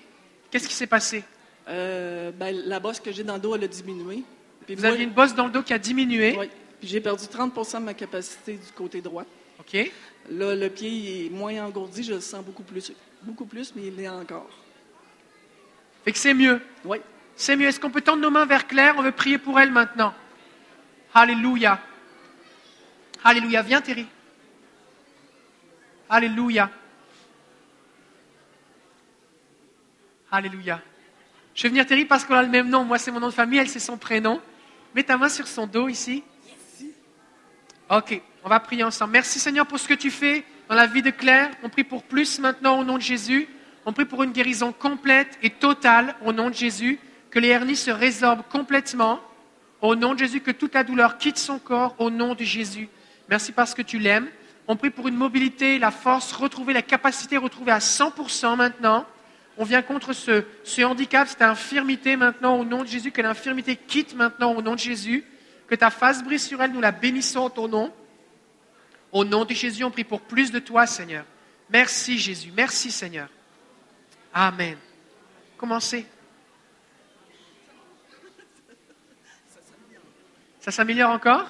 [0.51, 1.23] Qu'est-ce qui s'est passé?
[1.69, 4.25] Euh, ben, la bosse que j'ai dans le dos, elle a diminué.
[4.67, 6.37] Puis Vous moi- aviez une bosse dans le dos qui a diminué.
[6.39, 6.49] Oui.
[6.81, 9.25] Puis j'ai perdu 30 de ma capacité du côté droit.
[9.61, 9.91] Ok.
[10.31, 12.93] Là, le pied il est moins engourdi, je le sens beaucoup plus.
[13.23, 14.49] Beaucoup plus, mais il l'est encore.
[16.05, 16.61] Fait que c'est mieux.
[16.85, 16.99] Oui.
[17.37, 17.67] C'est mieux.
[17.69, 18.95] Est-ce qu'on peut tendre nos mains vers Claire?
[18.99, 20.15] On veut prier pour elle maintenant.
[21.15, 21.81] Alléluia.
[23.23, 23.63] Alléluia.
[23.63, 24.07] Viens, Thierry.
[26.11, 26.71] Alléluia.
[30.31, 30.81] Alléluia.
[31.55, 32.85] Je vais venir Terry parce qu'on a le même nom.
[32.85, 34.41] Moi, c'est mon nom de famille, elle, c'est son prénom.
[34.95, 36.23] Mets ta main sur son dos ici.
[37.91, 39.13] Ok, on va prier ensemble.
[39.13, 41.51] Merci Seigneur pour ce que tu fais dans la vie de Claire.
[41.65, 43.49] On prie pour plus maintenant au nom de Jésus.
[43.87, 47.01] On prie pour une guérison complète et totale au nom de Jésus.
[47.31, 49.21] Que les hernies se résorbent complètement
[49.81, 50.41] au nom de Jésus.
[50.41, 52.89] Que toute la douleur quitte son corps au nom de Jésus.
[53.29, 54.29] Merci parce que tu l'aimes.
[54.69, 59.07] On prie pour une mobilité, la force, retrouver la capacité retrouvée à 100% maintenant.
[59.57, 63.77] On vient contre ce, ce handicap, cette infirmité maintenant au nom de Jésus, que l'infirmité
[63.77, 65.25] quitte maintenant au nom de Jésus,
[65.69, 67.95] que ta face brise sur elle, nous la bénissons en ton nom.
[69.13, 71.25] Au nom de Jésus, on prie pour plus de toi, Seigneur.
[71.71, 73.29] Merci Jésus, merci Seigneur.
[74.33, 74.77] Amen.
[75.57, 76.05] Commencez.
[80.61, 81.47] Ça s'améliore encore?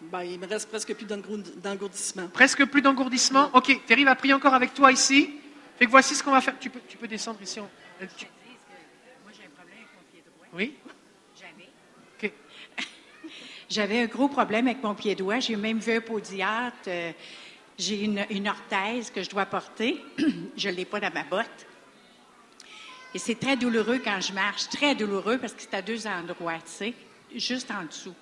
[0.00, 2.28] Ben, il me reste presque plus d'engour- d'engourdissement.
[2.28, 3.50] Presque plus d'engourdissement?
[3.52, 5.40] Ok, Terry va prier encore avec toi ici.
[5.78, 6.58] Fait que voici ce qu'on va faire.
[6.58, 7.60] Tu peux, tu peux descendre ici.
[7.60, 7.68] on-
[8.16, 8.26] tu-
[9.24, 10.46] Moi, j'ai un problème avec mon pied droit.
[10.52, 10.76] Oui?
[11.38, 11.68] J'avais.
[12.22, 12.32] Ok.
[13.70, 15.38] J'avais un gros problème avec mon pied droit.
[15.40, 16.76] J'ai même vu un podiatre.
[16.88, 17.12] euh,
[17.76, 20.00] J'ai une, une orthèse que je dois porter.
[20.56, 21.66] je ne l'ai pas dans ma botte.
[23.12, 24.68] Et c'est très douloureux quand je marche.
[24.68, 26.94] Très douloureux parce que c'est à deux endroits, tu sais,
[27.34, 28.14] juste en dessous.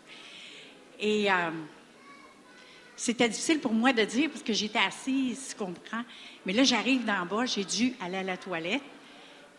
[1.00, 1.50] Et euh,
[3.02, 6.04] c'était difficile pour moi de dire parce que j'étais assise, tu comprends.
[6.46, 8.84] Mais là, j'arrive d'en bas, j'ai dû aller à la toilette.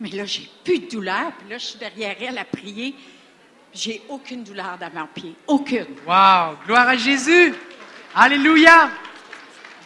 [0.00, 1.30] Mais là, j'ai plus de douleur.
[1.38, 2.94] Puis là, je suis derrière elle à prier.
[3.74, 5.34] J'ai aucune douleur dans mon pied.
[5.46, 5.88] Aucune.
[6.06, 7.52] Waouh, gloire à Jésus.
[8.14, 8.88] Alléluia.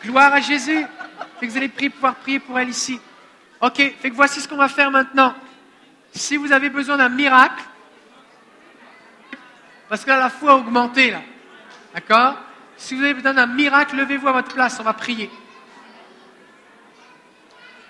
[0.05, 0.87] Gloire à Jésus.
[1.41, 3.01] Fait que vous allez prier, pouvoir prier pour elle ici.
[3.61, 5.35] Ok, fait que voici ce qu'on va faire maintenant.
[6.13, 7.65] Si vous avez besoin d'un miracle,
[9.89, 11.23] parce que là, la foi a augmenté, là.
[11.93, 12.37] D'accord?
[12.79, 15.29] Si vous avez besoin d'un miracle, levez-vous à votre place, on va prier.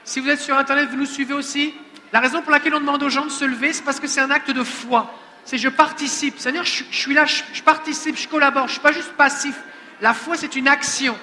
[0.03, 1.75] Si vous êtes sur Internet, vous nous suivez aussi.
[2.13, 4.23] La raison pour laquelle on demande aux gens de se lever, c'est parce que c'est
[4.23, 5.15] un acte de foi.
[5.45, 6.37] C'est je participe.
[6.41, 8.63] Je, je suis là, je, je participe, je collabore.
[8.63, 9.61] Je ne suis pas juste passif.
[10.01, 11.17] La foi, c'est une action.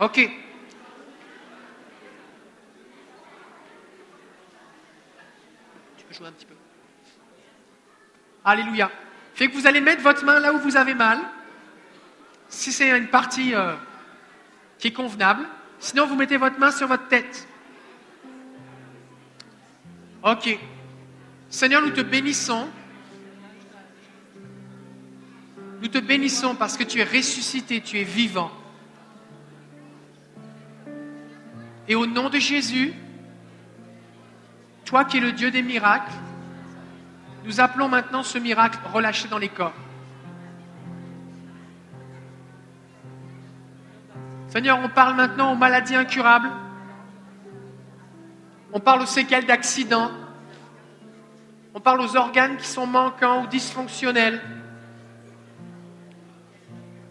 [0.00, 0.14] Ok.
[5.96, 6.54] Tu peux jouer un petit peu.
[8.44, 8.90] Alléluia.
[9.34, 11.20] Fait que vous allez mettre votre main là où vous avez mal.
[12.54, 13.74] Si c'est une partie euh,
[14.78, 15.44] qui est convenable.
[15.80, 17.48] Sinon, vous mettez votre main sur votre tête.
[20.22, 20.56] Ok.
[21.50, 22.68] Seigneur, nous te bénissons.
[25.82, 28.52] Nous te bénissons parce que tu es ressuscité, tu es vivant.
[31.88, 32.94] Et au nom de Jésus,
[34.84, 36.14] toi qui es le Dieu des miracles,
[37.44, 39.74] nous appelons maintenant ce miracle relâché dans les corps.
[44.54, 46.48] Seigneur, on parle maintenant aux maladies incurables.
[48.72, 50.12] On parle aux séquelles d'accidents.
[51.74, 54.40] On parle aux organes qui sont manquants ou dysfonctionnels.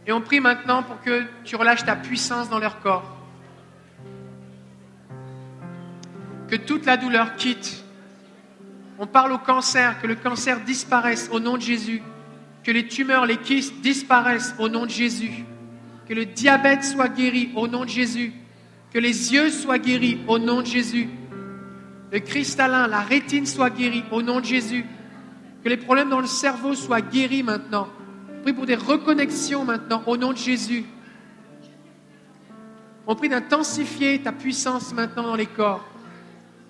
[0.08, 3.14] Et on prie maintenant pour que tu relâches ta puissance dans leur corps.
[6.48, 7.84] Que toute la douleur quitte.
[9.00, 12.02] On parle au cancer, que le cancer disparaisse au nom de Jésus.
[12.64, 15.44] Que les tumeurs, les kystes disparaissent au nom de Jésus.
[16.08, 18.34] Que le diabète soit guéri au nom de Jésus.
[18.92, 21.10] Que les yeux soient guéris au nom de Jésus.
[22.12, 24.86] Le cristallin, la rétine soit guérie au nom de Jésus.
[25.64, 27.88] Que les problèmes dans le cerveau soient guéris maintenant.
[28.38, 30.84] On prie pour des reconnexions maintenant au nom de Jésus.
[33.08, 35.86] On prie d'intensifier ta puissance maintenant dans les corps.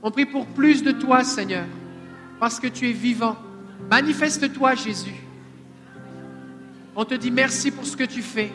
[0.01, 1.65] On prie pour plus de toi, Seigneur,
[2.39, 3.37] parce que tu es vivant.
[3.89, 5.15] Manifeste-toi, Jésus.
[6.95, 8.51] On te dit merci pour ce que tu fais.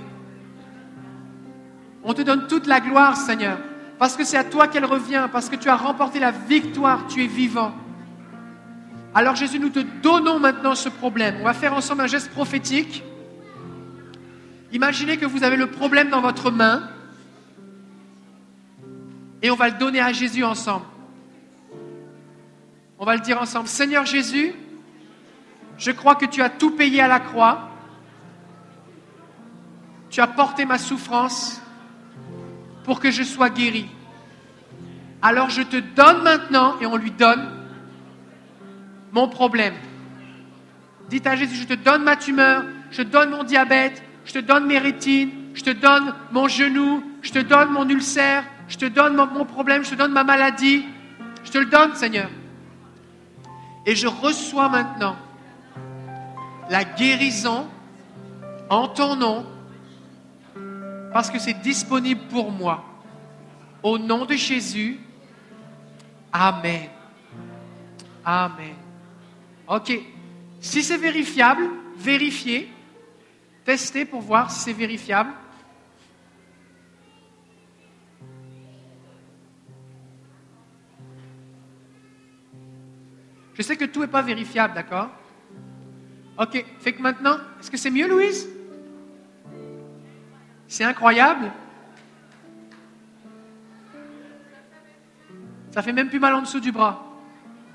[2.09, 3.59] On te donne toute la gloire, Seigneur,
[3.99, 7.23] parce que c'est à toi qu'elle revient, parce que tu as remporté la victoire, tu
[7.23, 7.75] es vivant.
[9.15, 11.37] Alors Jésus, nous te donnons maintenant ce problème.
[11.43, 13.05] On va faire ensemble un geste prophétique.
[14.73, 16.89] Imaginez que vous avez le problème dans votre main
[19.43, 20.87] et on va le donner à Jésus ensemble.
[22.99, 23.69] On va le dire ensemble.
[23.69, 24.55] Seigneur Jésus,
[25.77, 27.69] je crois que tu as tout payé à la croix.
[30.09, 31.61] Tu as porté ma souffrance
[32.89, 33.87] pour que je sois guéri.
[35.21, 37.47] Alors je te donne maintenant, et on lui donne,
[39.13, 39.75] mon problème.
[41.11, 44.65] Dites à Jésus, je te donne ma tumeur, je donne mon diabète, je te donne
[44.65, 49.17] mes rétines, je te donne mon genou, je te donne mon ulcère, je te donne
[49.17, 50.87] mon problème, je te donne ma maladie.
[51.45, 52.31] Je te le donne, Seigneur.
[53.85, 55.17] Et je reçois maintenant
[56.71, 57.67] la guérison
[58.71, 59.45] en ton nom
[61.13, 62.85] parce que c'est disponible pour moi.
[63.83, 64.99] Au nom de Jésus,
[66.33, 66.89] Amen.
[68.25, 68.75] Amen.
[69.67, 69.93] OK.
[70.61, 72.69] Si c'est vérifiable, vérifiez.
[73.65, 75.31] Testez pour voir si c'est vérifiable.
[83.55, 85.11] Je sais que tout n'est pas vérifiable, d'accord?
[86.39, 88.49] Ok, fait que maintenant, est-ce que c'est mieux, Louise?
[90.69, 91.51] C'est incroyable.
[95.71, 97.05] Ça fait même plus mal en dessous du bras.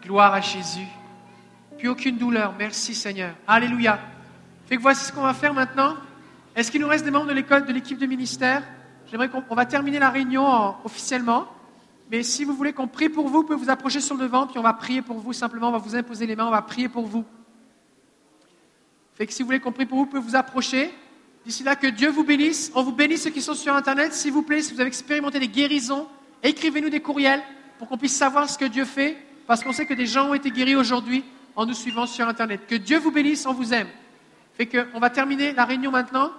[0.03, 0.87] Gloire à Jésus.
[1.77, 2.53] Plus aucune douleur.
[2.57, 3.33] Merci Seigneur.
[3.47, 3.99] Alléluia.
[4.67, 5.95] Fait que voici ce qu'on va faire maintenant.
[6.55, 8.61] Est-ce qu'il nous reste des membres de l'école, de l'équipe de ministère?
[9.09, 11.47] J'aimerais qu'on on va terminer la réunion en- officiellement.
[12.11, 14.45] Mais si vous voulez qu'on prie pour vous, vous pouvez vous approcher sur le devant,
[14.45, 15.69] puis on va prier pour vous simplement.
[15.69, 17.25] On va vous imposer les mains, on va prier pour vous.
[19.15, 20.93] Fait que si vous voulez qu'on prie pour vous, vous pouvez vous approcher.
[21.45, 22.71] D'ici là, que Dieu vous bénisse.
[22.73, 24.13] On vous bénisse ceux qui sont sur Internet.
[24.13, 26.07] S'il vous plaît, si vous avez expérimenté des guérisons,
[26.41, 27.41] écrivez-nous des courriels
[27.77, 30.33] pour qu'on puisse savoir ce que Dieu fait, parce qu'on sait que des gens ont
[30.33, 31.23] été guéris aujourd'hui
[31.55, 32.61] en nous suivant sur Internet.
[32.67, 33.87] Que Dieu vous bénisse, on vous aime.
[34.55, 36.31] Fait on va terminer la réunion maintenant.